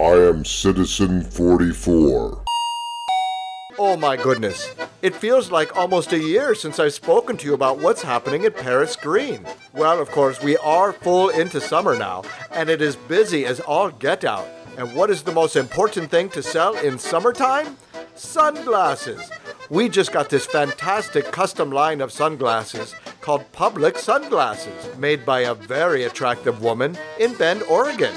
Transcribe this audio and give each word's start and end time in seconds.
I 0.00 0.16
am 0.16 0.46
Citizen 0.46 1.22
44. 1.22 2.42
Oh 3.78 3.98
my 3.98 4.16
goodness. 4.16 4.74
It 5.02 5.14
feels 5.14 5.50
like 5.50 5.76
almost 5.76 6.14
a 6.14 6.18
year 6.18 6.54
since 6.54 6.78
I've 6.78 6.94
spoken 6.94 7.36
to 7.36 7.46
you 7.46 7.52
about 7.52 7.80
what's 7.80 8.00
happening 8.00 8.46
at 8.46 8.56
Paris 8.56 8.96
Green. 8.96 9.44
Well, 9.74 10.00
of 10.00 10.10
course, 10.10 10.42
we 10.42 10.56
are 10.56 10.94
full 10.94 11.28
into 11.28 11.60
summer 11.60 11.98
now, 11.98 12.22
and 12.50 12.70
it 12.70 12.80
is 12.80 12.96
busy 12.96 13.44
as 13.44 13.60
all 13.60 13.90
get 13.90 14.24
out. 14.24 14.48
And 14.78 14.94
what 14.94 15.10
is 15.10 15.22
the 15.22 15.32
most 15.32 15.54
important 15.54 16.10
thing 16.10 16.30
to 16.30 16.42
sell 16.42 16.78
in 16.78 16.98
summertime? 16.98 17.76
Sunglasses. 18.14 19.30
We 19.68 19.90
just 19.90 20.12
got 20.12 20.30
this 20.30 20.46
fantastic 20.46 21.30
custom 21.30 21.70
line 21.70 22.00
of 22.00 22.10
sunglasses 22.10 22.94
called 23.20 23.52
Public 23.52 23.98
Sunglasses, 23.98 24.96
made 24.96 25.26
by 25.26 25.40
a 25.40 25.52
very 25.52 26.04
attractive 26.04 26.62
woman 26.62 26.96
in 27.18 27.34
Bend, 27.34 27.62
Oregon. 27.64 28.14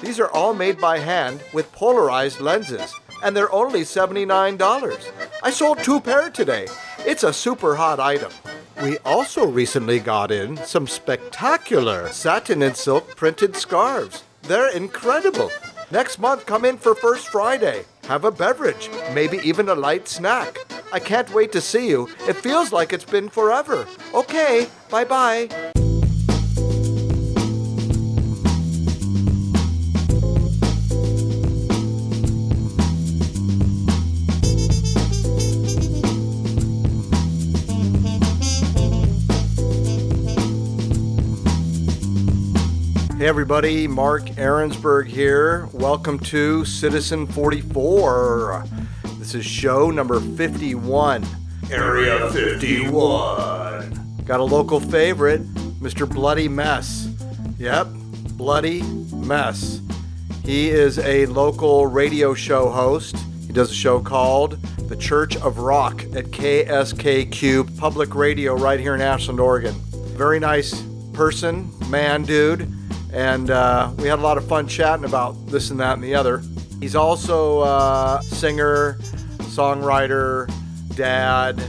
These 0.00 0.20
are 0.20 0.30
all 0.30 0.54
made 0.54 0.80
by 0.80 0.98
hand 0.98 1.42
with 1.52 1.72
polarized 1.72 2.40
lenses, 2.40 2.94
and 3.22 3.36
they're 3.36 3.52
only 3.52 3.80
$79. 3.80 5.12
I 5.42 5.50
sold 5.50 5.78
two 5.82 6.00
pair 6.00 6.30
today. 6.30 6.68
It's 7.00 7.24
a 7.24 7.32
super 7.32 7.74
hot 7.74 7.98
item. 7.98 8.30
We 8.82 8.98
also 8.98 9.44
recently 9.44 9.98
got 9.98 10.30
in 10.30 10.56
some 10.58 10.86
spectacular 10.86 12.08
satin 12.12 12.62
and 12.62 12.76
silk 12.76 13.16
printed 13.16 13.56
scarves. 13.56 14.22
They're 14.42 14.70
incredible. 14.70 15.50
Next 15.90 16.18
month, 16.18 16.46
come 16.46 16.64
in 16.64 16.78
for 16.78 16.94
First 16.94 17.28
Friday. 17.28 17.84
Have 18.04 18.24
a 18.24 18.30
beverage, 18.30 18.88
maybe 19.12 19.38
even 19.38 19.68
a 19.68 19.74
light 19.74 20.06
snack. 20.06 20.58
I 20.92 21.00
can't 21.00 21.32
wait 21.34 21.50
to 21.52 21.60
see 21.60 21.88
you. 21.88 22.08
It 22.28 22.36
feels 22.36 22.72
like 22.72 22.92
it's 22.92 23.04
been 23.04 23.28
forever. 23.28 23.86
Okay, 24.14 24.68
bye 24.90 25.04
bye. 25.04 25.48
Hey 43.18 43.26
everybody, 43.26 43.88
Mark 43.88 44.26
Ahrensberg 44.36 45.08
here. 45.08 45.68
Welcome 45.72 46.20
to 46.20 46.64
Citizen 46.64 47.26
44. 47.26 48.64
This 49.18 49.34
is 49.34 49.44
show 49.44 49.90
number 49.90 50.20
51. 50.20 51.26
Area 51.68 52.30
51. 52.30 54.22
Got 54.24 54.38
a 54.38 54.44
local 54.44 54.78
favorite, 54.78 55.42
Mr. 55.80 56.08
Bloody 56.08 56.46
Mess. 56.46 57.08
Yep, 57.58 57.88
Bloody 58.36 58.82
Mess. 59.12 59.80
He 60.44 60.70
is 60.70 61.00
a 61.00 61.26
local 61.26 61.88
radio 61.88 62.34
show 62.34 62.68
host. 62.68 63.16
He 63.44 63.52
does 63.52 63.72
a 63.72 63.74
show 63.74 63.98
called 63.98 64.62
The 64.88 64.96
Church 64.96 65.36
of 65.38 65.58
Rock 65.58 66.04
at 66.14 66.26
KSKQ 66.26 67.78
Public 67.78 68.14
Radio 68.14 68.54
right 68.54 68.78
here 68.78 68.94
in 68.94 69.00
Ashland, 69.00 69.40
Oregon. 69.40 69.74
Very 70.16 70.38
nice 70.38 70.80
person, 71.12 71.72
man, 71.90 72.22
dude 72.22 72.77
and 73.12 73.50
uh, 73.50 73.92
we 73.98 74.08
had 74.08 74.18
a 74.18 74.22
lot 74.22 74.38
of 74.38 74.46
fun 74.46 74.66
chatting 74.66 75.04
about 75.04 75.32
this 75.46 75.70
and 75.70 75.80
that 75.80 75.94
and 75.94 76.02
the 76.02 76.14
other. 76.14 76.42
He's 76.80 76.94
also 76.94 77.62
a 77.62 78.20
singer, 78.22 78.96
songwriter, 79.38 80.52
dad, 80.94 81.60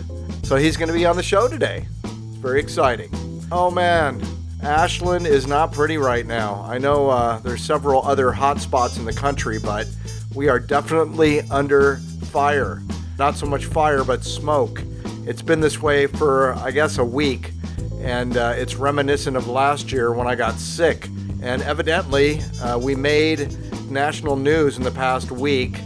so 0.43 0.55
he's 0.55 0.77
going 0.77 0.87
to 0.87 0.93
be 0.93 1.05
on 1.05 1.15
the 1.15 1.23
show 1.23 1.47
today. 1.47 1.87
It's 2.03 2.37
very 2.37 2.59
exciting. 2.59 3.09
Oh 3.51 3.71
man, 3.71 4.21
Ashland 4.61 5.25
is 5.25 5.47
not 5.47 5.71
pretty 5.71 5.97
right 5.97 6.25
now. 6.25 6.63
I 6.67 6.77
know 6.77 7.09
uh, 7.09 7.39
there's 7.39 7.63
several 7.63 8.05
other 8.05 8.31
hot 8.31 8.59
spots 8.59 8.97
in 8.97 9.05
the 9.05 9.13
country, 9.13 9.59
but 9.59 9.87
we 10.35 10.49
are 10.49 10.59
definitely 10.59 11.41
under 11.49 11.97
fire. 12.31 12.81
Not 13.17 13.35
so 13.35 13.45
much 13.45 13.65
fire, 13.65 14.03
but 14.03 14.23
smoke. 14.23 14.81
It's 15.25 15.41
been 15.41 15.59
this 15.59 15.81
way 15.81 16.07
for, 16.07 16.53
I 16.55 16.71
guess, 16.71 16.97
a 16.97 17.05
week, 17.05 17.51
and 17.99 18.37
uh, 18.37 18.53
it's 18.55 18.75
reminiscent 18.75 19.37
of 19.37 19.47
last 19.47 19.91
year 19.91 20.13
when 20.13 20.27
I 20.27 20.35
got 20.35 20.55
sick 20.55 21.07
and 21.41 21.61
evidently, 21.61 22.41
uh, 22.61 22.77
we 22.77 22.95
made 22.95 23.55
national 23.89 24.35
news 24.35 24.77
in 24.77 24.83
the 24.83 24.91
past 24.91 25.31
week. 25.31 25.77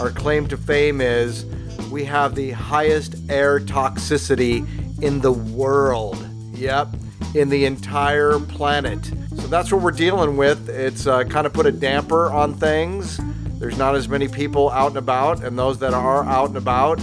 Our 0.00 0.10
claim 0.10 0.46
to 0.48 0.56
fame 0.56 1.00
is 1.00 1.44
we 1.90 2.04
have 2.04 2.34
the 2.34 2.50
highest 2.52 3.16
air 3.28 3.60
toxicity 3.60 4.66
in 5.02 5.20
the 5.20 5.32
world. 5.32 6.16
Yep, 6.54 6.88
in 7.34 7.48
the 7.48 7.64
entire 7.64 8.38
planet. 8.38 9.04
So 9.36 9.46
that's 9.48 9.72
what 9.72 9.82
we're 9.82 9.90
dealing 9.90 10.36
with. 10.36 10.68
It's 10.68 11.06
uh, 11.06 11.24
kind 11.24 11.46
of 11.46 11.52
put 11.52 11.66
a 11.66 11.72
damper 11.72 12.30
on 12.30 12.54
things. 12.54 13.18
There's 13.58 13.78
not 13.78 13.94
as 13.94 14.08
many 14.08 14.28
people 14.28 14.70
out 14.70 14.88
and 14.88 14.96
about, 14.96 15.42
and 15.42 15.58
those 15.58 15.78
that 15.80 15.94
are 15.94 16.24
out 16.24 16.48
and 16.48 16.56
about 16.56 17.00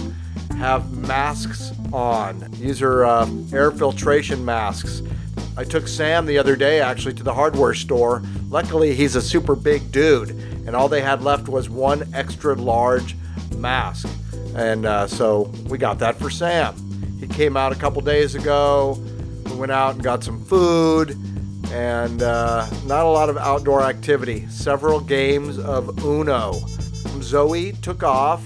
have 0.56 0.92
masks 0.92 1.72
on. 1.92 2.46
These 2.52 2.82
are 2.82 3.04
uh, 3.04 3.28
air 3.52 3.70
filtration 3.70 4.44
masks. 4.44 5.02
I 5.60 5.64
took 5.64 5.86
Sam 5.86 6.24
the 6.24 6.38
other 6.38 6.56
day 6.56 6.80
actually 6.80 7.12
to 7.16 7.22
the 7.22 7.34
hardware 7.34 7.74
store. 7.74 8.22
Luckily, 8.48 8.94
he's 8.94 9.14
a 9.14 9.20
super 9.20 9.54
big 9.54 9.92
dude, 9.92 10.30
and 10.30 10.74
all 10.74 10.88
they 10.88 11.02
had 11.02 11.20
left 11.22 11.50
was 11.50 11.68
one 11.68 12.08
extra 12.14 12.54
large 12.54 13.14
mask. 13.56 14.08
And 14.56 14.86
uh, 14.86 15.06
so 15.06 15.52
we 15.68 15.76
got 15.76 15.98
that 15.98 16.16
for 16.16 16.30
Sam. 16.30 16.74
He 17.20 17.26
came 17.26 17.58
out 17.58 17.72
a 17.72 17.74
couple 17.74 18.00
days 18.00 18.34
ago. 18.34 18.98
We 19.50 19.56
went 19.56 19.70
out 19.70 19.96
and 19.96 20.02
got 20.02 20.24
some 20.24 20.42
food, 20.46 21.10
and 21.70 22.22
uh, 22.22 22.66
not 22.86 23.04
a 23.04 23.10
lot 23.10 23.28
of 23.28 23.36
outdoor 23.36 23.82
activity. 23.82 24.46
Several 24.48 24.98
games 24.98 25.58
of 25.58 26.02
Uno. 26.02 26.54
Zoe 27.20 27.72
took 27.82 28.02
off 28.02 28.42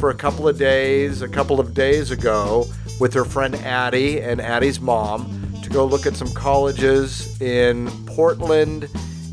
for 0.00 0.10
a 0.10 0.16
couple 0.16 0.48
of 0.48 0.58
days, 0.58 1.22
a 1.22 1.28
couple 1.28 1.60
of 1.60 1.74
days 1.74 2.10
ago, 2.10 2.66
with 2.98 3.14
her 3.14 3.24
friend 3.24 3.54
Addie 3.54 4.20
and 4.20 4.40
Addie's 4.40 4.80
mom 4.80 5.45
to 5.66 5.72
go 5.72 5.84
look 5.84 6.06
at 6.06 6.14
some 6.14 6.32
colleges 6.32 7.40
in 7.40 7.90
Portland 8.06 8.88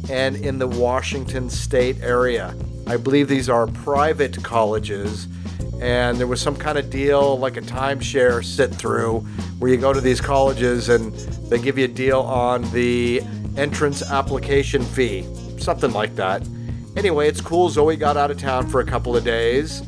and 0.10 0.36
in 0.38 0.58
the 0.58 0.68
Washington 0.68 1.48
state 1.48 2.02
area. 2.02 2.56
I 2.88 2.98
believe 2.98 3.28
these 3.28 3.50
are 3.50 3.68
private 3.68 4.44
colleges, 4.44 5.28
and 5.80 6.18
there 6.18 6.26
was 6.26 6.42
some 6.42 6.56
kind 6.56 6.80
of 6.80 6.90
deal 6.90 7.38
like 7.38 7.56
a 7.56 7.62
timeshare 7.62 8.44
sit 8.44 8.74
through 8.74 9.20
where 9.60 9.70
you 9.70 9.78
go 9.78 9.94
to 9.94 10.02
these 10.02 10.20
colleges 10.20 10.90
and 10.90 11.14
they 11.50 11.60
give 11.60 11.78
you 11.78 11.86
a 11.86 11.88
deal 11.88 12.22
on 12.22 12.64
the 12.72 13.22
entrance 13.56 14.02
application 14.02 14.82
fee, 14.82 15.28
something 15.60 15.92
like 15.92 16.16
that. 16.16 16.42
Anyway, 16.98 17.28
it's 17.28 17.42
cool. 17.42 17.70
Zoe 17.70 17.96
got 17.96 18.18
out 18.18 18.32
of 18.32 18.40
town 18.40 18.68
for 18.68 18.80
a 18.82 18.86
couple 18.86 19.16
of 19.16 19.24
days, 19.24 19.84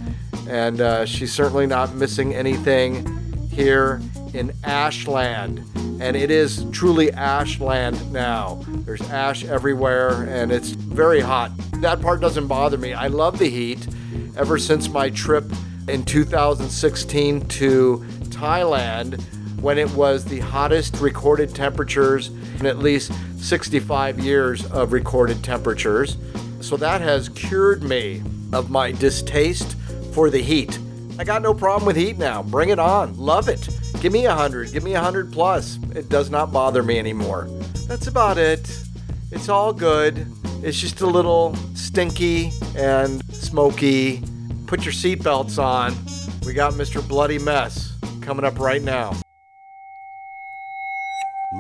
and 0.48 0.80
uh, 0.80 1.06
she's 1.08 1.34
certainly 1.34 1.66
not 1.66 1.96
missing 1.96 2.36
anything 2.36 3.04
here 3.50 4.00
in 4.36 4.52
Ashland 4.64 5.64
and 6.00 6.16
it 6.16 6.30
is 6.30 6.66
truly 6.72 7.12
ashland 7.14 8.12
now. 8.12 8.62
There's 8.68 9.02
ash 9.10 9.46
everywhere, 9.46 10.24
and 10.24 10.52
it's 10.52 10.70
very 10.70 11.22
hot. 11.22 11.52
That 11.82 12.02
part 12.02 12.20
doesn't 12.22 12.48
bother 12.48 12.78
me. 12.78 12.94
I 12.94 13.08
love 13.08 13.40
the 13.40 13.50
heat. 13.50 13.88
Ever 14.38 14.58
since 14.58 14.90
my 14.90 15.10
trip 15.10 15.46
in 15.88 16.04
2016 16.04 17.48
to 17.48 18.06
Thailand, 18.26 19.22
when 19.62 19.78
it 19.78 19.90
was 19.92 20.26
the 20.26 20.40
hottest 20.40 21.00
recorded 21.00 21.56
temperatures 21.56 22.28
in 22.60 22.66
at 22.66 22.80
least 22.80 23.14
65 23.38 24.20
years 24.20 24.66
of 24.72 24.92
recorded 24.92 25.44
temperatures. 25.44 26.18
So 26.60 26.76
that 26.78 27.00
has 27.02 27.30
cured 27.30 27.84
me 27.84 28.22
of 28.52 28.70
my 28.70 28.92
distaste 28.92 29.78
for 30.14 30.30
the 30.30 30.42
heat. 30.42 30.78
I 31.18 31.24
got 31.24 31.42
no 31.42 31.54
problem 31.54 31.86
with 31.86 31.96
heat 31.96 32.18
now. 32.18 32.44
Bring 32.44 32.70
it 32.70 32.80
on. 32.80 33.18
Love 33.18 33.48
it. 33.48 33.70
Give 34.06 34.14
me 34.14 34.28
a 34.28 34.36
hundred. 34.36 34.72
Give 34.72 34.84
me 34.84 34.94
a 34.94 35.02
hundred 35.02 35.34
plus. 35.34 35.80
It 35.96 36.10
does 36.10 36.30
not 36.30 36.54
bother 36.54 36.84
me 36.84 37.00
anymore. 37.00 37.48
That's 37.88 38.06
about 38.06 38.38
it. 38.38 38.72
It's 39.32 39.50
all 39.50 39.74
good. 39.74 40.28
It's 40.62 40.80
just 40.80 41.02
a 41.02 41.08
little 41.08 41.56
stinky 41.74 42.52
and 42.78 43.26
smoky. 43.34 44.22
Put 44.68 44.86
your 44.86 44.94
seatbelts 44.94 45.58
on. 45.58 45.96
We 46.46 46.54
got 46.54 46.74
Mr. 46.74 47.02
Bloody 47.08 47.40
Mess 47.40 47.98
coming 48.22 48.46
up 48.46 48.60
right 48.60 48.84
now. 48.84 49.18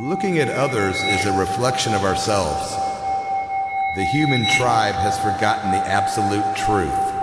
Looking 0.03 0.37
at 0.37 0.47
others 0.49 1.01
is 1.01 1.25
a 1.25 1.35
reflection 1.35 1.95
of 1.95 2.03
ourselves. 2.03 2.69
The 3.95 4.05
human 4.13 4.45
tribe 4.55 4.93
has 4.93 5.17
forgotten 5.17 5.71
the 5.71 5.79
absolute 5.79 6.55
truth. 6.55 7.14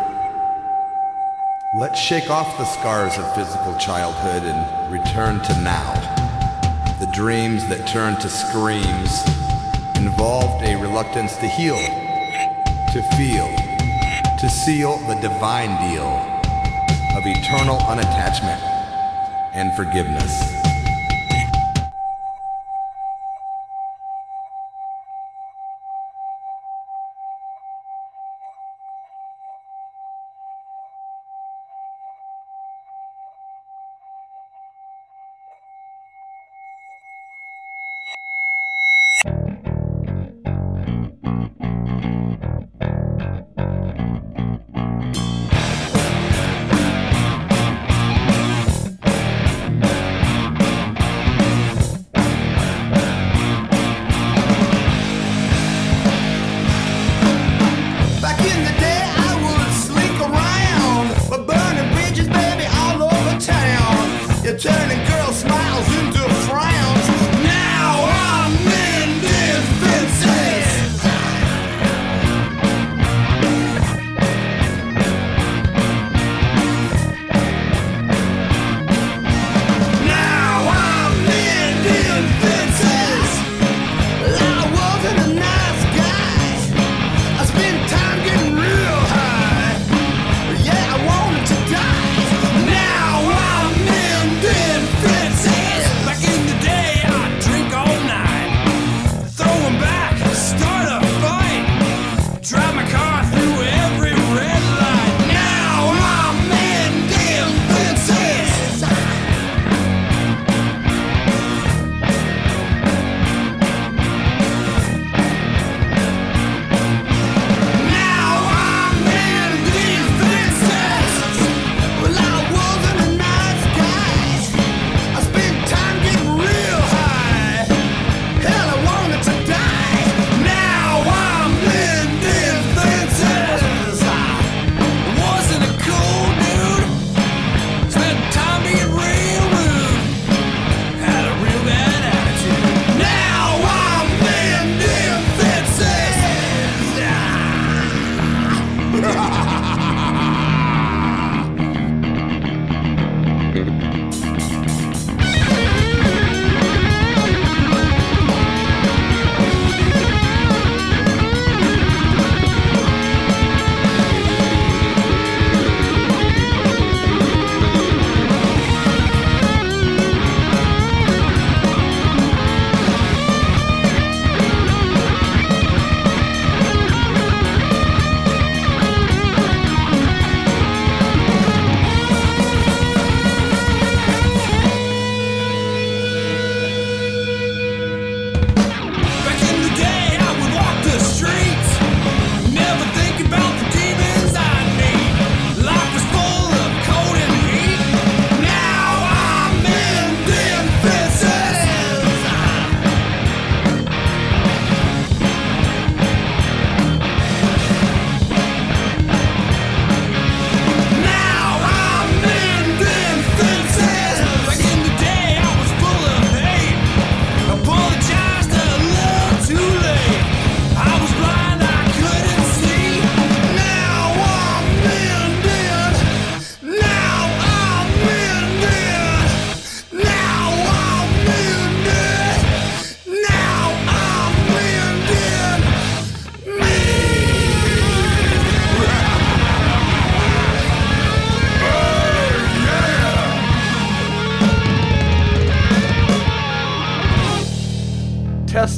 Let's 1.74 1.98
shake 1.98 2.28
off 2.28 2.58
the 2.58 2.66
scars 2.66 3.16
of 3.16 3.34
physical 3.34 3.74
childhood 3.76 4.42
and 4.42 4.92
return 4.92 5.40
to 5.40 5.62
now. 5.62 5.94
The 7.00 7.06
dreams 7.06 7.66
that 7.68 7.86
turned 7.86 8.20
to 8.20 8.28
screams 8.28 9.22
involved 9.96 10.62
a 10.66 10.76
reluctance 10.76 11.34
to 11.36 11.48
heal, 11.48 11.78
to 11.78 13.02
feel, 13.16 13.48
to 14.36 14.50
seal 14.50 14.98
the 15.08 15.18
divine 15.22 15.90
deal 15.90 16.12
of 17.16 17.26
eternal 17.26 17.78
unattachment 17.78 18.60
and 19.54 19.72
forgiveness. 19.72 20.61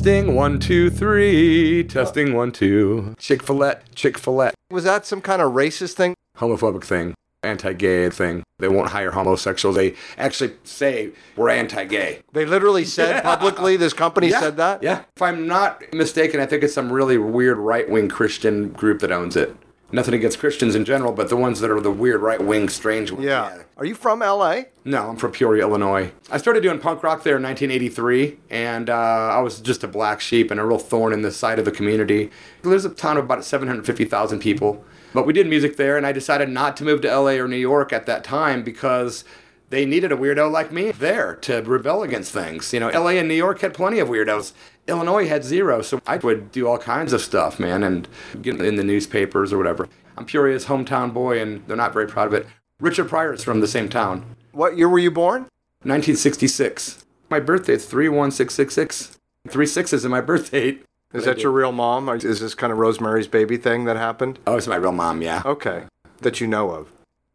Testing 0.05 0.35
one, 0.35 0.59
two, 0.59 0.91
three. 0.91 1.83
Testing 1.83 2.35
one, 2.35 2.53
two. 2.53 3.15
Chick 3.19 3.43
fil 3.43 3.65
A. 3.65 3.79
Chick 3.95 4.19
fil 4.19 4.43
A. 4.43 4.53
Was 4.71 4.85
that 4.85 5.07
some 5.07 5.23
kind 5.23 5.41
of 5.41 5.55
racist 5.55 5.95
thing? 5.95 6.15
Homophobic 6.37 6.85
thing. 6.85 7.15
Anti 7.43 7.73
gay 7.73 8.11
thing. 8.11 8.43
They 8.59 8.69
won't 8.69 8.91
hire 8.91 9.13
homosexuals. 9.13 9.77
They 9.77 9.95
actually 10.19 10.57
say 10.63 11.13
we're 11.37 11.49
anti 11.49 11.87
gay. 11.87 12.21
They 12.35 12.45
literally 12.45 12.85
said 12.85 13.23
publicly, 13.23 13.79
this 13.79 13.95
company 13.95 14.29
said 14.31 14.59
that? 14.59 14.83
Yeah. 14.83 15.05
If 15.17 15.23
I'm 15.23 15.47
not 15.47 15.83
mistaken, 15.95 16.39
I 16.39 16.45
think 16.45 16.65
it's 16.65 16.75
some 16.75 16.93
really 16.93 17.17
weird 17.17 17.57
right 17.57 17.89
wing 17.89 18.11
Christian 18.11 18.73
group 18.75 19.01
that 19.01 19.11
owns 19.11 19.37
it. 19.37 19.57
Nothing 19.95 20.15
against 20.15 20.41
Christians 20.41 20.75
in 20.75 20.85
general, 20.85 21.13
but 21.13 21.29
the 21.29 21.37
ones 21.37 21.61
that 21.61 21.71
are 21.71 21.81
the 21.81 21.93
weird 21.93 22.21
right 22.21 22.43
wing, 22.43 22.69
strange 22.69 23.13
ones. 23.13 23.25
Yeah. 23.25 23.63
Are 23.77 23.85
you 23.85 23.95
from 23.95 24.19
LA? 24.19 24.63
No, 24.85 25.11
I'm 25.11 25.17
from 25.17 25.31
Peoria, 25.31 25.63
Illinois. 25.63 26.11
I 26.33 26.39
started 26.39 26.65
doing 26.65 26.81
punk 26.81 27.05
rock 27.05 27.23
there 27.23 27.37
in 27.37 27.45
1983, 27.45 28.37
and 28.51 28.91
uh, 28.91 28.93
I 28.93 29.39
was 29.39 29.61
just 29.61 29.85
a 29.85 29.89
black 29.89 30.21
sheep 30.21 30.51
and 30.51 30.59
a 30.59 30.65
real 30.65 30.81
thorn 30.81 31.13
in 31.13 31.23
the 31.23 31.31
side 31.31 31.61
of 31.61 31.65
the 31.65 31.71
community. 31.71 32.33
There's 32.63 32.85
a 32.85 32.91
town 32.91 33.19
of 33.19 33.25
about 33.27 33.45
750,000 33.45 34.41
people, 34.41 34.85
but 35.13 35.27
we 35.27 35.33
did 35.33 35.47
music 35.47 35.77
there, 35.77 35.97
and 35.97 36.05
I 36.05 36.11
decided 36.11 36.49
not 36.49 36.77
to 36.79 36.85
move 36.85 37.01
to 37.03 37.17
LA 37.17 37.35
or 37.35 37.47
New 37.47 37.55
York 37.55 37.93
at 37.93 38.07
that 38.07 38.25
time 38.25 38.65
because 38.65 39.23
they 39.71 39.87
needed 39.87 40.11
a 40.11 40.17
weirdo 40.17 40.51
like 40.51 40.73
me 40.73 40.91
there 40.91 41.37
to 41.37 41.63
rebel 41.63 42.03
against 42.03 42.33
things. 42.33 42.73
You 42.73 42.81
know, 42.81 42.89
LA 42.89 43.11
and 43.11 43.29
New 43.29 43.35
York 43.35 43.61
had 43.61 43.75
plenty 43.75 44.01
of 44.01 44.09
weirdos. 44.09 44.55
Illinois 44.87 45.27
had 45.29 45.45
zero, 45.45 45.83
so 45.83 46.01
I 46.07 46.17
would 46.19 46.53
do 46.53 46.69
all 46.69 46.79
kinds 46.79 47.13
of 47.13 47.21
stuff, 47.21 47.59
man, 47.59 47.83
and 47.83 48.07
get 48.43 48.61
in 48.61 48.77
the 48.77 48.85
newspapers 48.85 49.53
or 49.53 49.59
whatever. 49.59 49.89
I'm 50.17 50.27
Peoria's 50.27 50.67
hometown 50.67 51.13
boy, 51.13 51.41
and 51.41 51.67
they're 51.67 51.77
not 51.77 51.93
very 51.93 52.07
proud 52.07 52.27
of 52.29 52.35
it. 52.35 52.47
Richard 52.81 53.09
Pryor 53.09 53.33
is 53.33 53.45
from 53.45 53.61
the 53.61 53.69
same 53.69 53.89
town. 53.89 54.37
What 54.53 54.77
year 54.77 54.89
were 54.89 54.99
you 54.99 55.11
born? 55.11 55.43
1966. 55.83 57.05
My 57.31 57.41
birthday 57.41 57.75
is 57.75 57.87
31666. 57.87 59.19
Three 59.49 59.67
sixes 59.67 60.05
in 60.05 60.11
my 60.11 60.21
birth 60.21 60.51
date. 60.51 60.85
Is 61.13 61.25
that 61.25 61.43
your 61.43 61.53
real 61.53 61.73
mom? 61.73 62.11
Or 62.11 62.17
Is 62.17 62.41
this 62.41 62.55
kind 62.55 62.73
of 62.73 62.79
Rosemary's 62.79 63.29
Baby 63.29 63.57
thing 63.57 63.85
that 63.85 63.97
happened? 63.97 64.39
Oh, 64.47 64.57
it's 64.57 64.67
my 64.67 64.77
real 64.77 64.93
mom, 64.93 65.23
yeah. 65.23 65.43
Okay. 65.45 65.85
That 66.21 66.41
you 66.41 66.47
know 66.47 66.71
of. 66.71 66.91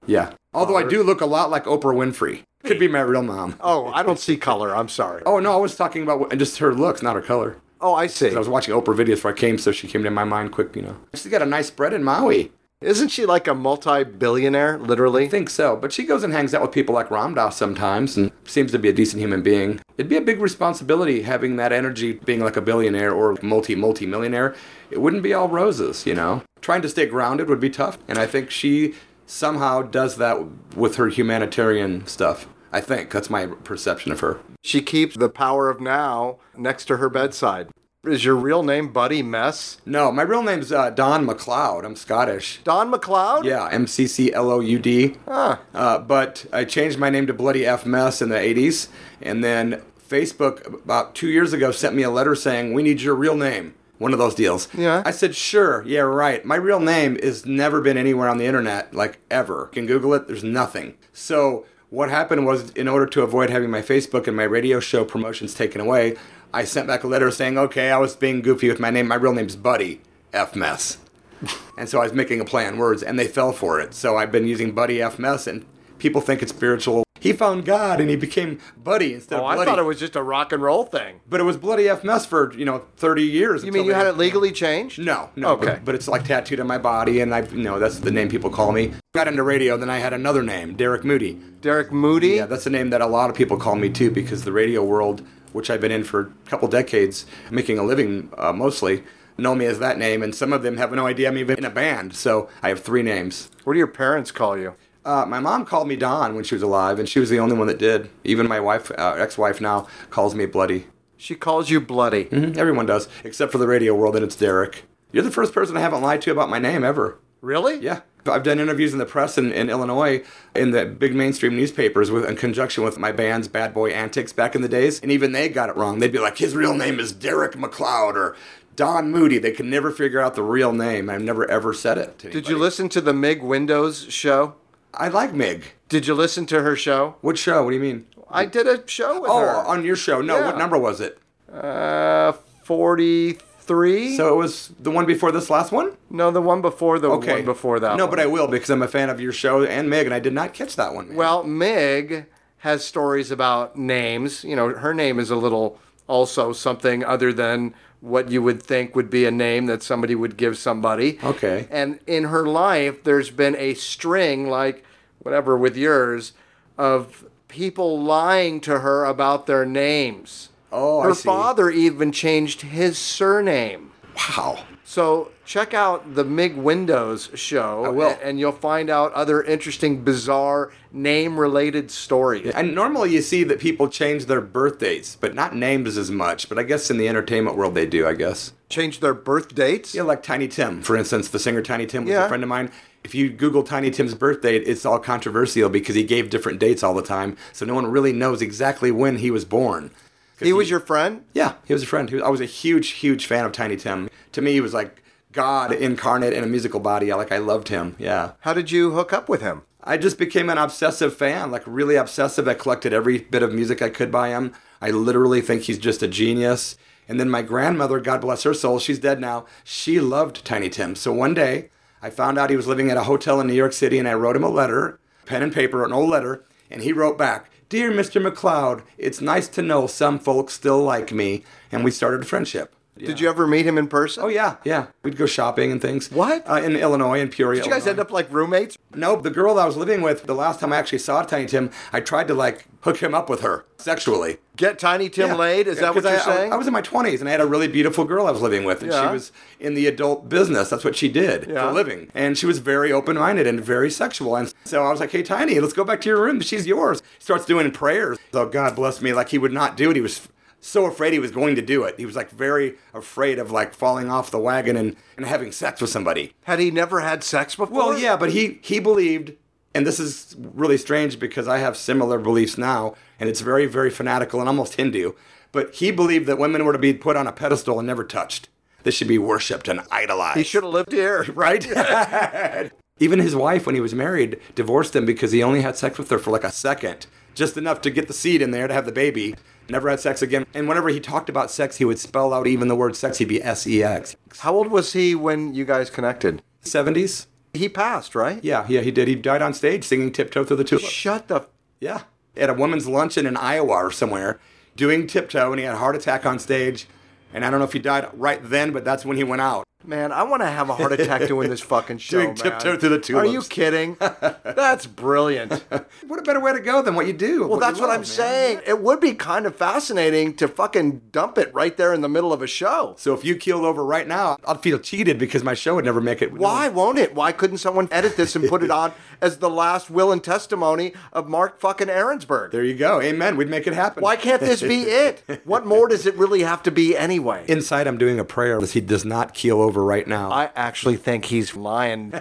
Yeah. 0.06 0.34
Although 0.54 0.78
I 0.78 0.84
do 0.84 1.04
look 1.04 1.22
a 1.22 1.26
lot 1.26 1.50
like 1.50 1.66
Oprah 1.66 1.96
Winfrey. 1.96 2.44
Could 2.64 2.80
be 2.80 2.88
my 2.88 3.02
real 3.02 3.24
mom. 3.24 3.56
Oh, 3.62 3.88
I 3.88 4.04
don't 4.04 4.20
see 4.20 4.38
color. 4.38 4.76
I'm 4.76 4.90
sorry. 4.90 5.24
Oh, 5.26 5.40
no, 5.40 5.54
I 5.54 5.58
was 5.58 5.76
talking 5.76 6.04
about 6.04 6.36
just 6.38 6.58
her 6.60 6.74
looks, 6.74 7.02
not 7.02 7.16
her 7.16 7.22
color. 7.22 7.58
Oh, 7.82 7.94
I 7.94 8.08
see. 8.08 8.36
I 8.36 8.40
was 8.40 8.50
watching 8.50 8.74
Oprah 8.74 8.96
videos 8.96 9.16
before 9.16 9.32
I 9.32 9.36
came, 9.36 9.58
so 9.58 9.72
she 9.72 9.88
came 9.88 10.04
to 10.04 10.10
my 10.12 10.24
mind 10.26 10.52
quick, 10.52 10.76
you 10.76 10.82
know. 10.82 10.98
She's 11.14 11.28
got 11.28 11.42
a 11.42 11.46
nice 11.46 11.68
spread 11.68 11.94
in 11.94 12.04
Maui. 12.04 12.52
Isn't 12.82 13.10
she 13.10 13.26
like 13.26 13.48
a 13.48 13.54
multi-billionaire, 13.54 14.78
literally? 14.78 15.26
I 15.26 15.30
think 15.30 15.50
so, 15.50 15.76
but 15.76 15.92
she 15.92 16.06
goes 16.06 16.24
and 16.24 16.32
hangs 16.32 16.54
out 16.54 16.62
with 16.62 16.72
people 16.72 16.96
like 16.96 17.12
Ram 17.12 17.34
Dass 17.34 17.58
sometimes 17.58 18.16
and 18.16 18.32
seems 18.46 18.72
to 18.72 18.80
be 18.80 18.88
a 18.88 18.94
decent 18.94 19.22
human 19.22 19.42
being. 19.42 19.82
It'd 19.98 20.10
be 20.10 20.16
a 20.16 20.22
big 20.22 20.40
responsibility 20.40 21.24
having 21.24 21.58
that 21.58 21.74
energy 21.74 22.14
being 22.14 22.40
like 22.40 22.56
a 22.56 22.62
billionaire 22.62 23.12
or 23.12 23.38
multi 23.42 23.76
multi 23.76 24.06
millionaire. 24.06 24.56
It 24.92 25.02
wouldn't 25.02 25.24
be 25.24 25.34
all 25.34 25.50
roses, 25.50 26.06
you 26.06 26.16
know. 26.16 26.42
Trying 26.62 26.82
to 26.84 26.90
stay 26.90 27.06
grounded 27.06 27.50
would 27.50 27.60
be 27.60 27.70
tough, 27.70 27.98
and 28.08 28.18
I 28.18 28.26
think 28.26 28.50
she 28.50 28.96
somehow 29.30 29.82
does 29.82 30.18
that 30.18 30.38
with 30.76 30.96
her 30.96 31.08
humanitarian 31.08 32.06
stuff. 32.08 32.48
I 32.72 32.82
think 32.82 33.12
that's 33.12 33.30
my 33.30 33.46
perception 33.46 34.12
of 34.12 34.20
her. 34.20 34.40
She 34.64 34.82
keeps 34.82 35.16
the 35.16 35.30
power 35.30 35.70
of 35.70 35.80
now 35.80 36.38
next 36.58 36.86
to 36.86 36.98
her 36.98 37.10
bedside. 37.10 37.70
Is 38.06 38.24
your 38.24 38.36
real 38.36 38.64
name 38.64 38.94
Buddy 38.94 39.22
Mess? 39.22 39.82
No, 39.86 40.12
my 40.12 40.22
real 40.22 40.42
name's 40.42 40.72
uh, 40.72 40.90
Don 40.90 41.28
McCloud. 41.28 41.84
I'm 41.84 41.98
Scottish. 41.98 42.62
Don 42.64 42.92
McCloud? 42.92 43.44
Yeah, 43.44 43.68
M 43.72 43.88
C 43.88 44.08
C 44.08 44.32
L 44.32 44.50
O 44.50 44.62
U 44.62 44.80
D. 44.80 45.18
Ah. 45.28 45.60
Uh, 45.74 46.00
but 46.00 46.46
I 46.54 46.64
changed 46.64 46.98
my 46.98 47.10
name 47.10 47.28
to 47.28 47.34
Bloody 47.34 47.66
F 47.66 47.86
Mess 47.86 48.22
in 48.22 48.30
the 48.30 48.38
80s. 48.38 48.88
And 49.22 49.44
then 49.44 49.82
Facebook, 50.08 50.66
about 50.66 51.14
two 51.14 51.28
years 51.28 51.52
ago, 51.52 51.72
sent 51.72 51.94
me 51.94 52.04
a 52.04 52.10
letter 52.10 52.36
saying, 52.36 52.74
We 52.74 52.84
need 52.84 53.02
your 53.02 53.16
real 53.16 53.36
name. 53.36 53.74
One 54.00 54.14
of 54.14 54.20
those 54.20 54.34
deals. 54.34 54.68
Yeah. 54.74 55.04
I 55.06 55.12
said, 55.12 55.36
Sure. 55.36 55.84
Yeah, 55.86 56.02
right. 56.02 56.44
My 56.44 56.56
real 56.56 56.80
name 56.80 57.20
has 57.22 57.46
never 57.46 57.82
been 57.82 57.98
anywhere 57.98 58.28
on 58.28 58.38
the 58.38 58.46
internet, 58.46 58.94
like 58.94 59.20
ever. 59.30 59.70
You 59.72 59.82
can 59.82 59.86
Google 59.86 60.14
it, 60.16 60.28
there's 60.28 60.44
nothing. 60.44 60.98
So 61.14 61.66
what 61.90 62.10
happened 62.10 62.46
was, 62.46 62.72
in 62.72 62.88
order 62.88 63.06
to 63.08 63.22
avoid 63.24 63.50
having 63.50 63.70
my 63.70 63.82
Facebook 63.82 64.28
and 64.28 64.36
my 64.36 64.44
radio 64.44 64.80
show 64.80 65.04
promotions 65.04 65.54
taken 65.54 65.82
away, 65.82 66.16
I 66.54 66.64
sent 66.64 66.88
back 66.88 67.04
a 67.04 67.08
letter 67.08 67.30
saying, 67.30 67.58
okay, 67.58 67.92
I 67.92 67.98
was 67.98 68.16
being 68.16 68.42
goofy 68.42 68.70
with 68.70 68.80
my 68.80 68.90
name. 68.90 69.08
My 69.08 69.16
real 69.16 69.34
name's 69.34 69.56
Buddy 69.56 70.02
F 70.34 70.56
Mess. 70.56 70.98
and 71.78 71.88
so 71.88 72.00
I 72.00 72.04
was 72.04 72.14
making 72.14 72.42
a 72.42 72.46
play 72.46 72.66
on 72.66 72.78
words, 72.78 73.04
and 73.04 73.20
they 73.20 73.28
fell 73.28 73.52
for 73.52 73.80
it. 73.80 73.94
So 73.94 74.18
I've 74.18 74.32
been 74.32 74.48
using 74.48 74.72
Buddy 74.72 75.02
F 75.02 75.20
Mess, 75.20 75.46
and 75.46 75.66
people 75.98 76.22
think 76.22 76.42
it's 76.42 76.52
spiritual. 76.52 77.04
He 77.20 77.34
found 77.34 77.66
God, 77.66 78.00
and 78.00 78.10
he 78.10 78.16
became 78.16 78.60
Buddy 78.82 79.14
instead 79.14 79.40
Oh, 79.40 79.48
of 79.48 79.60
I 79.60 79.66
thought 79.66 79.80
it 79.80 79.84
was 79.86 80.00
just 80.00 80.16
a 80.16 80.24
rock 80.24 80.52
and 80.52 80.62
roll 80.62 80.84
thing. 80.86 81.20
but 81.30 81.40
it 81.40 81.44
was 81.44 81.58
Bloody 81.58 81.88
F 81.90 82.04
Mess 82.04 82.26
for, 82.26 82.54
you 82.54 82.66
know, 82.66 82.86
30 82.98 83.24
years. 83.24 83.64
You 83.64 83.72
mean 83.72 83.86
you 83.86 83.94
had 83.94 84.08
it 84.08 84.18
legally 84.18 84.52
changed? 84.52 85.00
No, 85.00 85.30
no. 85.36 85.50
Okay. 85.52 85.66
But, 85.66 85.86
but 85.86 85.96
it's 85.96 86.08
like 86.08 86.24
tattooed 86.24 86.60
on 86.60 86.68
my 86.68 86.78
body, 86.78 87.20
and 87.22 87.34
I, 87.36 87.42
you 87.44 87.64
know, 87.64 87.80
that's 87.80 88.00
the 88.00 88.12
name 88.12 88.30
people 88.30 88.50
call 88.50 88.72
me. 88.72 88.94
Got 89.14 89.28
into 89.28 89.44
radio, 89.44 89.76
then 89.78 89.90
I 89.90 89.98
had 90.00 90.14
another 90.14 90.44
name, 90.44 90.76
Derek 90.76 91.04
Moody. 91.04 91.34
Derek 91.62 91.92
Moody? 91.92 92.30
Yeah, 92.38 92.46
that's 92.46 92.66
a 92.66 92.70
name 92.70 92.90
that 92.92 93.02
a 93.02 93.08
lot 93.08 93.30
of 93.30 93.36
people 93.36 93.58
call 93.58 93.76
me 93.76 93.90
too 93.90 94.12
because 94.12 94.44
the 94.44 94.52
radio 94.52 94.84
world, 94.84 95.22
which 95.52 95.70
I've 95.70 95.82
been 95.82 95.92
in 95.92 96.04
for 96.04 96.22
a 96.46 96.50
couple 96.50 96.68
decades, 96.68 97.26
making 97.52 97.78
a 97.80 97.84
living 97.84 98.32
uh, 98.38 98.54
mostly, 98.54 99.04
know 99.38 99.56
me 99.56 99.66
as 99.66 99.80
that 99.80 99.98
name, 99.98 100.22
and 100.22 100.36
some 100.36 100.52
of 100.54 100.64
them 100.64 100.78
have 100.78 100.92
no 100.92 101.08
idea 101.08 101.30
I'm 101.30 101.38
even 101.38 101.58
in 101.58 101.66
a 101.66 101.70
band. 101.70 102.14
So 102.16 102.50
I 102.62 102.70
have 102.70 102.82
three 102.84 103.04
names. 103.04 103.50
What 103.64 103.74
do 103.74 103.80
your 103.80 103.88
parents 103.88 104.32
call 104.32 104.58
you? 104.58 104.76
Uh, 105.06 105.26
my 105.28 105.40
mom 105.40 105.66
called 105.66 105.88
me 105.88 105.96
Don 105.96 106.36
when 106.36 106.44
she 106.44 106.56
was 106.56 106.62
alive, 106.62 107.00
and 107.00 107.08
she 107.08 107.20
was 107.20 107.30
the 107.30 107.40
only 107.40 107.56
one 107.58 107.68
that 107.68 107.80
did. 107.80 108.10
Even 108.24 108.48
my 108.48 108.60
wife, 108.60 108.92
uh, 108.98 109.16
ex-wife 109.18 109.62
now, 109.62 109.88
calls 110.10 110.36
me 110.36 110.46
Bloody. 110.46 110.88
She 111.18 111.36
calls 111.36 111.70
you 111.70 111.80
Bloody. 111.82 112.26
Mhm, 112.26 112.58
Everyone 112.58 112.86
does, 112.86 113.08
except 113.24 113.52
for 113.52 113.58
the 113.58 113.68
radio 113.68 113.96
world, 113.96 114.16
and 114.16 114.24
it's 114.26 114.36
Derek. 114.36 114.84
You're 115.12 115.24
the 115.24 115.32
first 115.32 115.54
person 115.54 115.76
I 115.78 115.82
haven't 115.82 116.02
lied 116.02 116.22
to 116.24 116.32
about 116.32 116.50
my 116.50 116.60
name 116.60 116.84
ever. 116.84 117.18
Really? 117.42 117.78
Yeah. 117.80 118.02
I've 118.28 118.44
done 118.44 118.60
interviews 118.60 118.92
in 118.94 119.00
the 119.00 119.06
press 119.06 119.38
in, 119.38 119.52
in 119.54 119.70
Illinois 119.70 120.24
in 120.54 120.72
the 120.72 120.86
big 120.86 121.16
mainstream 121.16 121.56
newspapers 121.56 122.12
with, 122.12 122.26
in 122.26 122.36
conjunction 122.36 122.84
with 122.84 123.00
my 123.00 123.12
band's 123.12 123.48
Bad 123.48 123.74
Boy 123.74 123.90
Antics 123.92 124.34
back 124.34 124.54
in 124.54 124.62
the 124.62 124.68
days, 124.68 125.00
and 125.02 125.12
even 125.12 125.32
they 125.32 125.50
got 125.50 125.70
it 125.70 125.76
wrong. 125.78 126.00
They'd 126.00 126.12
be 126.12 126.20
like, 126.20 126.38
his 126.38 126.54
real 126.56 126.76
name 126.76 127.00
is 127.00 127.12
Derek 127.14 127.54
McCloud 127.54 128.14
or 128.16 128.36
Don 128.76 129.10
Moody. 129.10 129.40
They 129.40 129.52
could 129.52 129.66
never 129.66 129.90
figure 129.90 130.20
out 130.20 130.36
the 130.36 130.44
real 130.44 130.74
name. 130.74 131.10
I've 131.10 131.22
never 131.24 131.50
ever 131.50 131.74
said 131.74 131.98
it 131.98 132.20
to 132.20 132.30
Did 132.30 132.50
you 132.50 132.58
listen 132.58 132.88
to 132.90 133.02
the 133.02 133.14
Mig 133.14 133.42
Windows 133.42 134.06
show? 134.10 134.56
I 134.94 135.08
like 135.08 135.34
Mig. 135.34 135.64
Did 135.88 136.08
you 136.08 136.14
listen 136.14 136.46
to 136.48 136.62
her 136.62 136.76
show? 136.76 137.16
What 137.22 137.38
show? 137.38 137.64
What 137.64 137.70
do 137.72 137.76
you 137.76 137.82
mean? 137.82 138.06
I 138.30 138.46
did 138.46 138.68
a 138.68 138.88
show 138.88 139.22
with 139.22 139.30
her. 139.30 139.36
Oh, 139.36 139.40
her. 139.40 139.56
on 139.68 139.84
your 139.84 139.96
show. 139.96 140.22
No, 140.22 140.38
Yeah. 140.40 140.46
what 140.48 140.58
number 140.58 140.78
was 140.78 141.02
it? 141.02 141.18
Uh, 141.52 142.34
43? 142.64 144.16
So 144.18 144.34
it 144.34 144.38
was 144.38 144.72
the 144.80 144.92
one 144.92 145.06
before 145.06 145.32
this 145.32 145.50
last 145.50 145.72
one? 145.72 145.94
no, 146.10 146.32
the 146.32 146.42
one 146.42 146.62
before 146.62 147.00
the 147.00 147.10
Okay. 147.10 147.34
one 147.34 147.46
before 147.46 147.80
that 147.80 147.98
No, 147.98 148.06
one. 148.06 148.12
but 148.12 148.20
I 148.20 148.26
will 148.26 148.48
because 148.48 148.70
I'm 148.70 148.82
a 148.82 148.88
fan 148.88 149.10
of 149.10 149.20
your 149.20 149.32
show 149.32 149.64
and 149.64 149.90
Mig, 149.90 150.06
and 150.06 150.14
I 150.14 150.20
did 150.20 150.34
not 150.34 150.54
catch 150.54 150.76
that 150.76 150.94
one. 150.94 151.10
man. 151.10 151.18
Well, 151.18 151.44
Mig 151.44 152.26
has 152.60 152.84
stories 152.86 153.32
about 153.32 153.76
names. 153.78 154.44
You 154.44 154.56
know, 154.56 154.70
her 154.70 154.94
name 154.94 155.20
is 155.20 155.30
a 155.32 155.36
little 155.36 155.80
also 156.08 156.52
something 156.54 157.04
other 157.04 157.32
than 157.32 157.74
what 158.02 158.30
you 158.32 158.42
would 158.42 158.64
think 158.64 158.96
would 158.96 159.10
be 159.10 159.26
a 159.26 159.32
name 159.32 159.66
that 159.66 159.84
somebody 159.84 160.16
would 160.16 160.38
give 160.38 160.58
somebody. 160.58 161.20
Okay. 161.24 161.68
And 161.70 162.00
in 162.08 162.26
her 162.26 162.46
life, 162.46 163.04
there's 163.04 163.30
been 163.30 163.56
a 163.58 163.74
string, 163.74 164.50
like 164.50 164.84
whatever 165.20 165.58
with 165.58 165.76
yours, 165.76 166.34
of 166.78 167.26
people 167.50 168.02
lying 168.02 168.62
to 168.62 168.80
her 168.80 169.04
about 169.04 169.48
their 169.48 169.66
names. 169.66 170.50
Oh, 170.72 171.00
I 171.00 171.06
her 171.08 171.16
see. 171.16 171.26
father 171.26 171.70
even 171.70 172.12
changed 172.12 172.62
his 172.62 172.98
surname. 172.98 173.92
wow. 174.16 174.64
So 174.90 175.30
check 175.46 175.76
out 175.76 176.16
the 176.16 176.24
Mig 176.24 176.56
Windows 176.58 177.30
show, 177.36 177.86
I 177.86 177.90
will. 177.90 178.18
and 178.24 178.40
you'll 178.40 178.52
find 178.52 178.90
out 178.90 179.14
other 179.14 179.44
interesting, 179.44 180.04
bizarre 180.04 180.72
name-related 180.92 181.92
stories. 181.92 182.52
And 182.56 182.74
normally 182.74 183.12
you 183.14 183.22
see 183.22 183.44
that 183.44 183.60
people 183.60 183.88
change 183.88 184.26
their 184.26 184.42
birthdays, 184.42 185.16
but 185.22 185.36
not 185.36 185.56
names 185.56 185.96
as 185.96 186.10
much. 186.10 186.50
But 186.50 186.58
I 186.58 186.64
guess 186.64 186.90
in 186.90 186.98
the 186.98 187.08
entertainment 187.08 187.56
world 187.56 187.76
they 187.76 187.86
do, 187.86 188.08
I 188.08 188.16
guess. 188.16 188.52
Change 188.68 189.00
their 189.00 189.14
birth 189.14 189.54
dates. 189.54 189.94
Yeah, 189.94 190.02
like 190.02 190.24
Tiny 190.24 190.48
Tim, 190.48 190.82
for 190.82 190.98
instance, 190.98 191.30
the 191.30 191.38
singer 191.38 191.62
Tiny 191.62 191.86
Tim 191.86 192.06
was 192.06 192.14
Yeah. 192.14 192.26
a 192.26 192.28
friend 192.28 192.42
of 192.42 192.50
mine. 192.50 192.72
If 193.04 193.14
you 193.14 193.30
Google 193.30 193.62
Tiny 193.62 193.92
Tim's 193.92 194.16
birthday, 194.16 194.58
it's 194.58 194.88
all 194.88 194.98
controversial 194.98 195.70
because 195.70 195.94
he 195.94 196.04
gave 196.04 196.32
different 196.32 196.58
dates 196.58 196.82
all 196.82 196.96
the 196.96 197.04
time, 197.04 197.38
so 197.54 197.64
no 197.64 197.76
one 197.76 197.86
really 197.92 198.12
knows 198.12 198.42
exactly 198.42 198.90
when 198.90 199.18
he 199.18 199.30
was 199.30 199.46
born. 199.46 199.92
'Cause 200.40 200.48
He 200.48 200.54
was 200.54 200.70
your 200.70 200.80
friend. 200.80 201.24
Yeah, 201.34 201.54
he 201.66 201.74
was 201.74 201.84
a 201.84 201.86
friend. 201.86 202.10
Was- 202.10 202.22
I 202.24 202.30
was 202.30 202.42
a 202.42 202.46
huge, 202.46 202.92
huge 202.92 203.26
fan 203.26 203.46
of 203.46 203.52
Tiny 203.52 203.76
Tim. 203.76 204.10
To 204.32 204.42
me, 204.42 204.54
he 204.54 204.62
was 204.62 204.74
like 204.74 205.04
God 205.32 205.72
incarnate 205.74 206.34
in 206.34 206.44
a 206.44 206.48
musical 206.48 206.80
body. 206.80 207.12
I 207.12 207.16
like, 207.16 207.32
I 207.32 207.38
loved 207.38 207.68
him. 207.68 207.96
Yeah. 208.00 208.32
How 208.42 208.54
did 208.54 208.72
you 208.72 208.92
hook 208.92 209.12
up 209.14 209.28
with 209.30 209.42
him? 209.42 209.62
I 209.84 209.98
just 209.98 210.18
became 210.18 210.50
an 210.50 210.58
obsessive 210.58 211.16
fan, 211.16 211.52
like 211.52 211.64
really 211.66 211.96
obsessive. 211.96 212.48
I 212.48 212.54
collected 212.54 212.94
every 212.94 213.20
bit 213.20 213.44
of 213.44 213.54
music 213.54 213.82
I 213.82 213.90
could 213.90 214.12
by 214.12 214.30
him. 214.30 214.54
I 214.82 214.92
literally 214.92 215.42
think 215.42 215.64
he's 215.64 215.78
just 215.78 216.02
a 216.04 216.08
genius. 216.08 216.78
And 217.08 217.20
then 217.20 217.30
my 217.30 217.42
grandmother, 217.42 218.00
God 218.00 218.22
bless 218.22 218.44
her 218.44 218.54
soul, 218.54 218.80
she's 218.80 219.00
dead 219.00 219.20
now. 219.20 219.46
She 219.64 220.00
loved 220.00 220.46
Tiny 220.46 220.70
Tim. 220.70 220.96
So 220.96 221.12
one 221.12 221.34
day, 221.34 221.70
I 222.02 222.10
found 222.12 222.38
out 222.38 222.50
he 222.50 222.56
was 222.56 222.68
living 222.68 222.90
at 222.92 222.98
a 222.98 223.04
hotel 223.04 223.42
in 223.42 223.48
New 223.48 223.54
York 223.54 223.74
City, 223.74 223.98
and 224.00 224.08
I 224.08 224.14
wrote 224.14 224.36
him 224.36 224.44
a 224.44 224.50
letter, 224.50 225.00
pen 225.26 225.42
and 225.44 225.52
paper, 225.54 225.84
an 225.84 225.92
old 225.92 226.10
letter, 226.10 226.44
and 226.70 226.82
he 226.84 226.94
wrote 226.94 227.18
back, 227.18 227.50
"Dear 227.70 227.92
Mr. 227.92 228.20
McCloud, 228.20 228.82
it's 228.98 229.22
nice 229.22 229.48
to 229.50 229.62
know 229.62 229.86
some 229.86 230.18
folks 230.18 230.54
still 230.54 230.82
like 230.82 231.12
me," 231.12 231.44
and 231.72 231.84
we 231.84 231.92
started 231.92 232.24
a 232.24 232.26
friendship. 232.26 232.74
Did 233.08 233.20
you 233.20 233.30
ever 233.30 233.48
meet 233.48 233.66
him 233.66 233.78
in 233.78 233.88
person? 233.88 234.24
Oh 234.24 234.28
yeah, 234.28 234.58
yeah. 234.64 234.88
We'd 235.04 235.18
go 235.18 235.26
shopping 235.26 235.72
and 235.72 235.82
things. 235.82 236.12
What? 236.12 236.48
Uh, 236.50 236.56
in 236.62 236.76
Illinois, 236.76 237.20
in 237.20 237.30
Peoria. 237.30 237.60
Did 237.62 237.66
you 237.66 237.72
guys 237.72 237.86
Illinois. 237.86 237.92
end 237.92 238.00
up 238.08 238.12
like 238.12 238.32
roommates? 238.32 238.78
No, 238.94 239.16
the 239.16 239.30
girl 239.30 239.56
that 239.56 239.62
I 239.62 239.66
was 239.66 239.78
living 239.78 240.02
with, 240.02 240.24
the 240.24 240.36
last 240.36 240.60
time 240.60 240.74
I 240.74 240.78
actually 240.78 241.00
saw 241.00 241.22
Tiny 241.24 241.46
Tim, 241.46 241.72
I 241.94 242.00
tried 242.02 242.28
to 242.28 242.34
like 242.34 242.66
hook 242.82 242.98
him 242.98 243.14
up 243.14 243.30
with 243.30 243.42
her 243.42 243.66
sexually. 243.78 244.38
Get 244.56 244.80
Tiny 244.80 245.10
Tim 245.10 245.30
Yeah. 245.30 245.36
laid? 245.36 245.68
Is 245.68 245.80
that 245.80 245.94
what 245.96 246.04
you're 246.04 246.14
I, 246.14 246.18
saying? 246.20 246.54
I, 246.54 246.56
was 246.58 246.68
in 246.68 246.74
my 246.74 246.82
20s 246.82 247.20
and 247.20 247.28
I 247.30 247.32
had 247.32 247.42
a 247.42 247.46
really 247.46 247.68
beautiful 247.68 248.04
girl 248.06 248.26
I 248.28 248.32
was 248.32 248.42
living 248.42 248.64
with, 248.64 248.82
and 248.84 248.92
she 248.92 249.00
was 249.00 249.32
in 249.60 249.74
the 249.74 249.86
adult 249.88 250.28
business. 250.30 250.70
That's 250.70 250.84
what 250.84 250.96
she 250.96 251.08
did 251.10 251.46
for 251.46 251.58
a 251.58 251.72
living. 251.72 252.10
And 252.14 252.38
she 252.38 252.46
was 252.46 252.60
very 252.60 252.92
open 252.92 253.18
minded 253.18 253.48
and 253.48 253.60
very 253.62 253.90
sexual. 253.90 254.36
And 254.36 254.54
so 254.66 254.84
I 254.84 254.92
was 254.92 255.00
like, 255.00 255.12
hey, 255.12 255.24
Tiny, 255.24 255.60
let's 255.60 255.74
go 255.74 255.84
back 255.84 256.02
to 256.02 256.10
your 256.10 256.22
room. 256.22 256.42
She's 256.42 256.68
yours. 256.68 257.02
He 257.18 257.24
starts 257.24 257.46
doing 257.46 257.70
prayers. 257.72 258.18
So 258.34 258.48
God 258.48 258.76
bless 258.76 259.02
me, 259.02 259.14
like 259.14 259.30
he 259.30 259.38
would 259.38 259.54
not 259.54 259.78
do 259.78 259.92
it. 259.92 259.96
He 259.96 260.02
was 260.02 260.28
so 260.62 260.86
afraid 260.86 261.14
he 261.14 261.20
was 261.20 261.32
going 261.32 261.56
to 261.56 261.62
do 261.62 261.84
it. 261.84 261.96
He 261.98 262.06
was 262.06 262.16
like 262.16 262.30
very 262.30 262.76
afraid 262.94 263.40
of 263.40 263.52
like 263.52 263.74
falling 263.74 264.10
off 264.10 264.32
the 264.32 264.40
wagon 264.40 264.76
and, 264.76 264.96
and 265.18 265.26
having 265.26 265.52
sex 265.52 265.82
with 265.82 265.90
somebody. 265.90 266.34
Had 266.44 266.60
he 266.60 266.72
never 266.72 267.02
had 267.02 267.24
sex 267.24 267.56
before? 267.56 267.76
Well, 267.76 268.00
yeah, 268.00 268.18
but 268.18 268.32
he 268.32 268.60
he 268.62 268.80
believed, 268.80 269.34
and 269.74 269.86
this 269.86 270.00
is 270.00 270.36
really 270.38 270.78
strange 270.78 271.20
because 271.20 271.48
I 271.48 271.60
have 271.60 271.78
similar 271.78 272.20
beliefs 272.20 272.58
now, 272.58 272.96
and 273.20 273.30
it's 273.30 273.42
very 273.42 273.66
very 273.66 273.90
fanatical 273.90 274.40
and 274.40 274.50
almost 274.50 274.76
Hindu. 274.76 275.14
But 275.52 275.76
he 275.76 275.92
believed 275.92 276.28
that 276.28 276.38
women 276.38 276.64
were 276.66 276.74
to 276.74 276.80
be 276.80 276.94
put 276.94 277.16
on 277.16 277.28
a 277.28 277.32
pedestal 277.32 277.80
and 277.80 277.88
never 277.88 278.04
touched. 278.04 278.50
They 278.84 278.92
should 278.92 279.08
be 279.08 279.18
worshipped 279.18 279.68
and 279.68 279.82
idolized. 279.92 280.38
He 280.38 280.44
should 280.44 280.64
have 280.64 280.74
lived 280.74 280.92
here. 280.92 281.24
right? 281.34 281.66
Even 283.00 283.20
his 283.20 283.36
wife, 283.36 283.66
when 283.66 283.76
he 283.76 283.82
was 283.82 283.96
married, 283.96 284.40
divorced 284.56 284.96
him 284.96 285.06
because 285.06 285.32
he 285.32 285.42
only 285.42 285.62
had 285.62 285.78
sex 285.78 285.98
with 285.98 286.10
her 286.10 286.20
for 286.20 286.32
like 286.32 286.44
a 286.44 286.52
second, 286.52 287.08
just 287.34 287.58
enough 287.58 287.82
to 287.82 287.90
get 287.90 288.08
the 288.08 288.14
seed 288.14 288.42
in 288.42 288.52
there 288.52 288.68
to 288.68 288.74
have 288.74 288.86
the 288.86 288.92
baby. 288.92 289.36
Never 289.70 289.90
had 289.90 290.00
sex 290.00 290.22
again. 290.22 290.46
And 290.54 290.68
whenever 290.68 290.90
he 290.90 291.00
talked 291.00 291.30
about 291.30 291.52
sex, 291.52 291.78
he 291.78 291.86
would 291.86 292.00
spell 292.00 292.34
out 292.34 292.48
even 292.48 292.68
the 292.68 292.76
word 292.76 292.96
sex. 292.96 293.20
He'd 293.20 293.28
be 293.28 293.42
S 293.42 293.68
E 293.68 293.84
X. 293.84 294.16
How 294.40 294.56
old 294.56 294.72
was 294.72 294.94
he 294.94 295.16
when 295.16 295.54
you 295.54 295.66
guys 295.66 295.90
connected? 295.90 296.42
70s? 296.64 297.28
He 297.54 297.70
passed, 297.70 298.16
right? 298.16 298.44
Yeah, 298.44 298.66
yeah, 298.68 298.82
he 298.82 298.92
did. 298.92 299.08
He 299.08 299.16
died 299.16 299.42
on 299.42 299.54
stage 299.54 299.84
singing 299.84 300.12
Tiptoe 300.12 300.44
Through 300.44 300.58
the 300.58 300.64
Tulips. 300.64 300.90
Shut 300.90 301.28
the. 301.28 301.48
Yeah. 301.80 302.04
At 302.36 302.50
a 302.50 302.54
women's 302.54 302.88
luncheon 302.88 303.26
in 303.26 303.38
Iowa 303.38 303.74
or 303.74 303.92
somewhere, 303.92 304.40
doing 304.76 305.08
tiptoe, 305.08 305.52
and 305.52 305.60
he 305.60 305.66
had 305.66 305.76
a 305.76 305.80
heart 305.80 305.96
attack 305.96 306.26
on 306.26 306.40
stage. 306.40 306.88
And 307.34 307.44
I 307.46 307.50
don't 307.50 307.60
know 307.60 307.66
if 307.66 307.74
he 307.74 307.80
died 307.80 308.08
right 308.14 308.40
then, 308.42 308.72
but 308.72 308.86
that's 308.86 309.06
when 309.06 309.18
he 309.18 309.24
went 309.24 309.42
out. 309.42 309.66
Man, 309.86 310.12
I 310.12 310.24
want 310.24 310.42
to 310.42 310.48
have 310.48 310.70
a 310.70 310.76
heart 310.76 310.92
attack 310.92 311.26
doing 311.30 311.50
this 311.50 311.62
fucking 311.62 311.98
show. 312.00 312.22
Doing. 312.22 312.36
Tiptoe 312.36 312.76
Through 312.76 312.98
the 312.98 313.18
Are 313.18 313.26
you 313.26 313.42
kidding? 313.42 313.96
That's 314.44 314.86
brilliant. 314.86 315.64
What 316.08 316.20
a 316.20 316.24
better 316.24 316.40
way 316.40 316.54
to 316.54 316.60
go 316.60 316.82
than 316.82 316.96
what 316.96 317.06
you 317.06 317.14
do? 317.14 317.48
Well, 317.48 317.60
that's 317.60 317.80
what 317.80 317.92
I'm 317.92 318.04
saying. 318.04 318.62
It 318.66 318.82
would 318.82 319.00
be 319.00 319.14
kind 319.14 319.46
of 319.46 319.56
fascinating 319.56 320.34
to 320.38 320.48
fucking 320.48 321.02
dump 321.12 321.38
it 321.38 321.54
right 321.54 321.78
there 321.78 321.94
in 321.94 322.02
the 322.02 322.10
middle 322.10 322.34
of 322.34 322.42
a 322.42 322.48
show. 322.48 322.96
So 322.98 323.14
if 323.14 323.24
you 323.24 323.36
keeled 323.36 323.64
over 323.64 323.86
right 323.86 324.08
now, 324.08 324.38
I'd 324.48 324.62
feel 324.62 324.80
cheated 324.80 325.20
because 325.20 325.44
my 325.44 325.54
show 325.54 325.76
would 325.76 325.86
never 325.86 326.02
make 326.02 326.24
it. 326.24 326.34
Why 326.34 326.68
won't 326.70 326.98
it? 326.98 327.14
Why 327.14 327.32
couldn't 327.32 327.60
someone 327.60 327.88
edit 327.92 328.18
this 328.18 328.36
and 328.36 328.50
put 328.50 328.64
it 328.64 328.72
on 328.72 328.92
as 329.22 329.38
the 329.38 329.52
last 329.52 329.92
will 329.92 330.12
and 330.12 330.24
testimony 330.24 330.94
of 331.14 331.30
Mark 331.30 331.60
fucking 331.60 331.90
Aaronsberg? 331.90 332.52
There 332.52 332.64
you 332.64 332.76
go. 332.76 333.02
Amen. 333.02 333.38
We'd 333.38 333.50
make 333.50 333.68
it 333.68 333.74
happen. 333.74 334.02
Why 334.02 334.16
can't 334.16 334.42
this 334.42 334.64
be 334.64 334.84
it? 334.84 335.42
What 335.44 335.68
more 335.68 335.88
does 335.88 336.08
it 336.08 336.16
really 336.16 336.42
have 336.42 336.64
to 336.64 336.72
be 336.72 336.98
anyway? 336.98 337.46
Inside, 337.48 337.86
I'm 337.86 338.00
doing 338.00 338.20
a 338.20 338.26
prayer 338.26 338.60
that 338.60 338.72
he 338.72 338.82
does 338.82 339.06
not 339.06 339.36
keel 339.36 339.62
over 339.62 339.69
right 339.78 340.08
now. 340.08 340.32
I 340.32 340.50
actually 340.56 340.98
think 340.98 341.26
he's 341.26 341.56
lying. 341.56 342.14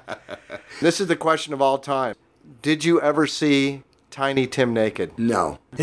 this 0.80 1.00
is 1.00 1.06
the 1.06 1.16
question 1.16 1.52
of 1.52 1.62
all 1.62 1.78
time. 1.78 2.14
Did 2.62 2.84
you 2.84 3.00
ever 3.00 3.26
see 3.26 3.82
Tiny 4.10 4.46
Tim 4.46 4.72
naked? 4.72 5.18
No. 5.18 5.58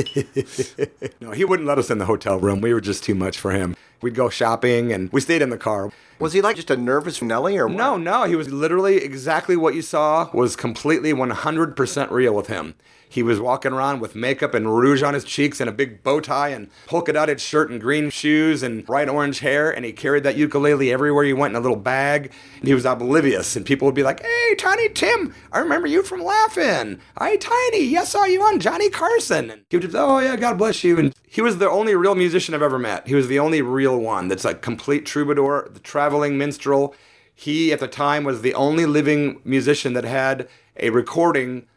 no, 1.22 1.32
he 1.32 1.46
wouldn't 1.46 1.68
let 1.68 1.78
us 1.78 1.90
in 1.90 2.00
the 2.00 2.06
hotel 2.06 2.40
room. 2.40 2.62
We 2.62 2.74
were 2.74 2.82
just 2.82 3.04
too 3.04 3.16
much 3.16 3.40
for 3.40 3.52
him. 3.52 3.75
We'd 4.02 4.16
go 4.16 4.30
shopping 4.30 4.92
and 4.92 5.12
we 5.12 5.22
stayed 5.22 5.42
in 5.42 5.50
the 5.50 5.58
car. 5.58 5.92
Was 6.20 6.34
he 6.34 6.42
like 6.42 6.56
just 6.56 6.70
a 6.70 6.78
nervous 6.78 7.22
Nelly 7.22 7.58
or 7.58 7.68
what? 7.68 7.75
No, 7.75 7.98
no, 7.98 8.24
he 8.24 8.36
was 8.36 8.52
literally 8.52 8.98
exactly 8.98 9.56
what 9.56 9.75
you 9.75 9.82
saw 9.82 10.30
was 10.34 10.56
completely 10.56 11.14
100% 11.14 12.12
real 12.12 12.34
with 12.34 12.48
him. 12.48 12.75
He 13.15 13.24
was 13.24 13.39
walking 13.39 13.72
around 13.72 14.01
with 14.01 14.13
makeup 14.13 14.53
and 14.53 14.75
rouge 14.77 15.01
on 15.01 15.13
his 15.13 15.24
cheeks 15.24 15.62
and 15.62 15.69
a 15.69 15.74
big 15.74 16.03
bow 16.03 16.19
tie 16.19 16.50
and 16.50 16.69
polka 16.86 17.13
dotted 17.13 17.39
shirt 17.39 17.69
and 17.69 17.79
green 17.79 18.10
shoes 18.10 18.62
and 18.62 18.86
bright 18.86 19.07
orange 19.07 19.39
hair. 19.39 19.72
And 19.72 19.86
he 19.86 19.93
carried 19.93 20.24
that 20.24 20.36
ukulele 20.36 20.91
everywhere 20.91 21.24
he 21.24 21.31
went 21.31 21.53
in 21.53 21.55
a 21.55 21.62
little 21.62 21.77
bag. 21.77 22.34
And 22.60 22.67
he 22.67 22.74
was 22.74 22.84
oblivious. 22.84 23.55
And 23.55 23.65
people 23.65 23.86
would 23.86 23.95
be 23.95 24.03
like, 24.03 24.22
Hey, 24.22 24.55
Tiny 24.55 24.89
Tim, 24.89 25.34
I 25.53 25.60
remember 25.60 25.88
you 25.88 26.03
from 26.03 26.25
Laugh-In. 26.25 27.00
Hi, 27.17 27.38
Tiny. 27.38 27.86
Yes, 27.86 28.13
I 28.13 28.19
saw 28.19 28.25
you 28.25 28.43
on 28.43 28.60
Johnny 28.60 28.89
Carson. 28.89 29.50
And 29.50 29.63
he 29.69 29.77
would 29.77 29.84
just, 29.84 29.95
Oh, 29.95 30.19
yeah, 30.19 30.36
God 30.36 30.57
bless 30.57 30.84
you. 30.84 31.00
And 31.00 31.13
he 31.25 31.39
was 31.39 31.57
the 31.57 31.69
only 31.69 31.95
real 31.95 32.15
musician 32.15 32.53
I've 32.53 32.62
ever 32.62 32.77
met. 32.77 33.07
He 33.07 33.15
was 33.15 33.29
the 33.29 33.39
only 33.39 33.62
real 33.62 33.98
one 33.98 34.27
that's 34.27 34.43
like 34.43 34.62
complete 34.62 35.05
troubadour, 35.05 35.69
the 35.72 35.79
traveling 35.79 36.38
minstrel. 36.38 36.93
He, 37.34 37.72
at 37.72 37.79
the 37.79 37.88
time, 37.88 38.25
was 38.25 38.41
the 38.41 38.55
only 38.55 38.86
living 38.86 39.39
musician 39.45 39.93
that 39.93 40.03
had 40.03 40.50
a 40.77 40.89
recording 40.89 41.67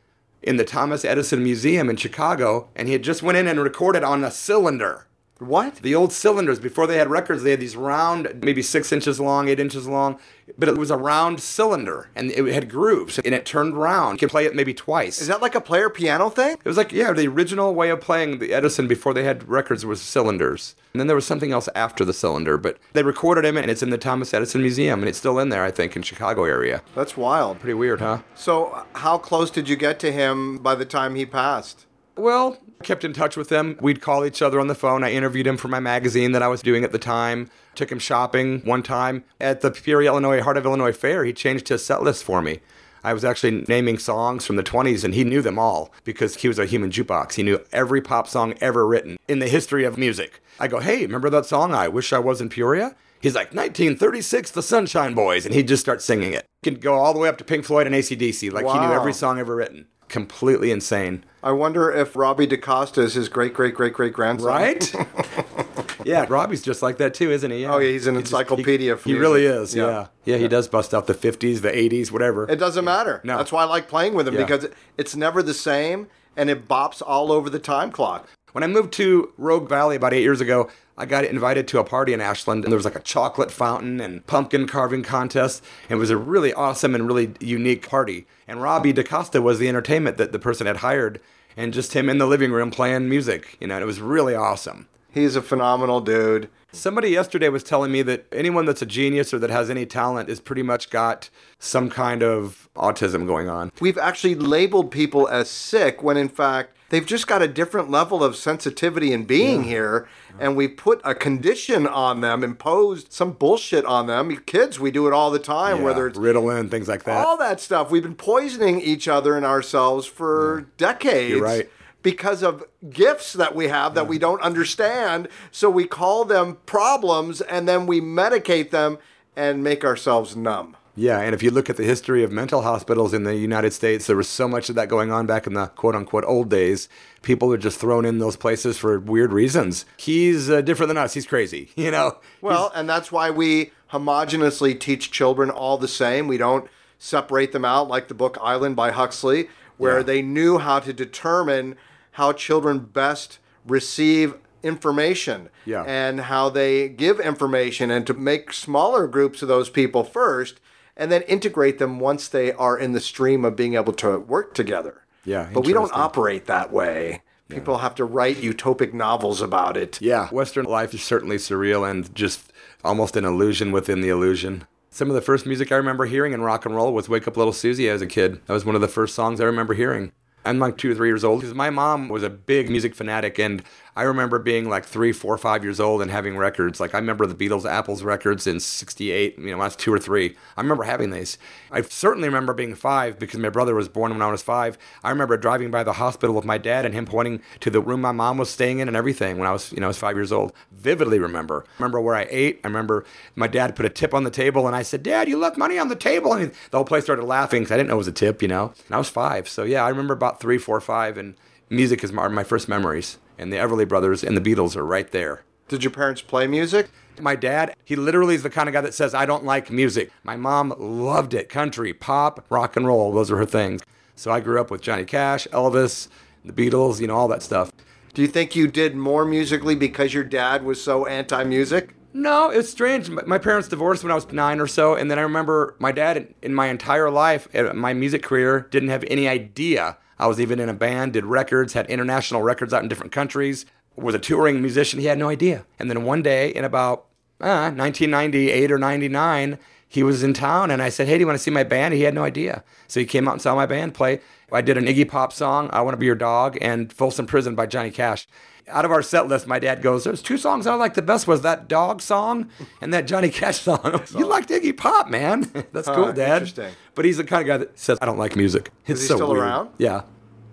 in 0.49 0.57
the 0.57 0.65
Thomas 0.65 1.05
Edison 1.05 1.43
Museum 1.43 1.91
in 1.91 1.97
Chicago, 1.97 2.71
and 2.75 2.89
he 2.89 2.95
had 2.95 3.03
just 3.03 3.23
went 3.23 3.37
in 3.37 3.47
and 3.47 3.61
recorded 3.61 4.03
on 4.03 4.25
a 4.25 4.31
cylinder. 4.31 5.08
What? 5.39 5.77
The 5.77 5.95
old 5.95 6.13
cylinders, 6.13 6.59
before 6.59 6.87
they 6.87 6.99
had 6.99 7.11
records, 7.11 7.43
they 7.43 7.53
had 7.53 7.61
these 7.61 7.77
round, 7.77 8.43
maybe 8.43 8.61
six 8.63 8.93
inches 8.93 9.21
long, 9.21 9.49
eight 9.49 9.61
inches 9.61 9.87
long, 9.87 10.19
but 10.57 10.69
it 10.69 10.77
was 10.77 10.91
a 10.91 10.97
round 10.97 11.41
cylinder, 11.41 12.09
and 12.17 12.31
it 12.33 12.53
had 12.53 12.69
grooves, 12.69 13.19
and 13.21 13.35
it 13.35 13.47
turned 13.47 13.77
round. 13.77 14.15
You 14.15 14.27
could 14.27 14.31
play 14.33 14.47
it 14.47 14.55
maybe 14.57 14.75
twice. 14.75 15.21
Is 15.21 15.29
that 15.29 15.41
like 15.41 15.55
a 15.55 15.61
player 15.61 15.91
piano 15.91 16.29
thing? 16.29 16.53
It 16.53 16.65
was 16.65 16.77
like, 16.77 16.93
yeah, 16.93 17.13
the 17.13 17.29
original 17.29 17.75
way 17.75 17.91
of 17.91 18.01
playing 18.01 18.39
the 18.39 18.53
Edison 18.53 18.89
before 18.89 19.15
they 19.15 19.23
had 19.23 19.49
records 19.49 19.87
was 19.87 20.03
cylinders. 20.03 20.75
And 20.93 21.01
then 21.01 21.07
there 21.07 21.17
was 21.17 21.27
something 21.27 21.53
else 21.53 21.69
after 21.75 22.05
the 22.05 22.13
cylinder, 22.13 22.59
but 22.59 22.79
they 22.93 23.03
recorded 23.03 23.45
him 23.45 23.57
and 23.57 23.71
it's 23.71 23.83
in 23.83 23.91
the 23.91 23.99
Thomas 23.99 24.35
Edison 24.35 24.63
Museum 24.63 25.01
and 25.01 25.09
it's 25.09 25.19
still 25.19 25.39
in 25.39 25.51
there, 25.51 25.63
I 25.65 25.71
think, 25.71 25.95
in 25.95 26.03
Chicago 26.03 26.45
area. 26.45 26.83
That's 26.95 27.17
wild. 27.17 27.61
Pretty 27.61 27.75
weird, 27.75 28.01
huh? 28.01 28.23
So, 28.35 28.85
how 28.95 29.19
close 29.19 29.51
did 29.51 29.69
you 29.69 29.77
get 29.77 30.01
to 30.01 30.11
him 30.11 30.59
by 30.59 30.75
the 30.75 30.85
time 30.85 31.15
he 31.15 31.27
passed? 31.27 31.87
Well, 32.19 32.59
kept 32.83 33.05
in 33.05 33.13
touch 33.13 33.37
with 33.37 33.49
him. 33.51 33.79
We'd 33.81 34.01
call 34.01 34.25
each 34.25 34.43
other 34.43 34.59
on 34.59 34.67
the 34.67 34.75
phone. 34.75 35.05
I 35.05 35.13
interviewed 35.13 35.47
him 35.47 35.57
for 35.57 35.69
my 35.69 35.79
magazine 35.79 36.33
that 36.33 36.43
I 36.43 36.49
was 36.49 36.63
doing 36.63 36.83
at 36.83 36.91
the 36.91 36.99
time. 36.99 37.49
Took 37.77 37.93
him 37.93 38.01
shopping 38.01 38.61
one 38.65 38.83
time 38.83 39.23
at 39.41 39.61
the 39.61 39.71
Peoria, 39.71 40.11
Illinois, 40.11 40.43
Heart 40.43 40.57
of 40.57 40.67
Illinois 40.67 40.93
Fair. 40.93 41.25
He 41.25 41.33
changed 41.33 41.69
his 41.69 41.85
set 41.85 42.03
list 42.03 42.25
for 42.25 42.43
me. 42.43 42.59
I 43.05 43.15
was 43.15 43.25
actually 43.25 43.65
naming 43.69 43.99
songs 43.99 44.45
from 44.45 44.57
the 44.57 44.65
20s, 44.65 45.05
and 45.05 45.15
he 45.15 45.23
knew 45.23 45.41
them 45.41 45.61
all 45.61 45.93
because 46.03 46.35
he 46.35 46.49
was 46.49 46.59
a 46.59 46.67
human 46.67 46.91
jukebox. 46.91 47.35
He 47.35 47.45
knew 47.45 47.61
every 47.73 48.01
pop 48.01 48.27
song 48.27 48.55
ever 48.61 48.85
written 48.85 49.17
in 49.29 49.39
the 49.39 49.47
history 49.47 49.85
of 49.85 49.97
music. 49.97 50.43
I 50.59 50.67
go, 50.67 50.81
hey, 50.81 51.03
remember 51.03 51.31
that 51.31 51.47
song, 51.47 51.73
I 51.73 51.87
Wish 51.87 52.13
I 52.13 52.19
Was 52.19 52.41
in 52.41 52.49
Peoria? 52.49 52.97
He's 53.21 53.37
like, 53.37 53.55
1936, 53.55 54.51
The 54.51 54.63
Sunshine 54.63 55.15
Boys, 55.15 55.47
and 55.47 55.55
he'd 55.55 55.69
just 55.69 55.83
start 55.83 56.03
singing 56.03 56.33
it. 56.33 56.47
He 56.63 56.71
could 56.71 56.81
go 56.81 56.95
all 56.95 57.13
the 57.13 57.21
way 57.21 57.29
up 57.29 57.39
to 57.39 57.45
Pink 57.45 57.65
Floyd 57.65 57.87
and 57.87 57.95
ACDC, 57.95 58.53
like 58.53 58.67
he 58.67 58.79
knew 58.79 58.93
every 58.93 59.13
song 59.13 59.39
ever 59.39 59.55
written. 59.55 59.87
Completely 60.09 60.71
insane. 60.71 61.25
I 61.43 61.53
wonder 61.53 61.91
if 61.93 62.17
Robbie 62.17 62.47
DaCosta 62.47 63.01
is 63.03 63.15
his 63.15 63.29
great 63.29 63.55
great 63.55 63.75
great 63.75 63.93
great 63.93 64.13
grandson. 64.13 64.49
Right? 64.49 64.95
yeah, 66.05 66.27
Robbie's 66.29 66.63
just 66.63 66.83
like 66.83 66.99
that 66.99 67.15
too, 67.15 67.31
isn't 67.31 67.51
he? 67.51 67.63
Yeah. 67.63 67.75
Oh, 67.75 67.79
yeah, 67.79 67.91
he's 67.91 68.07
an 68.07 68.15
He 68.17 68.23
just- 68.23 68.33
encyclopedia 68.33 68.97
He, 68.97 69.13
he 69.13 69.19
really 69.19 69.45
is. 69.45 69.75
Yeah. 69.75 69.87
Yeah. 69.87 70.07
yeah. 70.25 70.37
he 70.39 70.49
does 70.49 70.69
bust 70.69 70.95
out 70.95 71.07
the 71.07 71.15
50s, 71.15 71.61
the 71.61 71.71
80s, 71.71 72.11
whatever. 72.11 72.51
It 72.51 72.57
doesn't 72.57 72.85
matter. 72.85 73.21
No. 73.25 73.37
That's 73.37 73.53
why 73.53 73.63
I 73.63 73.67
like 73.67 73.89
playing 73.89 74.15
with 74.15 74.27
him 74.29 74.35
Yeah. 74.35 74.45
because 74.45 74.67
it's 74.97 75.15
never 75.15 75.43
the 75.43 75.55
same 75.55 76.09
and 76.37 76.49
it 76.51 76.69
bops 76.69 77.03
all 77.05 77.31
over 77.33 77.51
the 77.51 77.59
time 77.59 77.91
clock. 77.91 78.29
When 78.53 78.65
I 78.65 78.67
moved 78.67 78.93
to 78.95 79.33
Rogue 79.37 79.69
Valley 79.69 79.97
about 79.97 80.15
eight 80.15 80.23
years 80.23 80.41
ago, 80.41 80.71
I 80.97 81.05
got 81.07 81.25
invited 81.25 81.69
to 81.69 81.79
a 81.79 81.85
party 81.85 82.13
in 82.13 82.21
Ashland, 82.21 82.65
and 82.65 82.73
there 82.73 82.79
was 82.79 82.85
like 82.85 82.97
a 82.97 83.01
chocolate 83.01 83.51
fountain 83.51 84.01
and 84.01 84.27
pumpkin 84.27 84.67
carving 84.67 85.03
contest. 85.03 85.63
And 85.89 85.99
it 85.99 86.01
was 86.01 86.11
a 86.11 86.17
really 86.17 86.53
awesome 86.53 86.95
and 86.95 87.07
really 87.07 87.35
unique 87.41 87.89
party. 87.89 88.27
And 88.49 88.63
Robbie 88.63 88.93
DaCosta 88.93 89.43
was 89.43 89.59
the 89.59 89.69
entertainment 89.69 90.17
that 90.17 90.33
the 90.33 90.39
person 90.39 90.67
had 90.67 90.79
hired, 90.79 91.21
and 91.57 91.75
just 91.75 91.93
him 91.93 92.09
in 92.09 92.19
the 92.19 92.27
living 92.27 92.51
room 92.51 92.71
playing 92.71 93.09
music. 93.09 93.57
You 93.61 93.67
know, 93.67 93.77
and 93.77 93.83
it 93.83 93.87
was 93.87 94.01
really 94.01 94.35
awesome. 94.35 94.89
He's 95.11 95.37
a 95.37 95.43
phenomenal 95.43 96.01
dude. 96.01 96.49
Somebody 96.73 97.11
yesterday 97.11 97.49
was 97.49 97.63
telling 97.63 97.91
me 97.91 98.03
that 98.03 98.27
anyone 98.33 98.67
that's 98.67 98.83
a 98.83 98.87
genius 98.87 99.33
or 99.33 99.39
that 99.39 99.51
has 99.51 99.71
any 99.71 99.87
talent 99.87 100.29
is 100.29 100.39
pretty 100.39 100.63
much 100.63 100.91
got 100.91 101.31
some 101.59 101.89
kind 101.91 102.23
of 102.23 102.69
autism 102.77 103.27
going 103.27 103.49
on. 103.49 103.73
We've 103.81 103.99
actually 103.99 104.35
labeled 104.35 104.91
people 104.91 105.27
as 105.29 105.51
sick 105.51 106.03
when 106.03 106.17
in 106.17 106.29
fact 106.29 106.78
they've 106.91 107.07
just 107.07 107.27
got 107.27 107.43
a 107.43 107.49
different 107.49 107.91
level 107.91 108.25
of 108.25 108.37
sensitivity 108.37 109.13
and 109.13 109.27
being 109.27 109.65
here 109.65 110.09
and 110.39 110.57
we 110.57 110.69
put 110.69 111.01
a 111.05 111.15
condition 111.15 111.87
on 111.87 112.21
them, 112.21 112.43
imposed 112.45 113.13
some 113.13 113.33
bullshit 113.33 113.85
on 113.85 114.07
them. 114.07 114.35
Kids, 114.47 114.79
we 114.81 114.91
do 114.91 115.07
it 115.07 115.13
all 115.13 115.31
the 115.31 115.39
time, 115.39 115.83
whether 115.83 116.07
it's 116.07 116.19
Ritalin, 116.19 116.71
things 116.71 116.89
like 116.89 117.05
that. 117.05 117.25
all 117.27 117.37
that 117.39 117.61
stuff. 117.61 117.91
We've 117.91 118.03
been 118.03 118.15
poisoning 118.15 118.81
each 118.81 119.09
other 119.09 119.37
and 119.37 119.45
ourselves 119.45 120.07
for 120.07 120.67
decades. 120.77 121.31
You're 121.31 121.43
right. 121.43 121.69
Because 122.03 122.43
of 122.43 122.65
gifts 122.89 123.33
that 123.33 123.55
we 123.57 123.69
have 123.69 123.95
that 123.95 124.07
we 124.07 124.19
don't 124.19 124.41
understand. 124.41 125.29
So 125.51 125.69
we 125.69 125.85
call 125.85 126.25
them 126.25 126.59
problems 126.65 127.41
and 127.41 127.69
then 127.69 127.87
we 127.87 128.01
medicate 128.01 128.71
them 128.71 128.99
and 129.37 129.63
make 129.63 129.85
ourselves 129.85 130.37
numb. 130.37 130.77
Yeah, 130.99 131.21
and 131.21 131.33
if 131.35 131.43
you 131.45 131.51
look 131.53 131.71
at 131.71 131.77
the 131.77 131.85
history 131.85 132.25
of 132.25 132.33
mental 132.33 132.63
hospitals 132.63 133.15
in 133.15 133.23
the 133.23 133.37
United 133.37 133.73
States, 133.73 134.07
there 134.09 134.17
was 134.17 134.29
so 134.29 134.49
much 134.49 134.69
of 134.69 134.75
that 134.75 134.89
going 134.89 135.13
on 135.13 135.27
back 135.27 135.47
in 135.47 135.55
the 135.55 135.67
quote 135.69 135.95
unquote 135.95 136.25
old 136.25 136.51
days. 136.51 136.89
People 137.23 137.47
were 137.49 137.57
just 137.57 137.79
thrown 137.79 138.05
in 138.05 138.19
those 138.19 138.37
places 138.37 138.77
for 138.79 138.99
weird 138.99 139.33
reasons. 139.33 139.85
He's 139.97 140.51
uh, 140.51 140.61
different 140.61 140.89
than 140.89 140.97
us. 140.97 141.15
He's 141.15 141.27
crazy, 141.27 141.71
you 141.77 141.91
know? 141.93 142.19
Well, 142.41 142.73
and 142.75 142.89
that's 142.89 143.13
why 143.13 143.31
we 143.31 143.71
homogeneously 143.93 144.79
teach 144.79 145.11
children 145.13 145.51
all 145.51 145.79
the 145.79 145.89
same. 145.89 146.27
We 146.27 146.37
don't 146.37 146.69
separate 146.99 147.53
them 147.53 147.65
out 147.65 147.87
like 147.89 148.09
the 148.09 148.15
book 148.15 148.37
Island 148.43 148.75
by 148.75 148.91
Huxley, 148.91 149.49
where 149.77 149.99
Yeah. 149.99 150.03
they 150.03 150.23
knew 150.23 150.59
how 150.59 150.81
to 150.81 150.93
determine 150.93 151.77
how 152.13 152.33
children 152.33 152.81
best 152.81 153.39
receive 153.65 154.35
information 154.65 155.49
Yeah. 155.65 155.85
and 155.87 156.23
how 156.23 156.49
they 156.49 156.89
give 156.89 157.21
information 157.21 157.91
and 157.93 158.05
to 158.09 158.15
make 158.15 158.53
smaller 158.53 159.07
groups 159.07 159.43
of 159.43 159.47
those 159.49 159.71
people 159.71 160.03
first 160.03 160.59
and 160.99 161.11
then 161.11 161.23
integrate 161.23 161.79
them 161.79 162.01
once 162.01 162.29
they 162.29 162.53
are 162.53 162.77
in 162.77 162.93
the 162.93 163.01
stream 163.01 163.45
of 163.45 163.57
being 163.57 163.75
able 163.75 163.93
to 163.95 164.19
work 164.19 164.53
together. 164.53 165.03
Yeah, 165.25 165.49
But 165.53 165.65
we 165.65 165.73
don't 165.73 165.93
operate 165.95 166.47
that 166.47 166.73
way. 166.73 167.23
People 167.49 167.79
have 167.79 167.95
to 167.95 168.05
write 168.05 168.37
utopic 168.37 168.93
novels 168.93 169.41
about 169.41 169.77
it. 169.77 169.99
Yeah, 170.03 170.29
Western 170.29 170.67
life 170.67 170.93
is 170.93 171.03
certainly 171.03 171.37
surreal 171.37 171.89
and 171.91 172.15
just 172.15 172.53
almost 172.85 173.17
an 173.17 173.25
illusion 173.25 173.73
within 173.73 174.03
the 174.03 174.11
illusion. 174.11 174.67
Some 174.91 175.09
of 175.09 175.15
the 175.15 175.23
first 175.23 175.47
music 175.47 175.73
I 175.73 175.77
remember 175.77 176.05
hearing 176.07 176.33
in 176.35 176.43
rock 176.43 176.67
and 176.67 176.75
roll 176.75 176.93
was 176.93 177.09
Wake 177.09 177.27
Up 177.27 177.37
Little 177.37 177.53
Susie 177.53 177.89
as 177.89 178.03
a 178.03 178.07
kid. 178.07 178.41
That 178.47 178.53
was 178.53 178.65
one 178.67 178.75
of 178.75 178.81
the 178.81 178.89
first 178.89 179.15
songs 179.15 179.41
I 179.41 179.45
remember 179.45 179.75
hearing. 179.75 180.13
I'm 180.45 180.59
like 180.59 180.77
two 180.79 180.93
or 180.93 180.95
three 180.95 181.09
years 181.09 181.25
old 181.25 181.41
because 181.41 181.55
my 181.55 181.71
mom 181.71 182.09
was 182.09 182.23
a 182.23 182.31
big 182.31 182.71
music 182.71 182.95
fanatic, 182.95 183.39
and 183.39 183.63
I 183.99 184.03
remember 184.03 184.39
being 184.39 184.69
like 184.69 184.85
three, 184.85 185.11
four, 185.11 185.37
five 185.39 185.65
years 185.65 185.81
old 185.81 186.03
and 186.03 186.09
having 186.09 186.37
records. 186.37 186.79
Like 186.79 186.95
I 186.95 186.99
remember 186.99 187.27
the 187.27 187.35
Beatles' 187.35 187.69
Apples 187.69 188.05
records 188.05 188.47
in 188.47 188.61
'68. 188.61 189.37
You 189.37 189.51
know, 189.51 189.61
I 189.61 189.65
was 189.65 189.75
two 189.75 189.93
or 189.93 189.99
three. 189.99 190.37
I 190.57 190.61
remember 190.61 190.85
having 190.85 191.11
these. 191.11 191.37
I 191.73 191.81
certainly 191.81 192.29
remember 192.29 192.55
being 192.55 192.77
five 192.77 193.19
because 193.19 193.41
my 193.41 193.49
brother 193.49 193.75
was 193.75 193.89
born 193.89 194.13
when 194.13 194.23
I 194.23 194.31
was 194.31 194.41
five. 194.41 194.79
I 195.03 195.11
remember 195.11 195.37
driving 195.37 195.73
by 195.73 195.83
the 195.83 195.95
hospital 195.95 196.37
with 196.37 196.45
my 196.45 196.59
dad 196.59 196.85
and 196.85 196.95
him 196.95 197.07
pointing 197.07 197.43
to 197.59 197.71
the 197.71 197.81
room 197.81 198.01
my 198.01 198.13
mom 198.13 198.39
was 198.39 198.51
staying 198.51 198.79
in 198.79 198.87
and 198.87 198.97
everything 198.97 199.37
when 199.37 199.49
I 199.49 199.53
was, 199.53 199.73
you 199.73 199.81
know, 199.81 199.87
I 199.87 199.89
was 199.89 199.99
five 199.99 200.15
years 200.15 200.31
old. 200.31 200.53
Vividly 200.71 201.19
remember. 201.19 201.65
Remember 201.81 202.01
where 202.01 202.15
I 202.15 202.29
ate. 202.31 202.61
I 202.63 202.69
remember 202.69 203.05
my 203.35 203.49
dad 203.49 203.75
put 203.75 203.85
a 203.85 203.91
tip 203.91 204.15
on 204.15 204.23
the 204.23 204.31
table, 204.31 204.69
and 204.69 204.77
I 204.77 204.83
said, 204.83 205.03
"Dad, 205.03 205.29
you 205.29 205.37
left 205.37 205.59
money 205.59 205.77
on 205.77 205.89
the 205.89 205.97
table." 205.97 206.35
And 206.35 206.53
the 206.71 206.77
whole 206.77 206.85
place 206.85 207.03
started 207.03 207.25
laughing 207.25 207.63
because 207.63 207.73
I 207.73 207.77
didn't 207.79 207.89
know 207.89 207.97
it 207.97 207.99
was 207.99 208.07
a 208.07 208.13
tip, 208.13 208.43
you 208.43 208.49
know. 208.49 208.73
And 208.87 208.95
I 208.95 208.99
was 208.99 209.09
five, 209.09 209.49
so 209.49 209.65
yeah, 209.65 209.85
I 209.85 209.89
remember 209.89 210.15
about 210.15 210.39
three, 210.39 210.57
four, 210.57 210.81
five, 210.81 211.19
and 211.19 211.35
music 211.69 212.05
is 212.05 212.13
my, 212.13 212.29
my 212.29 212.45
first 212.45 212.69
memories. 212.69 213.19
And 213.39 213.53
the 213.53 213.57
Everly 213.57 213.87
Brothers 213.89 214.25
and 214.25 214.37
the 214.37 214.41
Beatles 214.41 214.77
are 214.77 214.85
right 214.85 215.11
there. 215.11 215.45
Did 215.69 215.85
your 215.85 215.91
parents 215.91 216.23
play 216.23 216.47
music? 216.47 216.89
My 217.21 217.37
dad, 217.37 217.75
he 217.85 217.95
literally 217.97 218.35
is 218.35 218.43
the 218.43 218.51
kind 218.51 218.69
of 218.69 218.73
guy 218.73 218.81
that 218.81 218.95
says, 218.95 219.15
I 219.15 219.27
don't 219.27 219.45
like 219.45 219.71
music. 219.71 220.11
My 220.25 220.37
mom 220.37 220.75
loved 220.79 221.35
it 221.35 221.49
country, 221.49 221.93
pop, 221.93 222.45
rock 222.51 222.77
and 222.77 222.87
roll. 222.87 223.13
Those 223.13 223.31
are 223.31 223.37
her 223.37 223.47
things. 223.47 223.83
So 224.17 224.31
I 224.31 224.41
grew 224.41 224.61
up 224.61 224.71
with 224.71 224.83
Johnny 224.83 225.05
Cash, 225.05 225.47
Elvis, 225.53 226.09
the 226.45 226.53
Beatles, 226.53 227.01
you 227.01 227.07
know, 227.07 227.17
all 227.17 227.29
that 227.29 227.43
stuff. 227.43 227.71
Do 228.15 228.23
you 228.23 228.29
think 228.29 228.57
you 228.57 228.67
did 228.67 228.97
more 228.97 229.25
musically 229.25 229.77
because 229.77 230.15
your 230.15 230.25
dad 230.25 230.65
was 230.65 230.83
so 230.83 231.07
anti 231.07 231.45
music? 231.45 231.95
No, 232.15 232.49
it's 232.51 232.71
strange. 232.71 233.11
My 233.11 233.23
my 233.27 233.39
parents 233.39 233.69
divorced 233.69 234.03
when 234.03 234.11
I 234.11 234.15
was 234.15 234.33
nine 234.33 234.61
or 234.61 234.67
so, 234.67 234.95
and 234.95 235.11
then 235.11 235.19
I 235.19 235.23
remember 235.23 235.77
my 235.79 235.93
dad, 235.93 236.35
in- 236.43 236.55
my 236.55 236.67
entire 236.69 237.11
life, 237.11 237.47
my 237.75 237.93
music 237.95 238.23
career, 238.23 238.67
didn't 238.71 238.89
have 238.89 239.05
any 239.09 239.29
idea 239.29 239.99
I 240.19 240.27
was 240.27 240.41
even 240.41 240.59
in 240.61 240.69
a 240.69 240.75
band, 240.75 241.13
did 241.13 241.25
records, 241.25 241.73
had 241.73 241.87
international 241.87 242.43
records 242.43 242.73
out 242.73 242.83
in 242.83 242.89
different 242.89 243.13
countries, 243.13 243.67
was 243.97 244.15
a 244.15 244.19
touring 244.19 244.61
musician. 244.61 245.01
He 245.01 245.07
had 245.07 245.19
no 245.19 245.29
idea. 245.29 245.65
And 245.79 245.91
then 245.91 246.05
one 246.05 246.23
day, 246.23 246.51
in 246.51 246.65
about 246.65 247.07
uh, 247.41 247.71
1998 247.71 248.73
or 248.73 248.79
99, 248.79 249.59
he 249.89 250.03
was 250.03 250.23
in 250.23 250.35
town, 250.35 250.71
and 250.71 250.83
I 250.83 250.91
said, 250.91 251.09
"Hey, 251.09 251.15
do 251.15 251.21
you 251.21 251.27
want 251.27 251.39
to 251.39 251.43
see 251.43 251.51
my 251.51 251.65
band?" 251.65 251.95
He 251.95 252.03
had 252.03 252.15
no 252.15 252.25
idea, 252.25 252.63
so 252.89 253.01
he 253.01 253.07
came 253.07 253.27
out 253.27 253.33
and 253.33 253.43
saw 253.43 253.55
my 253.55 253.65
band 253.65 253.95
play. 253.95 254.21
I 254.53 254.61
did 254.61 254.77
an 254.77 254.85
Iggy 254.85 255.09
Pop 255.09 255.33
song, 255.33 255.71
"I 255.73 255.81
Want 255.81 255.95
to 255.95 255.99
Be 255.99 256.07
Your 256.07 256.15
Dog," 256.15 256.59
and 256.61 256.93
"Folsom 256.93 257.27
Prison" 257.27 257.55
by 257.55 257.67
Johnny 257.67 257.91
Cash. 257.91 258.29
Out 258.71 258.85
of 258.85 258.91
our 258.91 259.03
set 259.03 259.29
list, 259.29 259.47
my 259.47 259.59
dad 259.59 259.83
goes, 259.83 260.05
"There's 260.05 260.23
two 260.23 260.37
songs 260.39 260.67
I 260.67 260.75
like 260.75 260.95
the 260.95 261.03
best. 261.03 261.27
Was 261.27 261.43
that 261.43 261.69
dog 261.69 262.01
song 262.01 262.49
and 262.81 262.93
that 262.95 263.07
Johnny 263.07 263.31
Cash 263.31 263.61
song? 263.61 264.03
you 264.17 264.27
liked 264.27 264.49
Iggy 264.51 264.77
Pop, 264.77 265.09
man? 265.09 265.51
That's 265.73 265.89
cool, 265.89 266.13
Dad." 266.13 266.43
interesting. 266.43 266.73
But 266.95 267.05
he's 267.05 267.17
the 267.17 267.25
kind 267.25 267.43
of 267.43 267.47
guy 267.47 267.57
that 267.59 267.79
says, 267.79 267.99
"I 268.01 268.07
don't 268.07 268.19
like 268.19 268.37
music." 268.37 268.71
It's 268.87 269.01
he 269.03 269.07
so 269.07 269.17
still 269.17 269.33
weird. 269.33 269.43
around? 269.45 269.71
Yeah. 269.79 270.03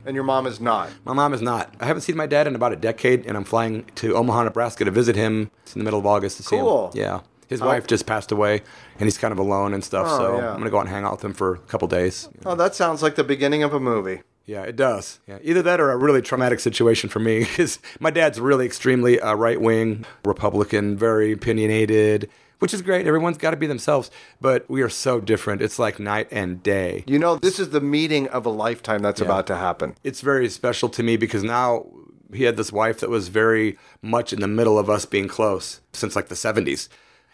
And 0.05 0.13
your 0.13 0.23
mom 0.23 0.45
is 0.45 0.59
not. 0.61 0.89
My 1.03 1.13
mom 1.13 1.33
is 1.33 1.41
not. 1.41 1.73
I 1.79 1.85
haven't 1.85 2.01
seen 2.03 2.15
my 2.15 2.27
dad 2.27 2.45
in 2.45 2.53
about 2.55 2.71
a 2.71 2.75
decade, 2.75 3.25
and 3.25 3.35
I'm 3.35 3.43
flying 3.43 3.85
to 3.95 4.15
Omaha, 4.15 4.43
Nebraska 4.43 4.85
to 4.85 4.91
visit 4.91 5.15
him 5.15 5.49
It's 5.63 5.75
in 5.75 5.79
the 5.79 5.83
middle 5.83 5.99
of 5.99 6.05
August 6.05 6.37
to 6.37 6.43
see 6.43 6.57
Cool. 6.57 6.91
him. 6.91 6.99
Yeah. 6.99 7.21
His 7.47 7.59
oh. 7.61 7.65
wife 7.65 7.87
just 7.87 8.05
passed 8.05 8.31
away, 8.31 8.61
and 8.99 9.05
he's 9.07 9.17
kind 9.17 9.31
of 9.31 9.39
alone 9.39 9.73
and 9.73 9.83
stuff, 9.83 10.05
Oh, 10.07 10.17
so 10.17 10.37
yeah. 10.37 10.49
I'm 10.49 10.53
going 10.53 10.65
to 10.65 10.69
go 10.69 10.77
out 10.77 10.81
and 10.81 10.89
hang 10.89 11.03
out 11.05 11.13
with 11.13 11.25
him 11.25 11.33
for 11.33 11.55
a 11.55 11.57
couple 11.57 11.87
days. 11.87 12.29
Oh, 12.45 12.53
that 12.55 12.75
sounds 12.75 13.01
like 13.01 13.15
the 13.15 13.23
beginning 13.23 13.63
of 13.63 13.73
a 13.73 13.79
movie. 13.79 14.21
Yeah, 14.45 14.63
it 14.63 14.75
does. 14.75 15.19
Yeah, 15.27 15.39
either 15.41 15.61
that 15.63 15.79
or 15.79 15.91
a 15.91 15.97
really 15.97 16.21
traumatic 16.21 16.59
situation 16.59 17.09
for 17.09 17.19
me 17.19 17.39
because 17.45 17.79
my 17.99 18.11
dad's 18.11 18.39
really 18.39 18.65
extremely 18.65 19.19
uh, 19.19 19.33
right 19.35 19.59
wing, 19.59 20.05
Republican, 20.23 20.97
very 20.97 21.31
opinionated, 21.31 22.29
which 22.59 22.73
is 22.73 22.81
great. 22.81 23.07
Everyone's 23.07 23.37
got 23.37 23.51
to 23.51 23.57
be 23.57 23.67
themselves, 23.67 24.11
but 24.39 24.69
we 24.69 24.81
are 24.81 24.89
so 24.89 25.19
different. 25.19 25.61
It's 25.61 25.79
like 25.79 25.99
night 25.99 26.27
and 26.31 26.61
day. 26.61 27.03
You 27.07 27.19
know, 27.19 27.37
this 27.37 27.59
is 27.59 27.69
the 27.69 27.81
meeting 27.81 28.27
of 28.29 28.45
a 28.45 28.49
lifetime 28.49 29.01
that's 29.01 29.21
about 29.21 29.47
to 29.47 29.55
happen. 29.55 29.95
It's 30.03 30.21
very 30.21 30.49
special 30.49 30.89
to 30.89 31.03
me 31.03 31.17
because 31.17 31.43
now 31.43 31.87
he 32.33 32.43
had 32.43 32.57
this 32.57 32.71
wife 32.71 32.99
that 32.99 33.09
was 33.09 33.29
very 33.29 33.77
much 34.01 34.33
in 34.33 34.41
the 34.41 34.47
middle 34.47 34.77
of 34.77 34.89
us 34.89 35.05
being 35.05 35.27
close 35.27 35.81
since 35.93 36.15
like 36.15 36.27
the 36.27 36.35
70s. 36.35 36.87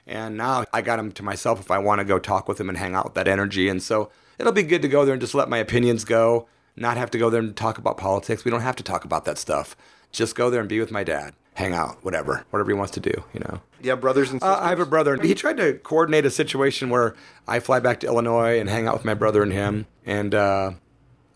And 0.07 0.37
now 0.37 0.65
I 0.73 0.81
got 0.81 0.99
him 0.99 1.11
to 1.13 1.23
myself 1.23 1.59
if 1.59 1.71
I 1.71 1.77
want 1.77 1.99
to 1.99 2.05
go 2.05 2.19
talk 2.19 2.47
with 2.47 2.59
him 2.59 2.69
and 2.69 2.77
hang 2.77 2.95
out 2.95 3.05
with 3.05 3.13
that 3.15 3.27
energy. 3.27 3.69
And 3.69 3.81
so 3.81 4.11
it'll 4.39 4.51
be 4.51 4.63
good 4.63 4.81
to 4.81 4.87
go 4.87 5.05
there 5.05 5.13
and 5.13 5.21
just 5.21 5.35
let 5.35 5.49
my 5.49 5.59
opinions 5.59 6.03
go, 6.03 6.47
not 6.75 6.97
have 6.97 7.11
to 7.11 7.17
go 7.17 7.29
there 7.29 7.41
and 7.41 7.55
talk 7.55 7.77
about 7.77 7.97
politics. 7.97 8.45
We 8.45 8.51
don't 8.51 8.61
have 8.61 8.75
to 8.77 8.83
talk 8.83 9.05
about 9.05 9.25
that 9.25 9.37
stuff. 9.37 9.75
Just 10.11 10.35
go 10.35 10.49
there 10.49 10.59
and 10.59 10.69
be 10.69 10.79
with 10.79 10.91
my 10.91 11.03
dad, 11.03 11.33
hang 11.53 11.73
out, 11.73 12.03
whatever, 12.03 12.45
whatever 12.49 12.71
he 12.71 12.77
wants 12.77 12.91
to 12.93 12.99
do, 12.99 13.11
you 13.33 13.39
know. 13.39 13.61
Yeah, 13.81 13.95
brothers 13.95 14.31
and 14.31 14.41
sisters? 14.41 14.57
Uh, 14.57 14.61
I 14.61 14.69
have 14.69 14.79
a 14.79 14.85
brother. 14.85 15.15
He 15.21 15.33
tried 15.33 15.57
to 15.57 15.73
coordinate 15.75 16.25
a 16.25 16.31
situation 16.31 16.89
where 16.89 17.15
I 17.47 17.59
fly 17.59 17.79
back 17.79 17.99
to 18.01 18.07
Illinois 18.07 18.59
and 18.59 18.69
hang 18.69 18.87
out 18.87 18.93
with 18.93 19.05
my 19.05 19.13
brother 19.13 19.41
and 19.41 19.53
him. 19.53 19.87
And 20.05 20.35
uh, 20.35 20.73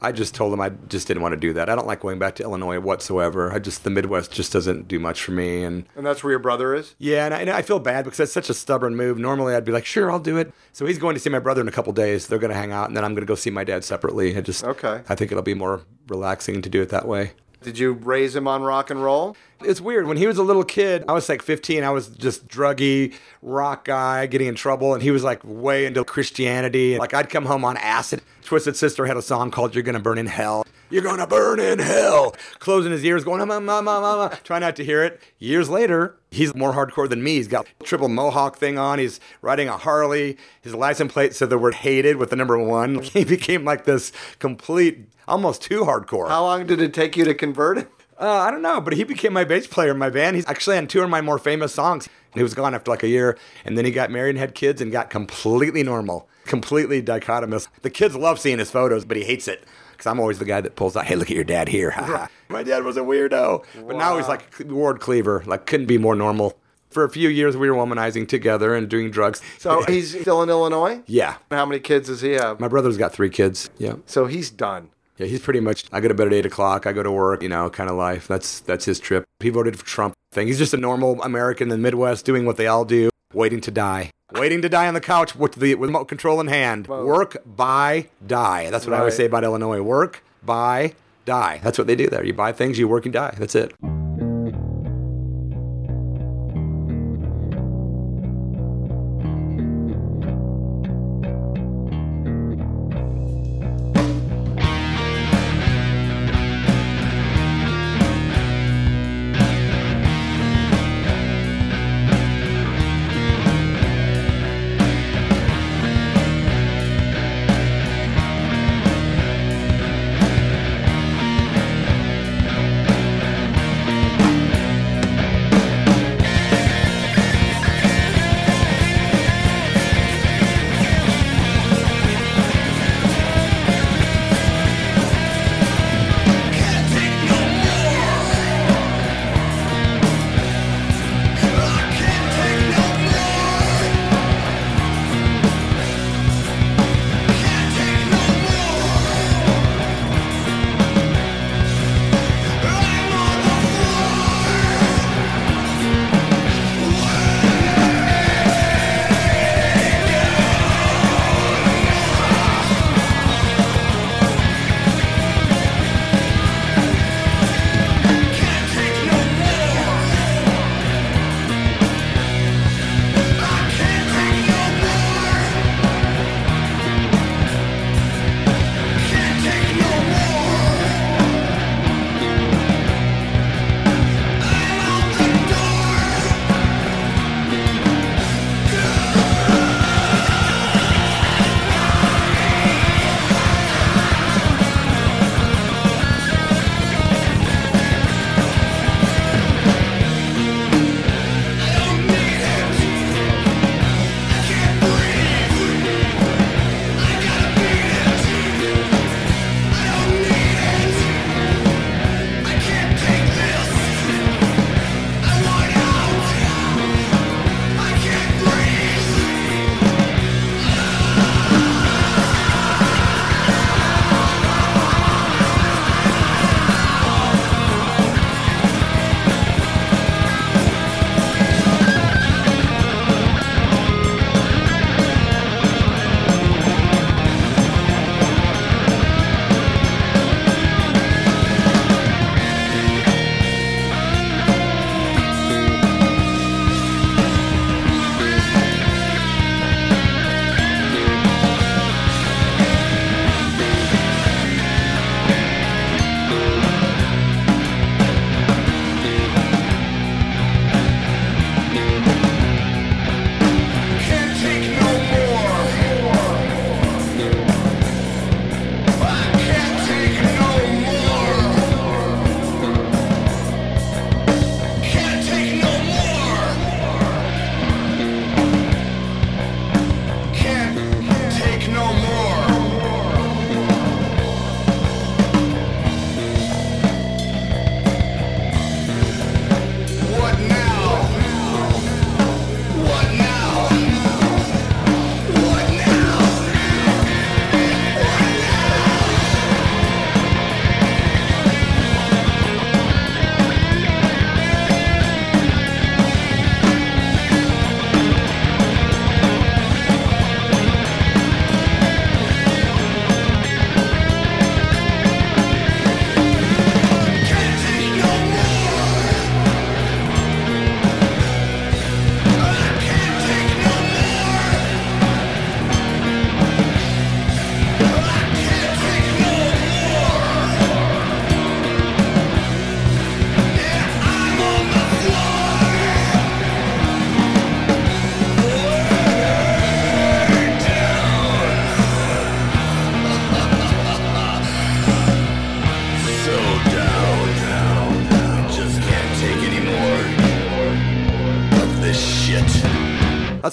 I 0.05 0.11
just 0.11 0.35
told 0.35 0.53
him 0.53 0.61
I 0.61 0.69
just 0.87 1.07
didn't 1.07 1.23
want 1.23 1.33
to 1.33 1.39
do 1.39 1.53
that. 1.53 1.67
I 1.67 1.75
don't 1.75 1.87
like 1.87 1.99
going 1.99 2.19
back 2.19 2.35
to 2.35 2.43
Illinois 2.43 2.79
whatsoever. 2.79 3.51
I 3.51 3.57
just 3.57 3.83
the 3.83 3.89
Midwest 3.89 4.31
just 4.31 4.53
doesn't 4.53 4.87
do 4.87 4.99
much 4.99 5.23
for 5.23 5.31
me. 5.31 5.63
And 5.63 5.85
and 5.95 6.05
that's 6.05 6.23
where 6.23 6.31
your 6.31 6.39
brother 6.39 6.75
is? 6.75 6.93
yeah, 6.99 7.25
and 7.25 7.33
I, 7.33 7.41
and 7.41 7.49
I 7.49 7.63
feel 7.63 7.79
bad 7.79 8.05
because 8.05 8.19
that's 8.19 8.31
such 8.31 8.49
a 8.49 8.53
stubborn 8.53 8.95
move. 8.95 9.17
Normally, 9.17 9.55
I'd 9.55 9.65
be 9.65 9.71
like, 9.71 9.85
sure, 9.85 10.11
I'll 10.11 10.19
do 10.19 10.37
it. 10.37 10.53
So 10.73 10.85
he's 10.85 10.99
going 10.99 11.15
to 11.15 11.19
see 11.19 11.31
my 11.31 11.39
brother 11.39 11.61
in 11.61 11.67
a 11.67 11.71
couple 11.71 11.91
days. 11.93 12.27
They're 12.27 12.39
going 12.39 12.51
to 12.51 12.57
hang 12.57 12.71
out, 12.71 12.87
and 12.87 12.95
then 12.95 13.03
I'm 13.03 13.13
going 13.13 13.25
to 13.25 13.27
go 13.27 13.35
see 13.35 13.49
my 13.49 13.63
dad 13.63 13.83
separately. 13.83 14.37
I 14.37 14.41
just 14.41 14.63
Okay. 14.63 15.01
I 15.09 15.15
think 15.15 15.31
it'll 15.31 15.43
be 15.43 15.55
more 15.55 15.81
relaxing 16.07 16.61
to 16.61 16.69
do 16.69 16.81
it 16.83 16.89
that 16.89 17.07
way. 17.07 17.31
Did 17.65 17.79
you 17.79 17.93
raise 17.93 18.35
him 18.35 18.47
on 18.47 18.61
rock 18.61 18.91
and 18.91 19.03
roll? 19.03 19.35
It's 19.61 19.81
weird. 19.81 20.05
When 20.05 20.17
he 20.17 20.27
was 20.27 20.37
a 20.37 20.43
little 20.43 20.63
kid, 20.63 21.03
I 21.07 21.13
was 21.13 21.27
like 21.27 21.41
15. 21.41 21.83
I 21.83 21.89
was 21.89 22.09
just 22.09 22.47
druggy, 22.47 23.15
rock 23.41 23.85
guy, 23.85 24.27
getting 24.27 24.47
in 24.47 24.53
trouble, 24.53 24.93
and 24.93 25.01
he 25.01 25.09
was 25.09 25.23
like 25.23 25.41
way 25.43 25.87
into 25.87 26.03
Christianity. 26.03 26.99
Like 26.99 27.15
I'd 27.15 27.31
come 27.31 27.45
home 27.45 27.65
on 27.65 27.75
acid. 27.77 28.21
Twisted 28.43 28.75
Sister 28.75 29.07
had 29.07 29.17
a 29.17 29.21
song 29.23 29.49
called 29.49 29.73
"You're 29.73 29.83
Gonna 29.83 29.99
Burn 29.99 30.19
in 30.19 30.27
Hell." 30.27 30.63
You're 30.91 31.01
gonna 31.01 31.25
burn 31.25 31.59
in 31.59 31.79
hell. 31.79 32.35
Closing 32.59 32.91
his 32.91 33.03
ears, 33.03 33.23
going 33.23 33.39
mama, 33.39 33.59
mama, 33.59 33.99
mama. 33.99 34.39
Try 34.43 34.59
not 34.59 34.75
to 34.75 34.85
hear 34.85 35.03
it. 35.03 35.19
Years 35.39 35.67
later, 35.67 36.15
he's 36.29 36.53
more 36.53 36.73
hardcore 36.73 37.09
than 37.09 37.23
me. 37.23 37.37
He's 37.37 37.47
got 37.47 37.65
triple 37.83 38.07
mohawk 38.07 38.57
thing 38.57 38.77
on. 38.77 38.99
He's 38.99 39.19
riding 39.41 39.67
a 39.67 39.77
Harley. 39.77 40.37
His 40.61 40.75
license 40.75 41.11
plate 41.11 41.33
said 41.33 41.49
the 41.49 41.57
word 41.57 41.73
"hated" 41.73 42.17
with 42.17 42.29
the 42.29 42.35
number 42.35 42.57
one. 42.59 43.01
He 43.15 43.23
became 43.23 43.63
like 43.65 43.85
this 43.85 44.11
complete, 44.39 45.07
almost 45.27 45.61
too 45.61 45.81
hardcore. 45.81 46.27
How 46.29 46.43
long 46.43 46.65
did 46.65 46.81
it 46.81 46.93
take 46.93 47.15
you 47.17 47.25
to 47.25 47.33
convert 47.33 47.77
him? 47.79 47.87
Uh, 48.19 48.29
I 48.29 48.49
don't 48.51 48.61
know, 48.61 48.79
but 48.79 48.93
he 48.93 49.03
became 49.03 49.33
my 49.33 49.43
bass 49.43 49.67
player 49.67 49.91
in 49.91 49.97
my 49.97 50.09
band. 50.09 50.37
He's 50.37 50.47
actually 50.47 50.77
on 50.77 50.87
two 50.87 51.01
of 51.01 51.09
my 51.09 51.19
more 51.21 51.37
famous 51.37 51.73
songs. 51.73 52.07
He 52.33 52.41
was 52.43 52.53
gone 52.53 52.73
after 52.73 52.89
like 52.91 53.03
a 53.03 53.09
year, 53.09 53.37
and 53.65 53.77
then 53.77 53.83
he 53.85 53.91
got 53.91 54.09
married 54.09 54.31
and 54.31 54.39
had 54.39 54.55
kids 54.55 54.81
and 54.81 54.89
got 54.91 55.09
completely 55.09 55.83
normal, 55.83 56.27
completely 56.45 57.01
dichotomous. 57.03 57.67
The 57.81 57.89
kids 57.89 58.15
love 58.15 58.39
seeing 58.39 58.59
his 58.59 58.71
photos, 58.71 59.03
but 59.03 59.17
he 59.17 59.23
hates 59.23 59.47
it 59.49 59.65
because 59.91 60.05
I'm 60.07 60.19
always 60.19 60.39
the 60.39 60.45
guy 60.45 60.61
that 60.61 60.75
pulls 60.77 60.95
out, 60.95 61.05
"Hey, 61.05 61.15
look 61.15 61.29
at 61.29 61.35
your 61.35 61.43
dad 61.45 61.67
here." 61.69 61.93
my 62.49 62.63
dad 62.63 62.83
was 62.85 62.95
a 62.95 63.01
weirdo, 63.01 63.65
but 63.85 63.97
now 63.97 64.15
he's 64.17 64.27
like 64.29 64.45
Ward 64.65 65.01
Cleaver, 65.01 65.43
like 65.45 65.65
couldn't 65.65 65.87
be 65.87 65.97
more 65.97 66.15
normal. 66.15 66.57
For 66.89 67.03
a 67.03 67.09
few 67.09 67.27
years, 67.27 67.57
we 67.57 67.69
were 67.69 67.75
womanizing 67.75 68.25
together 68.29 68.73
and 68.73 68.87
doing 68.87 69.11
drugs. 69.11 69.41
So 69.57 69.83
he's 69.83 70.17
still 70.21 70.41
in 70.41 70.49
Illinois? 70.49 71.01
yeah, 71.07 71.35
How 71.51 71.65
many 71.65 71.81
kids 71.81 72.07
does 72.07 72.21
he 72.21 72.31
have? 72.33 72.61
my 72.61 72.69
brother's 72.69 72.97
got 72.97 73.11
three 73.11 73.29
kids. 73.29 73.69
Yeah. 73.77 73.95
So 74.05 74.27
he's 74.27 74.49
done. 74.49 74.89
Yeah, 75.17 75.27
he's 75.27 75.39
pretty 75.39 75.59
much. 75.61 75.85
I 75.91 76.01
go 76.01 76.07
to 76.07 76.13
bed 76.13 76.27
at 76.27 76.33
eight 76.33 76.45
o'clock. 76.45 76.85
I 76.85 76.91
go 76.91 77.03
to 77.03 77.11
work. 77.11 77.41
You 77.41 77.49
know, 77.49 77.69
kind 77.69 77.89
of 77.89 77.95
life. 77.95 78.27
That's 78.27 78.59
that's 78.59 78.85
his 78.85 78.99
trip. 78.99 79.23
He 79.39 79.49
voted 79.49 79.79
for 79.79 79.85
Trump. 79.85 80.13
Thing. 80.31 80.47
He's 80.47 80.57
just 80.57 80.73
a 80.73 80.77
normal 80.77 81.21
American 81.23 81.67
in 81.67 81.69
the 81.69 81.77
Midwest 81.77 82.25
doing 82.25 82.45
what 82.45 82.57
they 82.57 82.67
all 82.67 82.83
do, 82.83 83.09
waiting 83.33 83.61
to 83.61 83.71
die, 83.71 84.11
waiting 84.33 84.61
to 84.61 84.67
die 84.67 84.87
on 84.87 84.93
the 84.93 84.99
couch 84.99 85.33
with 85.33 85.55
the 85.55 85.75
with 85.75 85.89
remote 85.89 86.05
control 86.05 86.41
in 86.41 86.47
hand. 86.47 86.87
Work, 86.87 87.37
buy, 87.45 88.09
die. 88.25 88.69
That's 88.69 88.85
what 88.85 88.93
I 88.93 88.99
always 88.99 89.15
say 89.15 89.25
about 89.25 89.45
Illinois. 89.45 89.81
Work, 89.81 90.23
buy, 90.43 90.93
die. 91.23 91.61
That's 91.63 91.77
what 91.77 91.87
they 91.87 91.95
do 91.95 92.09
there. 92.09 92.25
You 92.25 92.33
buy 92.33 92.51
things, 92.51 92.77
you 92.77 92.89
work, 92.89 93.05
and 93.05 93.13
die. 93.13 93.33
That's 93.37 93.55
it. 93.55 93.73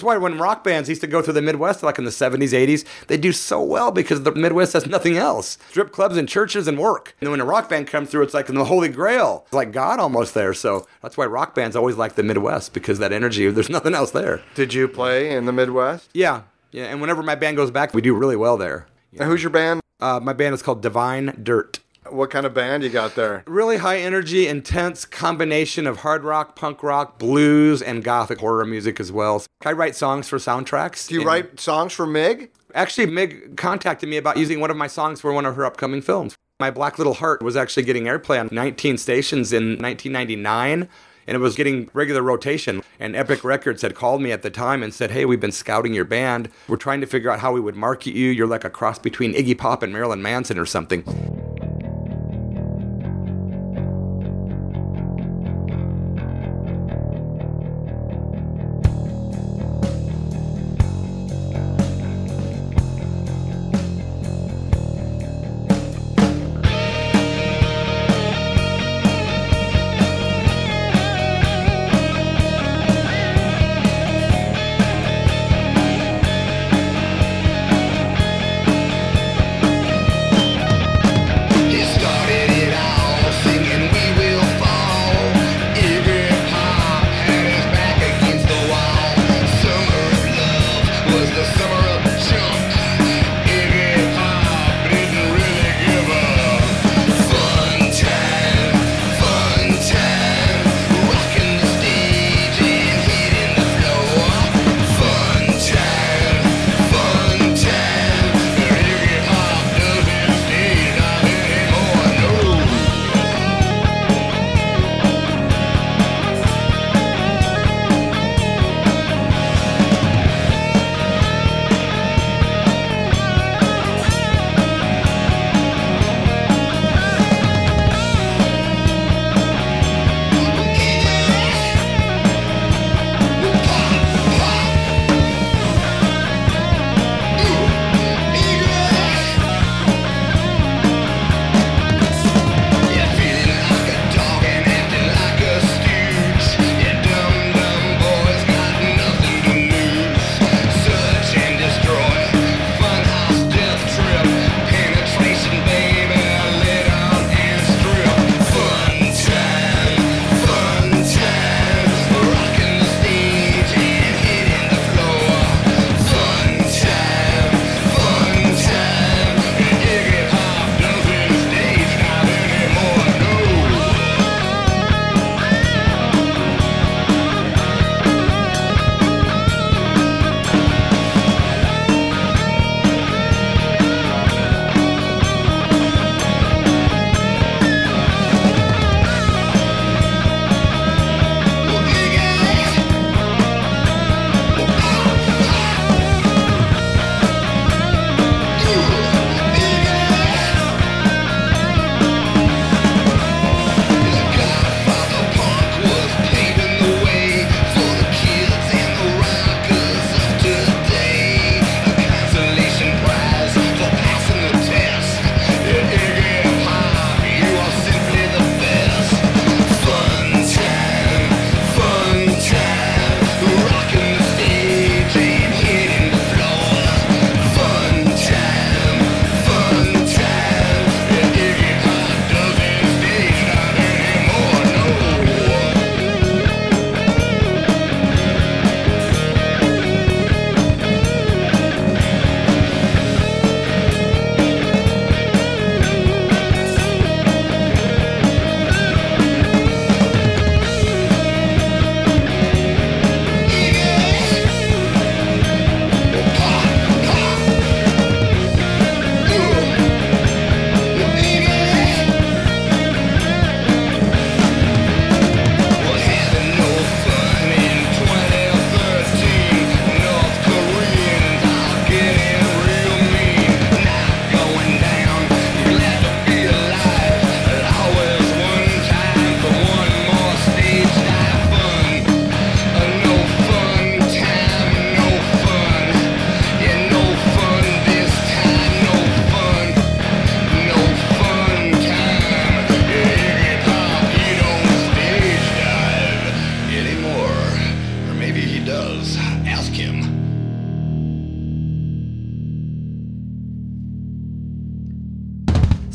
That's 0.03 0.09
why 0.09 0.17
when 0.17 0.37
rock 0.37 0.65
bands 0.65 0.89
used 0.89 1.01
to 1.03 1.07
go 1.07 1.23
through 1.23 1.35
the 1.35 1.43
Midwest, 1.43 1.85
like 1.85 1.97
in 1.97 2.03
the 2.05 2.11
70s, 2.11 2.49
80s, 2.49 2.85
they 3.07 3.17
do 3.17 3.31
so 3.31 3.63
well 3.63 3.93
because 3.93 4.25
the 4.25 4.35
Midwest 4.35 4.73
has 4.73 4.85
nothing 4.85 5.17
else. 5.17 5.59
Strip 5.71 5.93
clubs 5.93 6.17
and 6.17 6.29
churches 6.29 6.67
and 6.67 6.77
work. 6.77 7.15
And 7.21 7.27
then 7.29 7.31
when 7.31 7.41
a 7.41 7.45
rock 7.45 7.69
band 7.69 7.87
comes 7.87 8.11
through, 8.11 8.25
it's 8.25 8.35
like 8.35 8.49
in 8.49 8.57
the 8.57 8.65
Holy 8.65 8.89
Grail. 8.89 9.45
It's 9.45 9.53
like 9.53 9.71
God 9.71 10.01
almost 10.01 10.35
there. 10.35 10.55
So 10.55 10.89
that's 11.03 11.17
why 11.17 11.27
rock 11.27 11.55
bands 11.55 11.77
always 11.77 11.95
like 11.95 12.17
the 12.17 12.25
Midwest 12.25 12.73
because 12.73 12.99
that 12.99 13.13
energy, 13.13 13.49
there's 13.49 13.71
nothing 13.71 13.95
else 13.95 14.11
there. 14.11 14.43
Did 14.57 14.75
you 14.75 14.89
play 14.89 15.31
in 15.31 15.45
the 15.45 15.53
Midwest? 15.53 16.11
Yeah. 16.13 16.43
Yeah. 16.73 16.87
And 16.87 17.01
whenever 17.01 17.23
my 17.23 17.37
band 17.37 17.57
goes 17.57 17.71
back, 17.71 17.95
we 17.95 18.03
do 18.03 18.13
really 18.13 18.35
well 18.35 18.57
there. 18.57 18.89
And 19.17 19.31
who's 19.31 19.45
your 19.45 19.51
band? 19.51 19.83
Uh, 20.01 20.19
my 20.21 20.33
band 20.33 20.53
is 20.53 20.63
called 20.63 20.83
Divine 20.83 21.39
Dirt. 21.41 21.79
What 22.11 22.31
kind 22.31 22.45
of 22.45 22.53
band 22.53 22.83
you 22.83 22.91
got 22.91 23.15
there? 23.15 23.45
Really 23.47 23.77
high 23.79 23.99
energy, 23.99 24.49
intense 24.49 25.05
combination 25.05 25.87
of 25.87 25.99
hard 25.99 26.25
rock, 26.25 26.57
punk 26.57 26.83
rock, 26.83 27.19
blues, 27.19 27.81
and 27.81 28.03
gothic 28.03 28.41
horror 28.41 28.67
music 28.67 28.99
as 29.01 29.13
well. 29.13 29.43
I 29.65 29.73
write 29.73 29.95
songs 29.95 30.29
for 30.29 30.39
soundtracks. 30.39 31.09
Do 31.09 31.15
you 31.15 31.21
and- 31.21 31.27
write 31.29 31.61
songs 31.61 31.93
for 31.93 32.07
Mig? 32.07 32.51
Actually, 32.75 33.07
Mig 33.07 33.57
contacted 33.57 34.09
me 34.09 34.17
about 34.17 34.37
using 34.37 34.59
one 34.61 34.71
of 34.71 34.77
my 34.77 34.87
songs 34.87 35.21
for 35.21 35.33
one 35.33 35.47
of 35.47 35.55
her 35.57 35.65
upcoming 35.65 36.03
films. 36.03 36.37
My 36.59 36.71
Black 36.71 36.99
Little 36.99 37.15
Heart 37.15 37.43
was 37.43 37.57
actually 37.57 37.83
getting 37.85 38.05
airplay 38.05 38.41
on 38.41 38.49
19 38.51 38.99
stations 38.99 39.53
in 39.53 39.79
1999. 39.79 40.89
And 41.27 41.37
it 41.37 41.39
was 41.39 41.55
getting 41.55 41.89
regular 41.93 42.21
rotation. 42.21 42.83
And 42.99 43.15
Epic 43.15 43.45
Records 43.45 43.83
had 43.83 43.95
called 43.95 44.21
me 44.21 44.33
at 44.33 44.43
the 44.43 44.51
time 44.51 44.83
and 44.83 44.93
said, 44.93 45.13
Hey, 45.13 45.25
we've 45.25 45.39
been 45.39 45.53
scouting 45.53 45.95
your 45.95 46.05
band. 46.05 46.49
We're 46.67 46.77
trying 46.77 47.01
to 47.01 47.07
figure 47.07 47.31
out 47.31 47.39
how 47.39 47.53
we 47.53 47.61
would 47.61 47.77
market 47.77 48.15
you. 48.15 48.31
You're 48.31 48.49
like 48.49 48.65
a 48.65 48.71
cross 48.71 48.99
between 48.99 49.33
Iggy 49.33 49.57
Pop 49.57 49.85
and 49.85 49.93
Marilyn 49.93 50.21
Manson 50.21 50.59
or 50.59 50.67
something. 50.67 51.05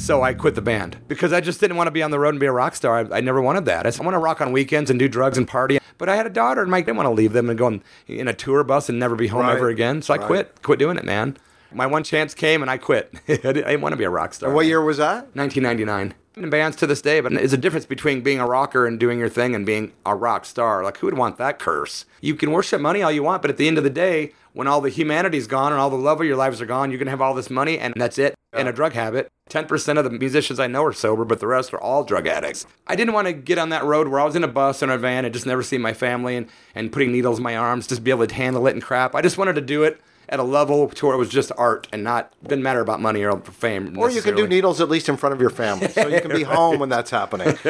So 0.07 0.23
I 0.23 0.33
quit 0.33 0.55
the 0.55 0.61
band 0.61 0.95
because 1.09 1.33
I 1.33 1.41
just 1.41 1.59
didn't 1.59 1.75
want 1.75 1.87
to 1.87 1.91
be 1.91 2.01
on 2.01 2.11
the 2.11 2.17
road 2.17 2.29
and 2.29 2.39
be 2.39 2.45
a 2.45 2.51
rock 2.53 2.75
star. 2.75 2.99
I, 3.11 3.17
I 3.17 3.19
never 3.19 3.41
wanted 3.41 3.65
that. 3.65 3.85
I, 3.85 3.89
I 3.89 4.05
want 4.05 4.15
to 4.15 4.19
rock 4.19 4.39
on 4.39 4.53
weekends 4.53 4.89
and 4.89 4.97
do 4.97 5.09
drugs 5.09 5.37
and 5.37 5.45
party. 5.45 5.79
But 5.97 6.07
I 6.07 6.15
had 6.15 6.25
a 6.25 6.29
daughter 6.29 6.63
and 6.63 6.73
I 6.73 6.79
didn't 6.79 6.95
want 6.95 7.07
to 7.07 7.11
leave 7.11 7.33
them 7.33 7.49
and 7.49 7.59
go 7.59 7.65
on, 7.65 7.83
in 8.07 8.29
a 8.29 8.33
tour 8.33 8.63
bus 8.63 8.87
and 8.87 8.97
never 8.99 9.17
be 9.17 9.27
home 9.27 9.41
Right. 9.41 9.57
ever 9.57 9.67
again. 9.67 10.01
So 10.01 10.13
I 10.13 10.17
Right. 10.17 10.25
quit, 10.25 10.61
quit 10.61 10.79
doing 10.79 10.95
it, 10.95 11.03
man. 11.03 11.35
My 11.73 11.87
one 11.87 12.05
chance 12.05 12.33
came 12.33 12.61
and 12.61 12.71
I 12.71 12.77
quit. 12.77 13.13
I 13.27 13.33
didn't, 13.35 13.65
I 13.65 13.71
didn't 13.71 13.81
want 13.81 13.91
to 13.91 13.97
be 13.97 14.05
a 14.05 14.09
rock 14.09 14.33
star. 14.33 14.49
What 14.53 14.65
year 14.65 14.81
was 14.81 14.95
that? 14.95 15.35
1999. 15.35 16.13
In 16.37 16.51
bands 16.51 16.77
to 16.77 16.85
this 16.85 17.01
day, 17.01 17.19
but 17.19 17.31
there's 17.31 17.51
a 17.51 17.57
difference 17.57 17.87
between 17.87 18.21
being 18.21 18.39
a 18.39 18.45
rocker 18.45 18.85
and 18.85 18.99
doing 18.99 19.17
your 19.17 19.27
thing 19.27 19.55
and 19.55 19.65
being 19.65 19.93
a 20.05 20.15
rock 20.15 20.45
star. 20.45 20.83
Like, 20.83 20.97
who 20.97 21.07
would 21.07 21.17
want 21.17 21.37
that 21.37 21.57
curse? 21.57 22.05
You 22.21 22.35
can 22.35 22.51
worship 22.51 22.79
money 22.79 23.01
all 23.01 23.11
you 23.11 23.23
want, 23.23 23.41
but 23.41 23.49
at 23.49 23.57
the 23.57 23.67
end 23.67 23.79
of 23.79 23.83
the 23.83 23.89
day, 23.89 24.33
when 24.53 24.67
all 24.67 24.79
the 24.79 24.91
humanity's 24.91 25.47
gone 25.47 25.71
and 25.71 25.81
all 25.81 25.89
the 25.89 25.95
love 25.95 26.21
of 26.21 26.27
your 26.27 26.35
lives 26.35 26.61
are 26.61 26.67
gone, 26.67 26.91
you're 26.91 27.03
to 27.03 27.09
have 27.09 27.21
all 27.21 27.33
this 27.33 27.49
money 27.49 27.79
and 27.79 27.95
that's 27.97 28.19
it. 28.19 28.35
And 28.53 28.67
a 28.67 28.71
drug 28.71 28.93
habit. 28.93 29.29
10% 29.49 29.97
of 29.97 30.03
the 30.03 30.11
musicians 30.11 30.59
I 30.59 30.67
know 30.67 30.83
are 30.83 30.93
sober, 30.93 31.25
but 31.25 31.39
the 31.39 31.47
rest 31.47 31.73
are 31.73 31.81
all 31.81 32.03
drug 32.03 32.27
addicts. 32.27 32.67
I 32.85 32.95
didn't 32.95 33.15
want 33.15 33.25
to 33.25 33.33
get 33.33 33.57
on 33.57 33.69
that 33.69 33.83
road 33.83 34.07
where 34.07 34.19
I 34.19 34.23
was 34.23 34.35
in 34.35 34.43
a 34.43 34.47
bus 34.47 34.83
or 34.83 34.91
a 34.91 34.97
van 34.97 35.25
and 35.25 35.33
just 35.33 35.47
never 35.47 35.63
see 35.63 35.79
my 35.79 35.93
family 35.93 36.35
and, 36.35 36.47
and 36.75 36.91
putting 36.91 37.11
needles 37.11 37.39
in 37.39 37.43
my 37.43 37.55
arms, 37.55 37.87
just 37.87 38.03
be 38.03 38.11
able 38.11 38.27
to 38.27 38.35
handle 38.35 38.67
it 38.67 38.75
and 38.75 38.83
crap. 38.83 39.15
I 39.15 39.21
just 39.21 39.39
wanted 39.39 39.53
to 39.55 39.61
do 39.61 39.83
it 39.83 39.99
at 40.29 40.39
a 40.39 40.43
level 40.43 40.89
to 40.89 41.05
where 41.05 41.15
it 41.15 41.17
was 41.17 41.29
just 41.29 41.51
art 41.57 41.87
and 41.91 42.03
not, 42.03 42.33
didn't 42.43 42.63
matter 42.63 42.81
about 42.81 42.99
money 43.01 43.23
or 43.23 43.39
fame. 43.39 43.97
Or 43.97 44.09
you 44.09 44.21
can 44.21 44.35
do 44.35 44.47
needles 44.47 44.81
at 44.81 44.89
least 44.89 45.09
in 45.09 45.17
front 45.17 45.33
of 45.33 45.41
your 45.41 45.49
family, 45.49 45.87
so 45.89 46.07
you 46.07 46.21
can 46.21 46.31
be 46.31 46.43
home 46.57 46.79
when 46.79 46.89
that's 46.89 47.11
happening. 47.11 47.57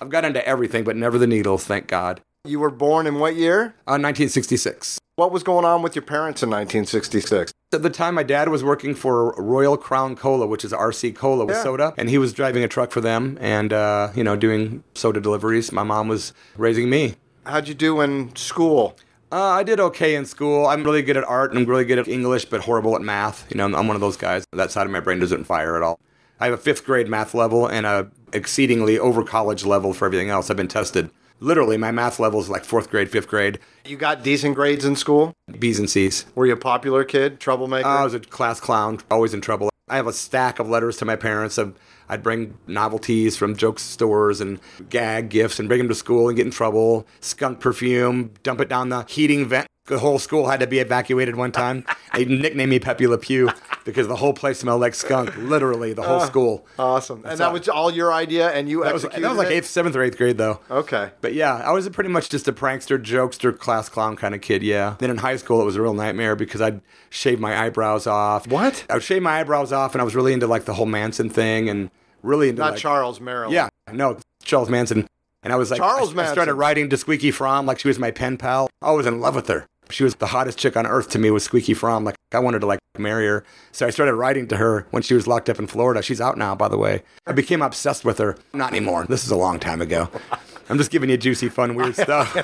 I've 0.00 0.08
got 0.10 0.24
into 0.24 0.46
everything, 0.46 0.84
but 0.84 0.96
never 0.96 1.18
the 1.18 1.26
needles, 1.26 1.64
thank 1.64 1.86
God. 1.86 2.20
You 2.44 2.60
were 2.60 2.70
born 2.70 3.06
in 3.06 3.18
what 3.18 3.36
year? 3.36 3.74
Uh, 3.86 3.96
1966. 4.00 4.98
What 5.16 5.30
was 5.30 5.42
going 5.42 5.64
on 5.64 5.82
with 5.82 5.94
your 5.94 6.02
parents 6.02 6.42
in 6.42 6.50
1966? 6.50 7.52
At 7.72 7.82
the 7.82 7.90
time, 7.90 8.14
my 8.16 8.22
dad 8.22 8.48
was 8.48 8.62
working 8.64 8.94
for 8.94 9.32
Royal 9.36 9.76
Crown 9.76 10.16
Cola, 10.16 10.46
which 10.46 10.64
is 10.64 10.72
RC 10.72 11.14
Cola 11.14 11.44
with 11.46 11.56
Yeah. 11.56 11.62
soda, 11.62 11.94
and 11.96 12.10
he 12.10 12.18
was 12.18 12.32
driving 12.32 12.62
a 12.64 12.68
truck 12.68 12.90
for 12.90 13.00
them 13.00 13.38
and, 13.40 13.72
uh, 13.72 14.10
you 14.14 14.24
know, 14.24 14.36
doing 14.36 14.82
soda 14.94 15.20
deliveries. 15.20 15.72
My 15.72 15.82
mom 15.84 16.08
was 16.08 16.32
raising 16.56 16.90
me. 16.90 17.14
How'd 17.46 17.68
you 17.68 17.74
do 17.74 18.00
in 18.00 18.34
school? 18.36 18.96
Uh, 19.34 19.48
I 19.48 19.64
did 19.64 19.80
okay 19.80 20.14
in 20.14 20.26
school. 20.26 20.64
I'm 20.64 20.84
really 20.84 21.02
good 21.02 21.16
at 21.16 21.24
art 21.24 21.50
and 21.50 21.58
I'm 21.58 21.66
really 21.66 21.84
good 21.84 21.98
at 21.98 22.06
English, 22.06 22.44
but 22.44 22.60
horrible 22.60 22.94
at 22.94 23.02
math. 23.02 23.44
You 23.50 23.56
know, 23.56 23.64
I'm 23.64 23.88
one 23.88 23.96
of 23.96 24.00
those 24.00 24.16
guys. 24.16 24.44
That 24.52 24.70
side 24.70 24.86
of 24.86 24.92
my 24.92 25.00
brain 25.00 25.18
doesn't 25.18 25.42
fire 25.42 25.76
at 25.76 25.82
all. 25.82 25.98
I 26.38 26.44
have 26.44 26.54
a 26.54 26.56
fifth 26.56 26.84
grade 26.84 27.08
math 27.08 27.34
level 27.34 27.66
and 27.66 27.84
a 27.84 28.12
exceedingly 28.32 28.96
over 28.96 29.24
college 29.24 29.64
level 29.64 29.92
for 29.92 30.06
everything 30.06 30.30
else. 30.30 30.50
I've 30.50 30.56
been 30.56 30.68
tested. 30.68 31.10
Literally, 31.40 31.76
my 31.76 31.90
math 31.90 32.20
level 32.20 32.38
is 32.38 32.48
like 32.48 32.64
fourth 32.64 32.90
grade, 32.90 33.10
fifth 33.10 33.26
grade, 33.26 33.58
You 33.84 33.96
got 33.96 34.22
decent 34.22 34.54
grades 34.54 34.84
in 34.84 34.94
school? 34.94 35.34
B's 35.58 35.80
and 35.80 35.90
C's. 35.90 36.26
Were 36.36 36.46
you 36.46 36.52
a 36.52 36.56
popular 36.56 37.02
kid, 37.02 37.40
troublemaker? 37.40 37.88
Uh, 37.88 38.02
I 38.02 38.04
was 38.04 38.14
a 38.14 38.20
class 38.20 38.60
clown, 38.60 39.00
always 39.10 39.34
in 39.34 39.40
trouble. 39.40 39.68
I 39.88 39.96
have 39.96 40.06
a 40.06 40.12
stack 40.12 40.60
of 40.60 40.68
letters 40.68 40.96
to 40.98 41.04
my 41.04 41.16
parents. 41.16 41.58
Of, 41.58 41.76
I'd 42.08 42.22
bring 42.22 42.58
novelties 42.66 43.36
from 43.36 43.56
joke 43.56 43.78
stores 43.78 44.40
and 44.40 44.60
gag 44.88 45.28
gifts 45.28 45.58
and 45.58 45.68
bring 45.68 45.78
them 45.78 45.88
to 45.88 45.94
school 45.94 46.28
and 46.28 46.36
get 46.36 46.46
in 46.46 46.52
trouble. 46.52 47.06
Skunk 47.20 47.60
perfume, 47.60 48.32
dump 48.42 48.60
it 48.60 48.68
down 48.68 48.88
the 48.88 49.04
heating 49.08 49.46
vent. 49.46 49.66
The 49.86 49.98
whole 49.98 50.18
school 50.18 50.48
had 50.48 50.60
to 50.60 50.66
be 50.66 50.78
evacuated 50.78 51.36
one 51.36 51.52
time. 51.52 51.84
they 52.14 52.24
nicknamed 52.24 52.70
me 52.70 52.78
Pepe 52.78 53.06
Le 53.06 53.18
Pew 53.18 53.50
because 53.84 54.08
the 54.08 54.16
whole 54.16 54.32
place 54.32 54.60
smelled 54.60 54.80
like 54.80 54.94
skunk. 54.94 55.36
Literally, 55.36 55.92
the 55.92 56.00
whole 56.00 56.20
ah, 56.20 56.26
school. 56.26 56.66
awesome. 56.78 57.22
And 57.26 57.38
that 57.38 57.48
all- 57.48 57.52
was 57.52 57.68
all 57.68 57.90
your 57.90 58.10
idea, 58.10 58.50
and 58.50 58.66
you 58.66 58.82
That 58.82 58.94
was, 58.94 59.02
that 59.02 59.20
was 59.20 59.36
like 59.36 59.48
eighth, 59.48 59.66
seventh 59.66 59.94
or 59.94 60.02
eighth 60.02 60.16
grade 60.16 60.38
though. 60.38 60.60
Okay. 60.70 61.10
But 61.20 61.34
yeah, 61.34 61.56
I 61.56 61.70
was 61.72 61.84
a 61.84 61.90
pretty 61.90 62.08
much 62.08 62.30
just 62.30 62.48
a 62.48 62.52
prankster, 62.54 62.98
jokester, 62.98 63.56
class 63.58 63.90
clown 63.90 64.16
kind 64.16 64.34
of 64.34 64.40
kid. 64.40 64.62
Yeah. 64.62 64.96
Then 65.00 65.10
in 65.10 65.18
high 65.18 65.36
school, 65.36 65.60
it 65.60 65.66
was 65.66 65.76
a 65.76 65.82
real 65.82 65.92
nightmare 65.92 66.34
because 66.34 66.62
I'd 66.62 66.80
shave 67.10 67.38
my 67.38 67.54
eyebrows 67.66 68.06
off. 68.06 68.46
What? 68.48 68.86
I 68.88 68.94
would 68.94 69.02
shave 69.02 69.20
my 69.20 69.40
eyebrows 69.40 69.70
off, 69.70 69.94
and 69.94 70.00
I 70.00 70.04
was 70.04 70.14
really 70.14 70.32
into 70.32 70.46
like 70.46 70.64
the 70.64 70.72
whole 70.72 70.86
Manson 70.86 71.28
thing, 71.28 71.68
and 71.68 71.90
really 72.22 72.48
into 72.48 72.62
Not 72.62 72.72
like, 72.72 72.80
Charles 72.80 73.20
Maryland. 73.20 73.52
Yeah, 73.52 73.68
no, 73.92 74.18
Charles 74.42 74.70
Manson. 74.70 75.06
And 75.42 75.52
I 75.52 75.56
was 75.56 75.70
like, 75.70 75.78
Charles 75.78 76.16
I, 76.16 76.26
I 76.26 76.32
started 76.32 76.54
writing 76.54 76.88
to 76.88 76.96
Squeaky 76.96 77.30
Fromme 77.30 77.66
like 77.66 77.78
she 77.78 77.86
was 77.86 77.98
my 77.98 78.10
pen 78.10 78.38
pal. 78.38 78.70
I 78.80 78.92
was 78.92 79.04
in 79.04 79.20
love 79.20 79.34
with 79.34 79.46
her. 79.48 79.68
She 79.90 80.04
was 80.04 80.14
the 80.16 80.26
hottest 80.26 80.58
chick 80.58 80.76
on 80.76 80.86
earth 80.86 81.10
to 81.10 81.18
me. 81.18 81.30
Was 81.30 81.44
Squeaky 81.44 81.74
Fromme? 81.74 82.04
Like 82.04 82.16
I 82.32 82.38
wanted 82.38 82.60
to 82.60 82.66
like 82.66 82.78
marry 82.98 83.26
her. 83.26 83.44
So 83.72 83.86
I 83.86 83.90
started 83.90 84.14
writing 84.14 84.46
to 84.48 84.56
her 84.56 84.86
when 84.90 85.02
she 85.02 85.14
was 85.14 85.26
locked 85.26 85.48
up 85.50 85.58
in 85.58 85.66
Florida. 85.66 86.02
She's 86.02 86.20
out 86.20 86.38
now, 86.38 86.54
by 86.54 86.68
the 86.68 86.78
way. 86.78 87.02
I 87.26 87.32
became 87.32 87.60
obsessed 87.62 88.04
with 88.04 88.18
her. 88.18 88.36
Not 88.52 88.70
anymore. 88.70 89.04
This 89.08 89.24
is 89.24 89.30
a 89.30 89.36
long 89.36 89.58
time 89.60 89.80
ago. 89.82 90.08
I'm 90.70 90.78
just 90.78 90.90
giving 90.90 91.10
you 91.10 91.18
juicy, 91.18 91.50
fun, 91.50 91.74
weird 91.74 91.94
stuff. 92.04 92.34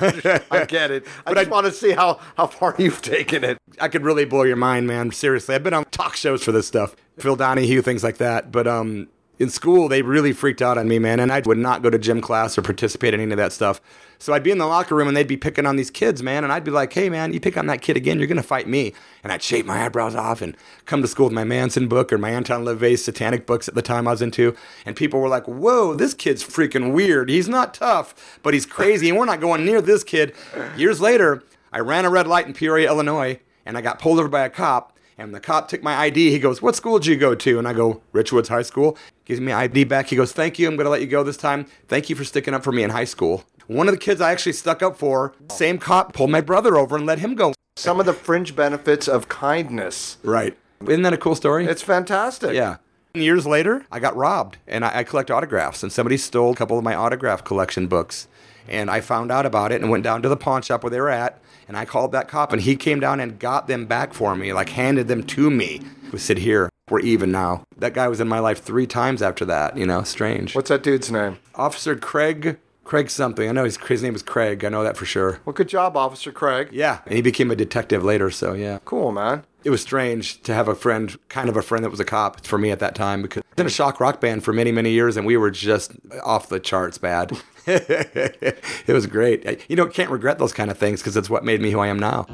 I 0.51 0.65
get 0.65 0.91
it. 0.91 1.05
I 1.25 1.33
But 1.33 1.35
just 1.37 1.47
I- 1.47 1.51
want 1.51 1.65
to 1.65 1.71
see 1.71 1.91
how, 1.91 2.19
how 2.37 2.45
far 2.47 2.75
you've 2.77 3.01
taken 3.01 3.43
it. 3.43 3.57
I 3.79 3.87
could 3.87 4.03
really 4.03 4.25
blow 4.25 4.43
your 4.43 4.57
mind, 4.57 4.85
man. 4.85 5.11
Seriously, 5.11 5.55
I've 5.55 5.63
been 5.63 5.73
on 5.73 5.85
talk 5.85 6.15
shows 6.15 6.43
for 6.43 6.51
this 6.51 6.67
stuff, 6.67 6.95
Phil 7.17 7.35
Donahue, 7.35 7.81
things 7.81 8.03
like 8.03 8.17
that. 8.17 8.51
But 8.51 8.67
um, 8.67 9.07
in 9.39 9.49
school, 9.49 9.87
they 9.87 10.03
really 10.03 10.33
freaked 10.33 10.61
out 10.61 10.77
on 10.77 10.87
me, 10.87 10.99
man, 10.99 11.19
and 11.19 11.31
I 11.31 11.39
would 11.39 11.57
not 11.57 11.81
go 11.81 11.89
to 11.89 11.97
gym 11.97 12.21
class 12.21 12.55
or 12.57 12.61
participate 12.61 13.15
in 13.15 13.19
any 13.21 13.31
of 13.31 13.37
that 13.37 13.53
stuff. 13.53 13.81
So 14.21 14.33
I'd 14.33 14.43
be 14.43 14.51
in 14.51 14.59
the 14.59 14.67
locker 14.67 14.93
room 14.93 15.07
and 15.07 15.17
they'd 15.17 15.27
be 15.27 15.35
picking 15.35 15.65
on 15.65 15.77
these 15.77 15.89
kids, 15.89 16.21
man, 16.21 16.43
and 16.43 16.53
I'd 16.53 16.63
be 16.63 16.69
like, 16.69 16.93
"Hey, 16.93 17.09
man, 17.09 17.33
you 17.33 17.39
pick 17.39 17.57
on 17.57 17.65
that 17.65 17.81
kid 17.81 17.97
again, 17.97 18.19
you're 18.19 18.27
gonna 18.27 18.43
fight 18.43 18.67
me." 18.67 18.93
And 19.23 19.33
I'd 19.33 19.41
shave 19.41 19.65
my 19.65 19.83
eyebrows 19.83 20.13
off 20.13 20.43
and 20.43 20.55
come 20.85 21.01
to 21.01 21.07
school 21.07 21.25
with 21.25 21.33
my 21.33 21.43
Manson 21.43 21.87
book 21.87 22.13
or 22.13 22.19
my 22.19 22.29
Anton 22.29 22.63
LaVey's 22.63 23.03
satanic 23.03 23.47
books 23.47 23.67
at 23.67 23.73
the 23.73 23.81
time 23.81 24.07
I 24.07 24.11
was 24.11 24.21
into, 24.21 24.55
and 24.85 24.95
people 24.95 25.19
were 25.19 25.27
like, 25.27 25.47
"Whoa, 25.47 25.95
this 25.95 26.13
kid's 26.13 26.43
freaking 26.43 26.93
weird. 26.93 27.29
He's 27.29 27.49
not 27.49 27.73
tough, 27.73 28.39
but 28.43 28.53
he's 28.53 28.67
crazy, 28.67 29.09
and 29.09 29.17
we're 29.17 29.25
not 29.25 29.41
going 29.41 29.65
near 29.65 29.81
this 29.81 30.03
kid." 30.03 30.35
Years 30.77 31.01
later, 31.01 31.41
I 31.73 31.79
ran 31.79 32.05
a 32.05 32.11
red 32.11 32.27
light 32.27 32.45
in 32.45 32.53
Peoria, 32.53 32.89
Illinois, 32.89 33.39
and 33.65 33.75
I 33.75 33.81
got 33.81 33.97
pulled 33.97 34.19
over 34.19 34.29
by 34.29 34.45
a 34.45 34.51
cop. 34.51 34.99
And 35.17 35.35
the 35.35 35.39
cop 35.39 35.67
took 35.67 35.83
my 35.83 35.95
ID. 35.95 36.31
He 36.31 36.39
goes, 36.39 36.63
What 36.63 36.75
school 36.75 36.97
did 36.97 37.05
you 37.05 37.15
go 37.15 37.35
to? 37.35 37.59
And 37.59 37.67
I 37.67 37.73
go, 37.73 38.01
Richwoods 38.11 38.47
High 38.47 38.63
School. 38.63 38.97
Gives 39.25 39.39
me 39.39 39.51
ID 39.51 39.83
back. 39.83 40.07
He 40.07 40.15
goes, 40.15 40.31
Thank 40.31 40.57
you. 40.57 40.67
I'm 40.67 40.75
going 40.75 40.85
to 40.85 40.89
let 40.89 41.01
you 41.01 41.05
go 41.05 41.21
this 41.21 41.37
time. 41.37 41.67
Thank 41.87 42.09
you 42.09 42.15
for 42.15 42.23
sticking 42.23 42.55
up 42.55 42.63
for 42.63 42.71
me 42.71 42.81
in 42.81 42.89
high 42.89 43.03
school. 43.03 43.43
One 43.71 43.87
of 43.87 43.93
the 43.93 43.99
kids 43.99 44.19
I 44.19 44.33
actually 44.33 44.51
stuck 44.51 44.83
up 44.83 44.97
for, 44.97 45.33
same 45.49 45.77
cop 45.77 46.11
pulled 46.11 46.29
my 46.29 46.41
brother 46.41 46.75
over 46.75 46.97
and 46.97 47.05
let 47.05 47.19
him 47.19 47.35
go. 47.35 47.53
Some 47.77 48.01
of 48.01 48.05
the 48.05 48.11
fringe 48.11 48.53
benefits 48.53 49.07
of 49.07 49.29
kindness. 49.29 50.17
Right. 50.23 50.57
Isn't 50.85 51.03
that 51.03 51.13
a 51.13 51.17
cool 51.17 51.35
story? 51.35 51.67
It's 51.67 51.81
fantastic. 51.81 52.53
Yeah. 52.53 52.77
Years 53.13 53.47
later, 53.47 53.85
I 53.89 54.01
got 54.01 54.13
robbed 54.17 54.57
and 54.67 54.83
I, 54.83 54.97
I 54.99 55.03
collect 55.05 55.31
autographs, 55.31 55.83
and 55.83 55.91
somebody 55.91 56.17
stole 56.17 56.51
a 56.51 56.55
couple 56.57 56.77
of 56.77 56.83
my 56.83 56.95
autograph 56.95 57.45
collection 57.45 57.87
books. 57.87 58.27
And 58.67 58.91
I 58.91 58.99
found 58.99 59.31
out 59.31 59.45
about 59.45 59.71
it 59.71 59.81
and 59.81 59.89
went 59.89 60.03
down 60.03 60.21
to 60.23 60.27
the 60.27 60.35
pawn 60.35 60.63
shop 60.63 60.83
where 60.83 60.89
they 60.89 60.99
were 60.99 61.09
at, 61.09 61.41
and 61.69 61.77
I 61.77 61.85
called 61.85 62.11
that 62.11 62.27
cop, 62.27 62.51
and 62.51 62.61
he 62.61 62.75
came 62.75 62.99
down 62.99 63.21
and 63.21 63.39
got 63.39 63.67
them 63.67 63.85
back 63.85 64.13
for 64.13 64.35
me, 64.35 64.51
like 64.51 64.67
handed 64.67 65.07
them 65.07 65.23
to 65.23 65.49
me. 65.49 65.79
We 66.11 66.19
said, 66.19 66.39
Here, 66.39 66.69
we're 66.89 66.99
even 66.99 67.31
now. 67.31 67.63
That 67.77 67.93
guy 67.93 68.09
was 68.09 68.19
in 68.19 68.27
my 68.27 68.39
life 68.39 68.61
three 68.61 68.85
times 68.85 69.21
after 69.21 69.45
that, 69.45 69.77
you 69.77 69.85
know, 69.85 70.03
strange. 70.03 70.55
What's 70.55 70.67
that 70.67 70.83
dude's 70.83 71.09
name? 71.09 71.39
Officer 71.55 71.95
Craig, 71.95 72.57
Craig 72.83 73.09
something. 73.09 73.47
I 73.47 73.51
know 73.51 73.63
his, 73.63 73.77
his 73.77 74.03
name 74.03 74.13
was 74.13 74.23
Craig. 74.23 74.65
I 74.65 74.69
know 74.69 74.83
that 74.83 74.97
for 74.97 75.05
sure. 75.05 75.39
Well, 75.45 75.53
good 75.53 75.69
job, 75.69 75.95
Officer 75.95 76.31
Craig. 76.31 76.69
Yeah. 76.71 76.99
And 77.05 77.15
he 77.15 77.21
became 77.21 77.51
a 77.51 77.55
detective 77.55 78.03
later, 78.03 78.29
so 78.31 78.53
yeah. 78.53 78.79
Cool, 78.85 79.11
man. 79.11 79.43
it 79.63 79.69
was 79.69 79.81
strange 79.81 80.41
to 80.43 80.53
have 80.53 80.67
a 80.67 80.75
friend, 80.75 81.17
kind 81.29 81.47
of 81.47 81.55
a 81.55 81.61
friend 81.61 81.83
that 81.85 81.89
was 81.89 81.99
a 81.99 82.05
cop 82.05 82.45
for 82.45 82.57
me 82.57 82.71
at 82.71 82.79
that 82.79 82.95
time 82.95 83.21
because 83.21 83.43
I 83.43 83.45
was 83.55 83.61
in 83.61 83.67
a 83.67 83.69
shock 83.69 83.99
rock 83.99 84.19
band 84.19 84.43
for 84.43 84.51
many, 84.51 84.71
many 84.71 84.91
years 84.91 85.15
and 85.17 85.25
we 85.25 85.37
were 85.37 85.51
just 85.51 85.91
off 86.23 86.49
the 86.49 86.59
charts 86.59 86.97
bad. 86.97 87.31
it 87.67 88.87
was 88.87 89.05
great. 89.05 89.63
You 89.69 89.75
know, 89.75 89.85
can't 89.85 90.09
regret 90.09 90.39
those 90.39 90.53
kind 90.53 90.71
of 90.71 90.77
things 90.77 91.01
because 91.01 91.15
it's 91.15 91.29
what 91.29 91.45
made 91.45 91.61
me 91.61 91.71
who 91.71 91.79
I 91.79 91.87
am 91.87 91.99
now. 91.99 92.25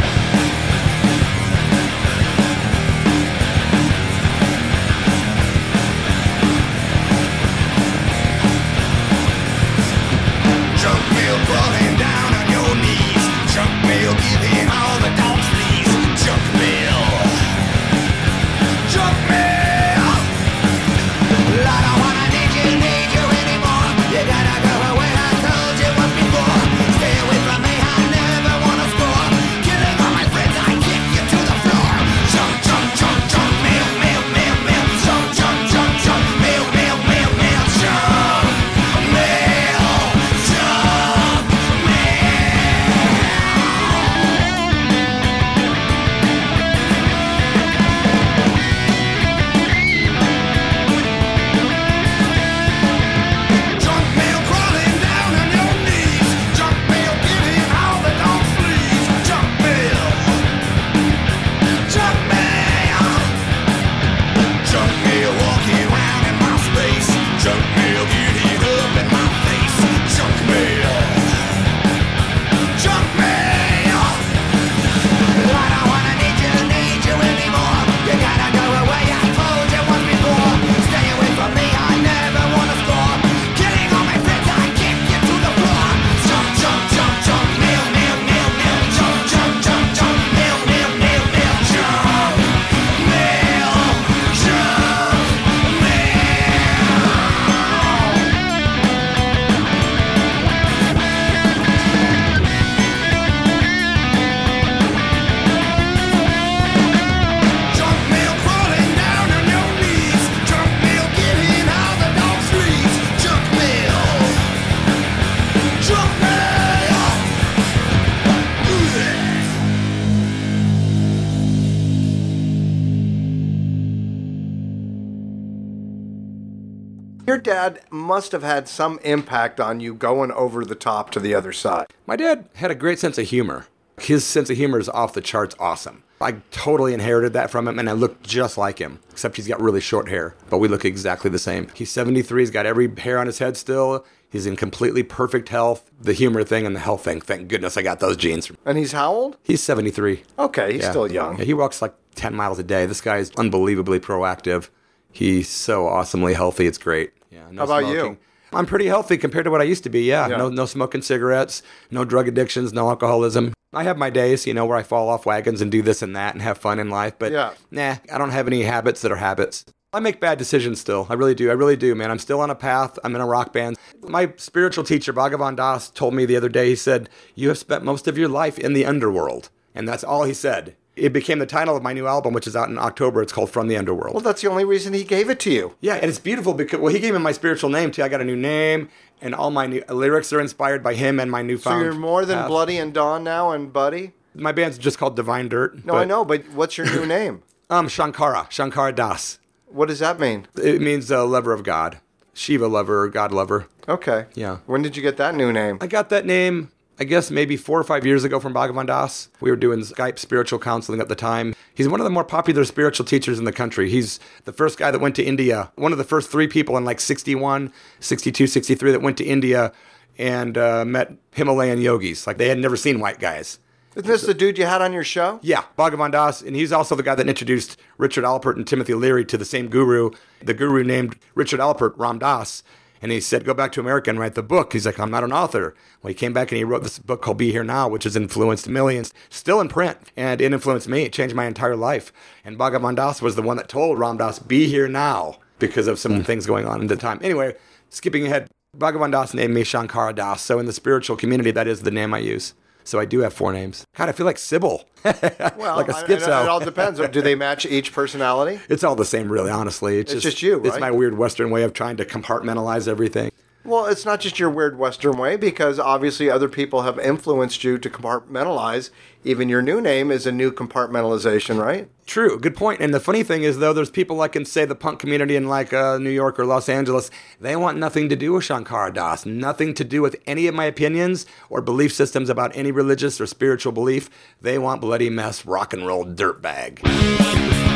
Dad 127.70 127.82
must 127.89 128.32
have 128.32 128.43
had 128.43 128.68
some 128.68 128.99
impact 129.03 129.59
on 129.59 129.80
you 129.80 129.93
going 129.93 130.32
over 130.32 130.63
the 130.65 130.76
top 130.76 131.09
to 131.11 131.20
the 131.20 131.34
other 131.34 131.53
side. 131.53 131.88
My 132.05 132.15
dad 132.15 132.47
had 132.55 132.72
a 132.72 132.76
great 132.76 132.99
sense 132.99 133.18
of 133.18 133.28
humor. 133.28 133.68
His 133.99 134.24
sense 134.24 134.49
of 134.49 134.57
humor 134.57 134.80
is 134.80 134.89
off 134.89 135.13
the 135.13 135.22
charts 135.22 135.55
awesome. 135.59 136.03
I 136.22 136.34
totally 136.51 136.93
inherited 136.93 137.34
that 137.34 137.49
from 137.51 137.68
him, 137.68 137.78
and 137.80 137.89
I 137.89 137.93
look 137.93 138.22
just 138.24 138.57
like 138.57 138.80
him, 138.80 138.99
except 139.11 139.36
he's 139.38 139.47
got 139.47 139.61
really 139.61 139.82
short 139.82 140.07
hair, 140.09 140.36
but 140.49 140.57
we 140.59 140.68
look 140.68 140.84
exactly 140.86 141.30
the 141.30 141.39
same. 141.39 141.68
He's 141.76 141.91
73, 141.91 142.41
he's 142.41 142.51
got 142.51 142.65
every 142.65 142.89
hair 142.95 143.20
on 143.20 143.28
his 143.28 143.39
head 143.39 143.55
still. 143.57 144.05
He's 144.30 144.45
in 144.45 144.55
completely 144.55 145.03
perfect 145.03 145.49
health. 145.49 145.89
The 146.01 146.13
humor 146.13 146.43
thing 146.43 146.65
and 146.65 146.76
the 146.76 146.80
health 146.80 147.03
thing, 147.03 147.22
thank 147.22 147.47
goodness 147.47 147.78
I 147.78 147.82
got 147.82 147.99
those 147.99 148.18
genes. 148.18 148.51
And 148.65 148.78
he's 148.78 148.91
how 148.91 149.11
old? 149.13 149.38
He's 149.43 149.63
73. 149.63 150.24
Okay, 150.38 150.74
he's 150.74 150.82
Yeah. 150.84 150.89
still 150.89 151.11
young. 151.11 151.38
Yeah, 151.38 151.45
he 151.45 151.53
walks 151.53 151.82
like 151.82 151.93
10 152.15 152.36
miles 152.36 152.59
a 152.59 152.63
day. 152.63 152.86
This 152.86 152.99
guy 153.01 153.18
is 153.18 153.32
unbelievably 153.38 153.99
proactive. 154.01 154.70
He's 155.11 155.47
so 155.47 155.88
awesomely 155.88 156.34
healthy. 156.34 156.68
It's 156.68 156.78
great. 156.78 157.11
Yeah, 157.30 157.47
no 157.51 157.65
How 157.65 157.78
about 157.80 157.91
you? 157.93 158.17
I'm 158.53 158.65
pretty 158.65 158.86
healthy 158.88 159.17
compared 159.17 159.45
to 159.45 159.51
what 159.51 159.59
I 159.61 159.65
used 159.65 159.84
to 159.84 159.89
be. 159.89 160.03
Yeah, 160.03 160.28
Yeah. 160.28 160.38
no 160.38 160.49
no 160.49 160.65
smoking 160.65 161.01
cigarettes, 161.01 161.61
no 161.91 162.05
drug 162.05 162.28
addictions, 162.28 162.73
no 162.73 162.88
alcoholism. 162.89 163.53
I 163.73 163.84
have 163.84 163.97
my 163.97 164.09
days, 164.09 164.47
you 164.47 164.53
know, 164.53 164.65
where 164.65 164.78
I 164.78 164.84
fall 164.84 165.09
off 165.09 165.25
wagons 165.25 165.61
and 165.61 165.69
do 165.71 165.82
this 165.82 166.01
and 166.01 166.15
that 166.15 166.34
and 166.34 166.41
have 166.41 166.57
fun 166.57 166.80
in 166.80 166.89
life, 166.89 167.13
but 167.19 167.32
Yeah. 167.34 167.51
nah, 167.71 167.95
I 168.11 168.17
don't 168.17 168.32
have 168.32 168.47
any 168.47 168.63
habits 168.63 169.01
that 169.01 169.11
are 169.11 169.17
habits. 169.17 169.65
I 169.93 169.99
make 169.99 170.19
bad 170.21 170.38
decisions 170.38 170.80
still. 170.80 171.07
I 171.09 171.13
really 171.15 171.36
do. 171.36 171.49
I 171.49 171.53
really 171.53 171.75
do, 171.75 171.93
man. 171.95 172.11
I'm 172.11 172.19
still 172.19 172.39
on 172.41 172.49
a 172.49 172.55
path. 172.55 172.97
I'm 173.03 173.15
in 173.15 173.21
a 173.21 173.25
rock 173.25 173.51
band. 173.53 173.78
My 174.07 174.32
spiritual 174.38 174.84
teacher, 174.84 175.11
Bhagavan 175.13 175.55
Das, 175.55 175.89
told 175.89 176.13
me 176.13 176.25
the 176.25 176.36
other 176.38 176.49
day, 176.49 176.69
he 176.69 176.75
said, 176.75 177.09
You 177.36 177.47
have 177.49 177.57
spent 177.57 177.84
most 177.84 178.07
of 178.07 178.17
your 178.17 178.28
life 178.30 178.57
in 178.59 178.73
the 178.73 178.86
underworld. 178.86 179.49
And 179.73 179.88
that's 179.88 180.03
all 180.03 180.23
he 180.23 180.34
said. 180.34 180.75
It 180.98 181.14
became 181.14 181.39
the 181.39 181.45
title 181.45 181.78
of 181.78 181.84
my 181.84 181.93
new 181.93 182.08
album, 182.08 182.34
which 182.34 182.48
is 182.48 182.56
out 182.56 182.70
in 182.70 182.78
October. 182.78 183.22
It's 183.22 183.32
called 183.32 183.52
From 183.52 183.68
the 183.68 183.78
Underworld. 183.78 184.16
Well, 184.16 184.24
that's 184.24 184.41
the 184.41 184.50
only 184.50 184.66
reason 184.66 184.93
he 184.93 185.04
gave 185.04 185.30
it 185.30 185.39
to 185.41 185.52
you. 185.52 185.76
Yeah, 185.80 185.95
and 185.95 186.06
it's 186.06 186.20
beautiful 186.20 186.54
because 186.54 186.80
well, 186.80 186.93
he 186.93 187.00
gave 187.00 187.14
me 187.14 187.20
my 187.20 187.32
spiritual 187.32 187.70
name 187.70 187.91
too. 187.91 188.04
I 188.04 188.10
got 188.10 188.22
a 188.22 188.26
new 188.26 188.36
name, 188.36 188.89
and 189.22 189.36
all 189.36 189.52
my 189.52 189.68
new 189.68 189.84
lyrics 189.89 190.34
are 190.34 190.39
inspired 190.41 190.82
by 190.82 190.95
him 190.95 191.20
and 191.20 191.30
my 191.30 191.41
new 191.41 191.58
father. 191.58 191.80
So 191.80 191.84
you're 191.84 191.93
more 191.93 192.26
than 192.26 192.39
path. 192.39 192.48
Bloody 192.48 192.78
and 192.78 192.93
Dawn 192.93 193.24
now 193.24 193.52
and 193.52 193.72
Buddy? 193.72 194.14
My 194.34 194.52
band's 194.52 194.78
just 194.78 194.98
called 194.98 195.16
Divine 195.16 195.50
Dirt. 195.50 195.86
No, 195.86 195.93
I 195.95 196.06
know, 196.06 196.26
but 196.26 196.48
what's 196.50 196.78
your 196.78 196.88
new 196.88 197.06
name? 197.18 197.43
Um, 197.70 197.88
Shankara, 197.88 198.45
Shankara 198.50 198.95
Das. 198.95 199.39
What 199.68 199.88
does 199.88 200.00
that 200.00 200.20
mean? 200.20 200.48
It 200.56 200.82
means 200.82 201.12
uh, 201.12 201.26
lover 201.26 201.54
of 201.54 201.64
God, 201.64 201.98
Shiva 202.34 202.68
lover, 202.68 203.10
God 203.10 203.32
lover. 203.32 203.68
Okay. 203.89 204.26
Yeah. 204.36 204.58
When 204.66 204.82
did 204.82 204.95
you 204.95 205.02
get 205.02 205.18
that 205.18 205.36
new 205.36 205.52
name? 205.52 205.78
I 205.82 205.88
got 205.88 206.10
that 206.10 206.26
name, 206.26 206.72
I 207.00 207.04
guess 207.04 207.30
maybe 207.30 207.58
four 207.58 207.80
or 207.80 207.84
five 207.84 208.06
years 208.06 208.24
ago 208.24 208.39
from 208.39 208.54
Bhagavan 208.54 208.88
Das. 208.88 209.30
We 209.39 209.52
were 209.52 209.56
doing 209.56 209.82
Skype 209.82 210.18
spiritual 210.18 210.58
counseling 210.58 211.00
at 211.00 211.10
the 211.10 211.16
time. 211.16 211.54
He's 211.76 211.88
one 211.88 212.00
of 212.00 212.06
the 212.06 212.10
more 212.10 212.24
popular 212.24 212.66
spiritual 212.66 213.06
teachers 213.06 213.38
in 213.38 213.45
the 213.45 213.52
country. 213.52 213.89
He's 213.89 214.20
the 214.45 214.54
first 214.54 214.80
guy 214.80 214.89
that 214.89 215.00
went 215.00 215.16
to 215.18 215.24
India, 215.24 215.72
one 215.76 215.91
of 215.91 216.00
the 216.00 216.04
first 216.04 216.32
three 216.32 216.48
people 216.48 216.76
in 216.76 216.86
like 216.86 217.00
61, 217.00 217.72
62, 218.00 218.48
63 218.48 218.91
that 218.91 219.02
went 219.02 219.18
to 219.18 219.24
India 219.24 219.72
and 220.18 220.58
uh, 220.58 220.86
met 220.86 221.14
Himalayan 221.34 221.82
yogis. 221.82 222.26
Like 222.26 222.38
they 222.38 222.50
had 222.50 222.58
never 222.58 222.76
seen 222.76 223.00
white 223.00 223.20
guys. 223.20 223.60
Isn't 223.95 224.08
this 224.08 224.24
the 224.24 224.34
dude 224.34 224.58
you 224.58 224.66
had 224.66 224.82
on 224.82 224.93
your 224.93 225.04
show? 225.04 225.39
Yeah, 225.41 225.64
Bhagavan 225.78 226.12
Das, 226.12 226.41
and 226.41 226.56
he's 226.56 226.72
also 226.72 226.95
the 226.95 227.02
guy 227.02 227.16
that 227.16 227.28
introduced 227.28 227.80
Richard 227.98 228.24
Alpert 228.24 228.56
and 228.56 228.68
Timothy 228.68 228.93
Leary 228.93 229.26
to 229.26 229.38
the 229.38 229.45
same 229.45 229.70
guru. 229.70 230.12
The 230.43 230.54
guru 230.54 230.84
named 230.84 231.18
Richard 231.34 231.60
Alpert 231.60 231.93
Ram 231.98 232.20
Dass, 232.20 232.62
and 233.02 233.12
he 233.12 233.20
said, 233.20 233.45
"Go 233.45 233.54
back 233.54 233.72
to 233.74 233.80
America 233.80 234.10
and 234.10 234.20
write 234.20 234.36
the 234.36 234.43
book." 234.43 234.74
He's 234.74 234.86
like, 234.86 235.00
"I'm 235.00 235.12
not 235.12 235.24
an 235.24 235.32
author." 235.32 235.76
Well, 236.02 236.10
he 236.10 236.14
came 236.14 236.34
back 236.34 236.52
and 236.52 236.58
he 236.58 236.64
wrote 236.64 236.84
this 236.84 237.00
book 237.00 237.22
called 237.22 237.38
"Be 237.38 237.52
Here 237.52 237.64
Now," 237.64 237.88
which 237.88 238.04
has 238.04 238.16
influenced 238.16 238.68
millions, 238.68 239.14
still 239.30 239.62
in 239.62 239.68
print, 239.68 239.98
and 240.16 240.41
it 240.41 240.54
influenced 240.54 240.88
me. 240.88 241.04
It 241.04 241.14
changed 241.14 241.36
my 241.36 241.45
entire 241.45 241.76
life. 241.76 242.12
And 242.43 242.58
Bhagavan 242.58 242.95
Das 242.95 243.22
was 243.22 243.36
the 243.36 243.41
one 243.41 243.58
that 243.58 243.70
told 243.70 244.00
Ram 244.00 244.18
Dass, 244.18 244.39
"Be 244.39 244.68
here 244.68 244.88
now," 244.88 245.38
because 245.60 245.88
of 245.88 246.00
some 246.00 246.18
hmm. 246.18 246.22
things 246.22 246.45
going 246.45 246.66
on 246.66 246.82
at 246.82 246.88
the 246.88 246.95
time. 246.95 247.20
Anyway, 247.22 247.56
skipping 247.89 248.26
ahead, 248.26 248.48
Bhagavan 248.78 249.12
Das 249.12 249.34
named 249.34 249.54
me 249.54 249.64
Shankara 249.64 250.16
Das. 250.16 250.41
So 250.41 250.60
in 250.60 250.66
the 250.66 250.74
spiritual 250.74 251.18
community, 251.18 251.52
that 251.52 251.68
is 251.68 251.82
the 251.82 251.91
name 251.91 252.14
I 252.14 252.20
use. 252.20 252.54
So 252.88 253.01
I 253.01 253.05
do 253.05 253.19
have 253.19 253.33
four 253.33 253.51
names. 253.51 253.85
God, 253.97 254.07
I 254.07 254.13
feel 254.13 254.25
like 254.25 254.38
Sybil. 254.38 254.85
Well, 255.03 255.75
like 255.75 255.89
a 255.89 255.93
schizo. 255.93 256.43
it 256.43 256.49
all 256.49 256.59
depends. 256.61 256.99
Do 256.99 257.21
they 257.21 257.35
match 257.35 257.65
each 257.65 257.91
personality? 257.91 258.61
It's 258.69 258.83
all 258.83 258.95
the 258.95 259.05
same, 259.05 259.29
really, 259.29 259.49
honestly. 259.51 259.99
It's, 259.99 260.13
It's 260.13 260.23
just 260.23 260.41
you, 260.41 260.61
It's 260.63 260.79
my 260.79 260.91
weird 260.91 261.17
Western 261.17 261.49
way 261.49 261.63
of 261.63 261.73
trying 261.73 261.97
to 261.97 262.05
compartmentalize 262.05 262.88
everything. 262.88 263.31
Well, 263.68 263.88
it's 263.88 264.05
not 264.05 264.22
just 264.22 264.39
your 264.39 264.49
weird 264.49 264.80
Western 264.80 265.18
way 265.18 265.36
because 265.36 265.78
obviously 265.78 266.30
other 266.30 266.47
people 266.47 266.84
have 266.84 266.97
influenced 266.97 267.65
you 267.65 267.78
to 267.78 267.89
compartmentalize. 267.89 268.91
Even 269.26 269.49
your 269.49 269.61
new 269.61 269.82
name 269.82 270.09
is 270.09 270.26
a 270.26 270.32
new 270.32 270.53
compartmentalization, 270.53 271.61
right? 271.61 271.89
True, 272.05 272.39
good 272.39 272.55
point. 272.55 272.80
And 272.80 272.93
the 272.93 273.01
funny 273.01 273.24
thing 273.24 273.43
is, 273.43 273.57
though, 273.57 273.74
there's 273.74 273.89
people 273.89 274.15
like 274.15 274.38
in, 274.38 274.45
say, 274.45 274.63
the 274.63 274.74
punk 274.74 274.99
community 274.99 275.36
in 275.36 275.49
like 275.49 275.74
uh, 275.74 275.97
New 275.97 276.11
York 276.11 276.39
or 276.39 276.45
Los 276.45 276.70
Angeles. 276.70 277.11
They 277.41 277.57
want 277.57 277.78
nothing 277.78 278.07
to 278.07 278.15
do 278.15 278.32
with 278.32 278.45
Shankara 278.45 278.93
Das, 278.93 279.26
nothing 279.26 279.74
to 279.74 279.84
do 279.84 280.01
with 280.01 280.15
any 280.26 280.47
of 280.47 280.55
my 280.55 280.63
opinions 280.63 281.26
or 281.49 281.61
belief 281.61 281.91
systems 281.93 282.30
about 282.30 282.55
any 282.55 282.72
religious 282.72 283.20
or 283.20 283.28
spiritual 283.28 283.74
belief. 283.74 284.09
They 284.41 284.57
want 284.57 284.80
bloody 284.80 285.09
mess, 285.09 285.45
rock 285.45 285.74
and 285.74 285.86
roll 285.86 286.05
dirtbag. 286.05 287.66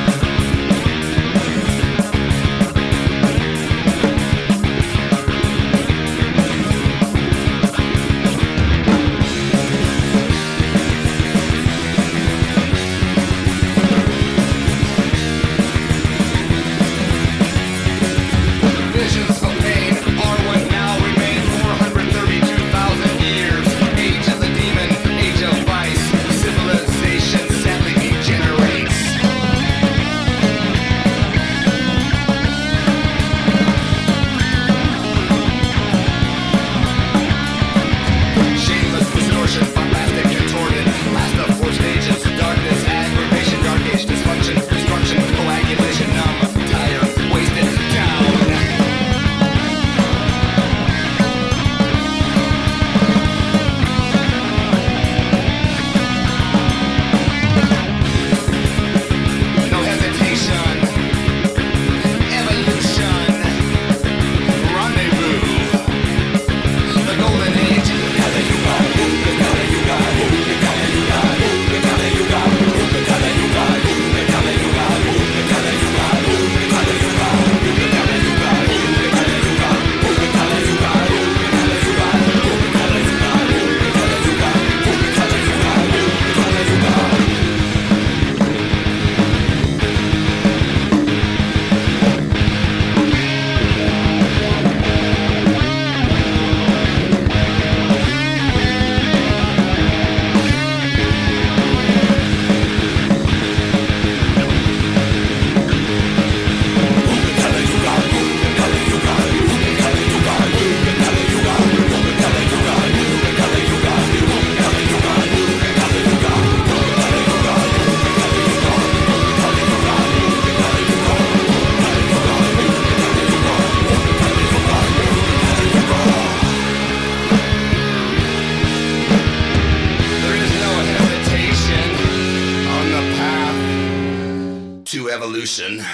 Solution. 135.51 135.85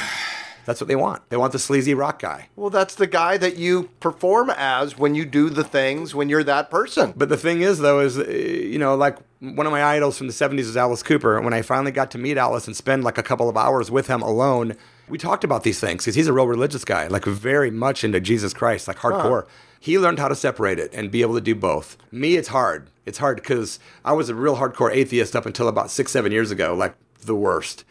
That's 0.65 0.81
what 0.81 0.89
they 0.89 0.97
want. 0.97 1.29
They 1.29 1.37
want 1.37 1.53
the 1.53 1.59
sleazy 1.59 1.93
rock 1.93 2.19
guy. 2.19 2.49
Well, 2.57 2.69
that's 2.69 2.95
the 2.95 3.07
guy 3.07 3.37
that 3.37 3.55
you 3.55 3.89
perform 4.01 4.49
as 4.49 4.97
when 4.97 5.15
you 5.15 5.23
do 5.23 5.49
the 5.49 5.63
things 5.63 6.13
when 6.13 6.27
you're 6.27 6.43
that 6.43 6.69
person. 6.69 7.13
But 7.15 7.29
the 7.29 7.37
thing 7.37 7.61
is, 7.61 7.79
though, 7.79 8.01
is 8.01 8.19
uh, 8.19 8.27
you 8.27 8.77
know, 8.77 8.93
like 8.95 9.17
one 9.39 9.65
of 9.65 9.71
my 9.71 9.81
idols 9.81 10.17
from 10.17 10.27
the 10.27 10.33
'70s 10.33 10.59
is 10.59 10.75
Alice 10.75 11.03
Cooper. 11.03 11.37
And 11.37 11.45
when 11.45 11.53
I 11.53 11.61
finally 11.61 11.91
got 11.91 12.11
to 12.11 12.17
meet 12.17 12.37
Alice 12.37 12.67
and 12.67 12.75
spend 12.75 13.05
like 13.05 13.17
a 13.17 13.23
couple 13.23 13.47
of 13.47 13.55
hours 13.55 13.89
with 13.89 14.07
him 14.07 14.21
alone, 14.21 14.75
we 15.07 15.17
talked 15.17 15.45
about 15.45 15.63
these 15.63 15.79
things 15.79 16.03
because 16.03 16.15
he's 16.15 16.27
a 16.27 16.33
real 16.33 16.47
religious 16.47 16.83
guy, 16.83 17.07
like 17.07 17.23
very 17.23 17.71
much 17.71 18.03
into 18.03 18.19
Jesus 18.19 18.53
Christ, 18.53 18.89
like 18.89 18.97
hardcore. 18.97 19.47
He 19.79 19.97
learned 19.97 20.19
how 20.19 20.27
to 20.27 20.35
separate 20.35 20.79
it 20.79 20.93
and 20.93 21.09
be 21.09 21.21
able 21.21 21.35
to 21.35 21.41
do 21.41 21.55
both. 21.55 21.95
Me, 22.11 22.35
it's 22.35 22.49
hard. 22.49 22.89
It's 23.05 23.19
hard 23.19 23.37
because 23.37 23.79
I 24.03 24.11
was 24.11 24.27
a 24.27 24.35
real 24.35 24.57
hardcore 24.57 24.93
atheist 24.93 25.33
up 25.33 25.45
until 25.45 25.69
about 25.69 25.91
six, 25.91 26.11
seven 26.11 26.33
years 26.33 26.51
ago, 26.51 26.73
like 26.73 26.95
the 27.21 27.35
worst. 27.35 27.85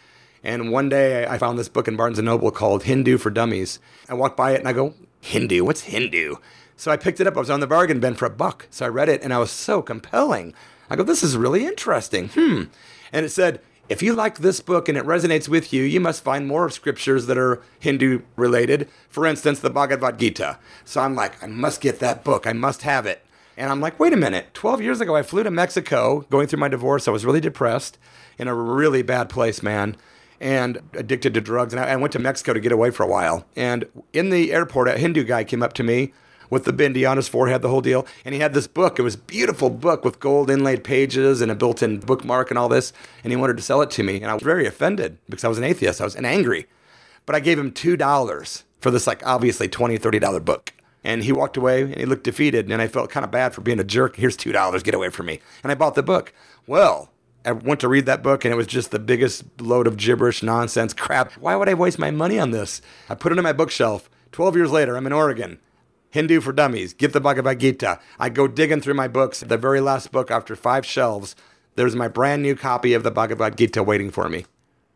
And 0.46 0.70
one 0.70 0.88
day 0.88 1.26
I 1.26 1.38
found 1.38 1.58
this 1.58 1.68
book 1.68 1.88
in 1.88 1.96
Barnes 1.96 2.20
and 2.20 2.26
Noble 2.26 2.52
called 2.52 2.84
Hindu 2.84 3.18
for 3.18 3.30
Dummies. 3.30 3.80
I 4.08 4.14
walked 4.14 4.36
by 4.36 4.52
it 4.52 4.60
and 4.60 4.68
I 4.68 4.72
go, 4.72 4.94
Hindu? 5.20 5.64
What's 5.64 5.80
Hindu? 5.80 6.36
So 6.76 6.92
I 6.92 6.96
picked 6.96 7.18
it 7.18 7.26
up. 7.26 7.36
I 7.36 7.40
was 7.40 7.50
on 7.50 7.58
the 7.58 7.66
bargain 7.66 7.98
bin 7.98 8.14
for 8.14 8.26
a 8.26 8.30
buck. 8.30 8.68
So 8.70 8.86
I 8.86 8.88
read 8.88 9.08
it 9.08 9.22
and 9.22 9.34
I 9.34 9.38
was 9.38 9.50
so 9.50 9.82
compelling. 9.82 10.54
I 10.88 10.94
go, 10.94 11.02
this 11.02 11.24
is 11.24 11.36
really 11.36 11.66
interesting. 11.66 12.28
Hmm. 12.28 12.62
And 13.12 13.26
it 13.26 13.30
said, 13.30 13.60
if 13.88 14.04
you 14.04 14.12
like 14.12 14.38
this 14.38 14.60
book 14.60 14.88
and 14.88 14.96
it 14.96 15.04
resonates 15.04 15.48
with 15.48 15.72
you, 15.72 15.82
you 15.82 15.98
must 15.98 16.22
find 16.22 16.46
more 16.46 16.70
scriptures 16.70 17.26
that 17.26 17.36
are 17.36 17.60
Hindu 17.80 18.20
related. 18.36 18.88
For 19.08 19.26
instance, 19.26 19.58
the 19.58 19.68
Bhagavad 19.68 20.16
Gita. 20.16 20.60
So 20.84 21.00
I'm 21.00 21.16
like, 21.16 21.42
I 21.42 21.48
must 21.48 21.80
get 21.80 21.98
that 21.98 22.22
book. 22.22 22.46
I 22.46 22.52
must 22.52 22.82
have 22.82 23.04
it. 23.04 23.26
And 23.56 23.68
I'm 23.68 23.80
like, 23.80 23.98
wait 23.98 24.12
a 24.12 24.16
minute. 24.16 24.54
12 24.54 24.80
years 24.80 25.00
ago, 25.00 25.16
I 25.16 25.24
flew 25.24 25.42
to 25.42 25.50
Mexico 25.50 26.24
going 26.30 26.46
through 26.46 26.60
my 26.60 26.68
divorce. 26.68 27.08
I 27.08 27.10
was 27.10 27.26
really 27.26 27.40
depressed 27.40 27.98
in 28.38 28.46
a 28.46 28.54
really 28.54 29.02
bad 29.02 29.28
place, 29.28 29.60
man, 29.60 29.96
and 30.40 30.80
addicted 30.94 31.34
to 31.34 31.40
drugs. 31.40 31.72
And 31.72 31.80
I, 31.80 31.92
I 31.92 31.96
went 31.96 32.12
to 32.12 32.18
Mexico 32.18 32.52
to 32.52 32.60
get 32.60 32.72
away 32.72 32.90
for 32.90 33.02
a 33.02 33.08
while. 33.08 33.46
And 33.56 33.86
in 34.12 34.30
the 34.30 34.52
airport, 34.52 34.88
a 34.88 34.98
Hindu 34.98 35.24
guy 35.24 35.44
came 35.44 35.62
up 35.62 35.72
to 35.74 35.82
me 35.82 36.12
with 36.50 36.64
the 36.64 36.72
bindi 36.72 37.08
on 37.08 37.16
his 37.16 37.28
forehead, 37.28 37.62
the 37.62 37.68
whole 37.68 37.80
deal. 37.80 38.06
And 38.24 38.34
he 38.34 38.40
had 38.40 38.54
this 38.54 38.66
book. 38.66 38.98
It 38.98 39.02
was 39.02 39.14
a 39.14 39.18
beautiful 39.18 39.70
book 39.70 40.04
with 40.04 40.20
gold 40.20 40.50
inlaid 40.50 40.84
pages 40.84 41.40
and 41.40 41.50
a 41.50 41.54
built 41.54 41.82
in 41.82 42.00
bookmark 42.00 42.50
and 42.50 42.58
all 42.58 42.68
this. 42.68 42.92
And 43.24 43.32
he 43.32 43.36
wanted 43.36 43.56
to 43.56 43.62
sell 43.62 43.82
it 43.82 43.90
to 43.92 44.02
me. 44.02 44.16
And 44.16 44.26
I 44.26 44.34
was 44.34 44.42
very 44.42 44.66
offended 44.66 45.18
because 45.28 45.44
I 45.44 45.48
was 45.48 45.58
an 45.58 45.64
atheist. 45.64 46.00
I 46.00 46.04
was 46.04 46.16
and 46.16 46.26
angry. 46.26 46.66
But 47.24 47.34
I 47.34 47.40
gave 47.40 47.58
him 47.58 47.72
$2 47.72 48.62
for 48.80 48.90
this, 48.90 49.06
like, 49.06 49.26
obviously 49.26 49.68
$20, 49.68 49.98
$30 49.98 50.44
book. 50.44 50.72
And 51.02 51.24
he 51.24 51.32
walked 51.32 51.56
away 51.56 51.82
and 51.82 51.96
he 51.96 52.04
looked 52.04 52.24
defeated. 52.24 52.70
And 52.70 52.80
I 52.80 52.88
felt 52.88 53.10
kind 53.10 53.24
of 53.24 53.30
bad 53.30 53.54
for 53.54 53.60
being 53.60 53.80
a 53.80 53.84
jerk. 53.84 54.16
Here's 54.16 54.36
$2, 54.36 54.84
get 54.84 54.94
away 54.94 55.08
from 55.08 55.26
me. 55.26 55.40
And 55.62 55.72
I 55.72 55.74
bought 55.74 55.94
the 55.94 56.02
book. 56.02 56.32
Well, 56.66 57.10
I 57.46 57.52
went 57.52 57.80
to 57.80 57.88
read 57.88 58.06
that 58.06 58.24
book 58.24 58.44
and 58.44 58.52
it 58.52 58.56
was 58.56 58.66
just 58.66 58.90
the 58.90 58.98
biggest 58.98 59.44
load 59.60 59.86
of 59.86 59.96
gibberish, 59.96 60.42
nonsense, 60.42 60.92
crap. 60.92 61.32
Why 61.34 61.54
would 61.54 61.68
I 61.68 61.74
waste 61.74 61.98
my 61.98 62.10
money 62.10 62.40
on 62.40 62.50
this? 62.50 62.82
I 63.08 63.14
put 63.14 63.30
it 63.30 63.38
on 63.38 63.44
my 63.44 63.52
bookshelf. 63.52 64.10
12 64.32 64.56
years 64.56 64.70
later, 64.72 64.96
I'm 64.96 65.06
in 65.06 65.12
Oregon. 65.12 65.60
Hindu 66.10 66.40
for 66.40 66.52
Dummies, 66.52 66.92
Get 66.92 67.12
the 67.12 67.20
Bhagavad 67.20 67.60
Gita. 67.60 68.00
I 68.18 68.30
go 68.30 68.48
digging 68.48 68.80
through 68.80 68.94
my 68.94 69.06
books. 69.06 69.40
The 69.40 69.56
very 69.56 69.80
last 69.80 70.10
book, 70.10 70.30
after 70.30 70.56
five 70.56 70.84
shelves, 70.84 71.36
there's 71.76 71.94
my 71.94 72.08
brand 72.08 72.42
new 72.42 72.56
copy 72.56 72.94
of 72.94 73.04
the 73.04 73.10
Bhagavad 73.10 73.56
Gita 73.56 73.82
waiting 73.82 74.10
for 74.10 74.28
me. 74.28 74.44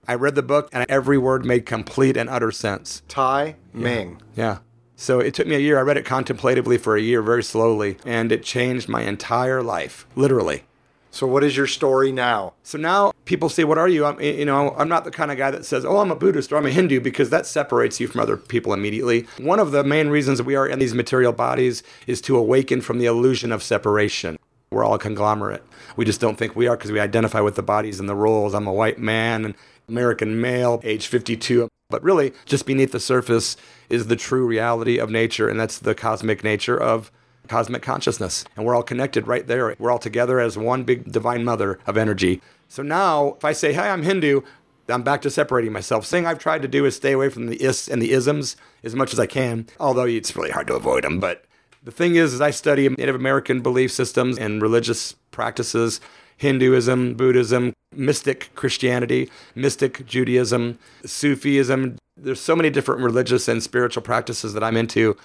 I 0.08 0.14
read 0.14 0.34
the 0.34 0.42
book 0.42 0.68
and 0.72 0.84
every 0.88 1.18
word 1.18 1.44
made 1.44 1.66
complete 1.66 2.16
and 2.16 2.28
utter 2.28 2.50
sense. 2.50 3.02
Tai 3.06 3.54
Ming. 3.72 4.20
Yeah. 4.34 4.58
So 4.96 5.20
it 5.20 5.34
took 5.34 5.46
me 5.46 5.54
a 5.54 5.60
year. 5.60 5.78
I 5.78 5.82
read 5.82 5.98
it 5.98 6.04
contemplatively 6.04 6.78
for 6.78 6.96
a 6.96 7.00
year, 7.00 7.22
very 7.22 7.44
slowly, 7.44 7.96
and 8.04 8.32
it 8.32 8.42
changed 8.42 8.88
my 8.88 9.02
entire 9.02 9.62
life, 9.62 10.06
literally. 10.16 10.64
So, 11.10 11.26
what 11.26 11.42
is 11.42 11.56
your 11.56 11.66
story 11.66 12.12
now? 12.12 12.54
So 12.62 12.78
now 12.78 13.12
people 13.24 13.48
say, 13.48 13.64
"What 13.64 13.78
are 13.78 13.88
you?" 13.88 14.04
I'm, 14.04 14.20
you 14.20 14.44
know, 14.44 14.74
I'm 14.78 14.88
not 14.88 15.04
the 15.04 15.10
kind 15.10 15.30
of 15.30 15.38
guy 15.38 15.50
that 15.50 15.64
says, 15.64 15.84
"Oh, 15.84 15.98
I'm 15.98 16.10
a 16.10 16.16
Buddhist" 16.16 16.52
or 16.52 16.56
"I'm 16.56 16.66
a 16.66 16.70
Hindu," 16.70 17.00
because 17.00 17.30
that 17.30 17.46
separates 17.46 17.98
you 17.98 18.06
from 18.06 18.20
other 18.20 18.36
people 18.36 18.72
immediately. 18.72 19.26
One 19.38 19.58
of 19.58 19.72
the 19.72 19.82
main 19.82 20.08
reasons 20.08 20.40
we 20.40 20.54
are 20.54 20.66
in 20.66 20.78
these 20.78 20.94
material 20.94 21.32
bodies 21.32 21.82
is 22.06 22.20
to 22.22 22.36
awaken 22.36 22.80
from 22.80 22.98
the 22.98 23.06
illusion 23.06 23.50
of 23.50 23.62
separation. 23.62 24.38
We're 24.70 24.84
all 24.84 24.94
a 24.94 24.98
conglomerate. 25.00 25.64
We 25.96 26.04
just 26.04 26.20
don't 26.20 26.38
think 26.38 26.54
we 26.54 26.68
are 26.68 26.76
because 26.76 26.92
we 26.92 27.00
identify 27.00 27.40
with 27.40 27.56
the 27.56 27.62
bodies 27.62 27.98
and 27.98 28.08
the 28.08 28.14
roles. 28.14 28.54
I'm 28.54 28.68
a 28.68 28.72
white 28.72 29.00
man, 29.00 29.56
American 29.88 30.40
male, 30.40 30.80
age 30.84 31.08
52. 31.08 31.68
But 31.88 32.04
really, 32.04 32.32
just 32.44 32.66
beneath 32.66 32.92
the 32.92 33.00
surface 33.00 33.56
is 33.88 34.06
the 34.06 34.14
true 34.14 34.46
reality 34.46 34.98
of 34.98 35.10
nature, 35.10 35.48
and 35.48 35.58
that's 35.58 35.76
the 35.76 35.96
cosmic 35.96 36.44
nature 36.44 36.80
of 36.80 37.10
cosmic 37.50 37.82
consciousness. 37.82 38.44
And 38.56 38.64
we're 38.64 38.76
all 38.76 38.84
connected 38.84 39.26
right 39.26 39.44
there. 39.44 39.74
We're 39.78 39.90
all 39.90 39.98
together 39.98 40.38
as 40.38 40.56
one 40.56 40.84
big 40.84 41.10
divine 41.10 41.44
mother 41.44 41.80
of 41.84 41.96
energy. 41.96 42.40
So 42.68 42.82
now, 42.82 43.34
if 43.34 43.44
I 43.44 43.52
say, 43.52 43.72
hey, 43.72 43.90
I'm 43.90 44.04
Hindu, 44.04 44.42
I'm 44.88 45.02
back 45.02 45.20
to 45.22 45.30
separating 45.30 45.72
myself. 45.72 46.06
Thing 46.06 46.26
I've 46.26 46.38
tried 46.38 46.62
to 46.62 46.68
do 46.68 46.84
is 46.84 46.94
stay 46.94 47.10
away 47.10 47.28
from 47.28 47.46
the 47.46 47.56
is 47.56 47.88
and 47.88 48.00
the 48.00 48.12
isms 48.12 48.56
as 48.84 48.94
much 48.94 49.12
as 49.12 49.18
I 49.18 49.26
can, 49.26 49.66
although 49.80 50.04
it's 50.04 50.36
really 50.36 50.52
hard 50.52 50.68
to 50.68 50.74
avoid 50.74 51.02
them. 51.02 51.18
But 51.18 51.44
the 51.82 51.90
thing 51.90 52.14
is, 52.14 52.32
is 52.34 52.40
I 52.40 52.52
study 52.52 52.88
Native 52.88 53.16
American 53.16 53.62
belief 53.62 53.90
systems 53.90 54.38
and 54.38 54.62
religious 54.62 55.14
practices, 55.32 56.00
Hinduism, 56.36 57.14
Buddhism, 57.14 57.72
mystic 57.92 58.50
Christianity, 58.54 59.28
mystic 59.56 60.06
Judaism, 60.06 60.78
Sufism. 61.04 61.96
There's 62.16 62.40
so 62.40 62.54
many 62.54 62.70
different 62.70 63.02
religious 63.02 63.48
and 63.48 63.60
spiritual 63.60 64.02
practices 64.02 64.54
that 64.54 64.62
I'm 64.62 64.76
into 64.76 65.16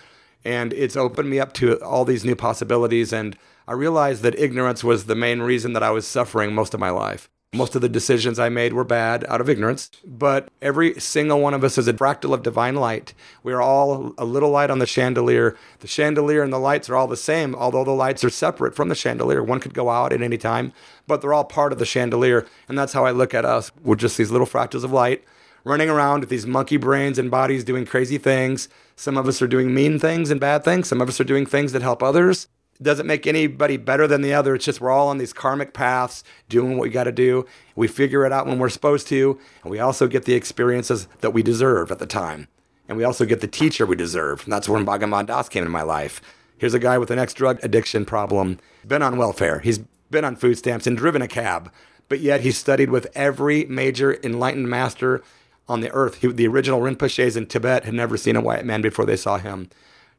and 0.45 0.71
it's 0.73 0.95
opened 0.95 1.29
me 1.29 1.39
up 1.39 1.51
to 1.53 1.81
all 1.83 2.05
these 2.05 2.23
new 2.23 2.35
possibilities 2.35 3.11
and 3.11 3.37
i 3.67 3.73
realized 3.73 4.21
that 4.21 4.37
ignorance 4.39 4.83
was 4.83 5.05
the 5.05 5.15
main 5.15 5.41
reason 5.41 5.73
that 5.73 5.83
i 5.83 5.89
was 5.89 6.07
suffering 6.07 6.53
most 6.53 6.73
of 6.73 6.79
my 6.79 6.89
life. 6.89 7.29
Most 7.53 7.75
of 7.75 7.81
the 7.81 7.89
decisions 7.89 8.37
i 8.37 8.49
made 8.49 8.73
were 8.73 8.83
bad 8.83 9.25
out 9.29 9.39
of 9.41 9.49
ignorance 9.49 9.89
but 10.05 10.49
every 10.61 10.99
single 10.99 11.39
one 11.39 11.53
of 11.53 11.63
us 11.63 11.77
is 11.77 11.87
a 11.87 11.93
fractal 11.93 12.33
of 12.33 12.43
divine 12.43 12.75
light. 12.75 13.13
We 13.43 13.53
are 13.53 13.61
all 13.61 14.13
a 14.17 14.25
little 14.25 14.49
light 14.49 14.69
on 14.69 14.79
the 14.79 14.85
chandelier. 14.85 15.55
The 15.79 15.87
chandelier 15.87 16.43
and 16.43 16.51
the 16.51 16.59
lights 16.59 16.89
are 16.89 16.95
all 16.95 17.07
the 17.07 17.15
same 17.15 17.55
although 17.55 17.85
the 17.85 17.91
lights 17.91 18.23
are 18.25 18.29
separate 18.29 18.75
from 18.75 18.89
the 18.89 18.95
chandelier. 18.95 19.41
One 19.41 19.61
could 19.61 19.73
go 19.73 19.89
out 19.89 20.11
at 20.11 20.21
any 20.21 20.37
time 20.37 20.73
but 21.07 21.21
they're 21.21 21.33
all 21.33 21.45
part 21.45 21.71
of 21.71 21.79
the 21.79 21.85
chandelier 21.85 22.45
and 22.67 22.77
that's 22.77 22.93
how 22.93 23.05
i 23.05 23.11
look 23.11 23.33
at 23.33 23.45
us. 23.45 23.71
We're 23.81 23.95
just 23.95 24.17
these 24.17 24.31
little 24.31 24.47
fractals 24.47 24.83
of 24.83 24.91
light 24.91 25.23
running 25.63 25.89
around 25.89 26.21
with 26.21 26.29
these 26.29 26.45
monkey 26.45 26.77
brains 26.77 27.17
and 27.17 27.29
bodies 27.29 27.63
doing 27.63 27.85
crazy 27.85 28.17
things. 28.17 28.69
Some 28.95 29.17
of 29.17 29.27
us 29.27 29.41
are 29.41 29.47
doing 29.47 29.73
mean 29.73 29.99
things 29.99 30.31
and 30.31 30.39
bad 30.39 30.63
things. 30.63 30.87
Some 30.87 31.01
of 31.01 31.09
us 31.09 31.19
are 31.19 31.25
doing 31.25 31.45
things 31.45 31.73
that 31.73 31.81
help 31.81 32.01
others. 32.01 32.47
It 32.79 32.83
doesn't 32.83 33.07
make 33.07 33.25
anybody 33.25 33.77
better 33.77 34.07
than 34.07 34.21
the 34.21 34.33
other. 34.33 34.55
It's 34.55 34.65
just 34.65 34.81
we're 34.81 34.91
all 34.91 35.07
on 35.07 35.17
these 35.17 35.33
karmic 35.33 35.73
paths 35.73 36.23
doing 36.49 36.77
what 36.77 36.83
we 36.83 36.89
got 36.89 37.05
to 37.05 37.11
do. 37.11 37.45
We 37.75 37.87
figure 37.87 38.25
it 38.25 38.31
out 38.31 38.47
when 38.47 38.59
we're 38.59 38.69
supposed 38.69 39.07
to, 39.07 39.39
and 39.63 39.71
we 39.71 39.79
also 39.79 40.07
get 40.07 40.25
the 40.25 40.33
experiences 40.33 41.07
that 41.21 41.31
we 41.31 41.43
deserve 41.43 41.91
at 41.91 41.99
the 41.99 42.05
time. 42.05 42.47
And 42.87 42.97
we 42.97 43.03
also 43.03 43.25
get 43.25 43.41
the 43.41 43.47
teacher 43.47 43.85
we 43.85 43.95
deserve. 43.95 44.43
And 44.43 44.53
that's 44.53 44.69
when 44.69 44.85
Bhagavan 44.85 45.25
Das 45.25 45.49
came 45.49 45.65
in 45.65 45.71
my 45.71 45.81
life. 45.81 46.21
Here's 46.57 46.73
a 46.73 46.79
guy 46.79 46.97
with 46.97 47.11
an 47.11 47.19
ex 47.19 47.33
drug 47.33 47.59
addiction 47.63 48.05
problem, 48.05 48.59
been 48.87 49.01
on 49.01 49.17
welfare. 49.17 49.59
He's 49.59 49.79
been 50.11 50.25
on 50.25 50.35
food 50.35 50.57
stamps 50.57 50.87
and 50.87 50.97
driven 50.97 51.21
a 51.21 51.27
cab, 51.27 51.71
but 52.07 52.19
yet 52.19 52.41
he 52.41 52.51
studied 52.51 52.89
with 52.89 53.07
every 53.15 53.65
major 53.65 54.17
enlightened 54.23 54.69
master 54.69 55.23
on 55.67 55.81
the 55.81 55.91
earth. 55.91 56.15
He, 56.21 56.27
the 56.27 56.47
original 56.47 56.81
Rinpoches 56.81 57.35
in 57.35 57.47
Tibet 57.47 57.85
had 57.85 57.93
never 57.93 58.17
seen 58.17 58.35
a 58.35 58.41
white 58.41 58.65
man 58.65 58.81
before 58.81 59.05
they 59.05 59.17
saw 59.17 59.37
him. 59.37 59.69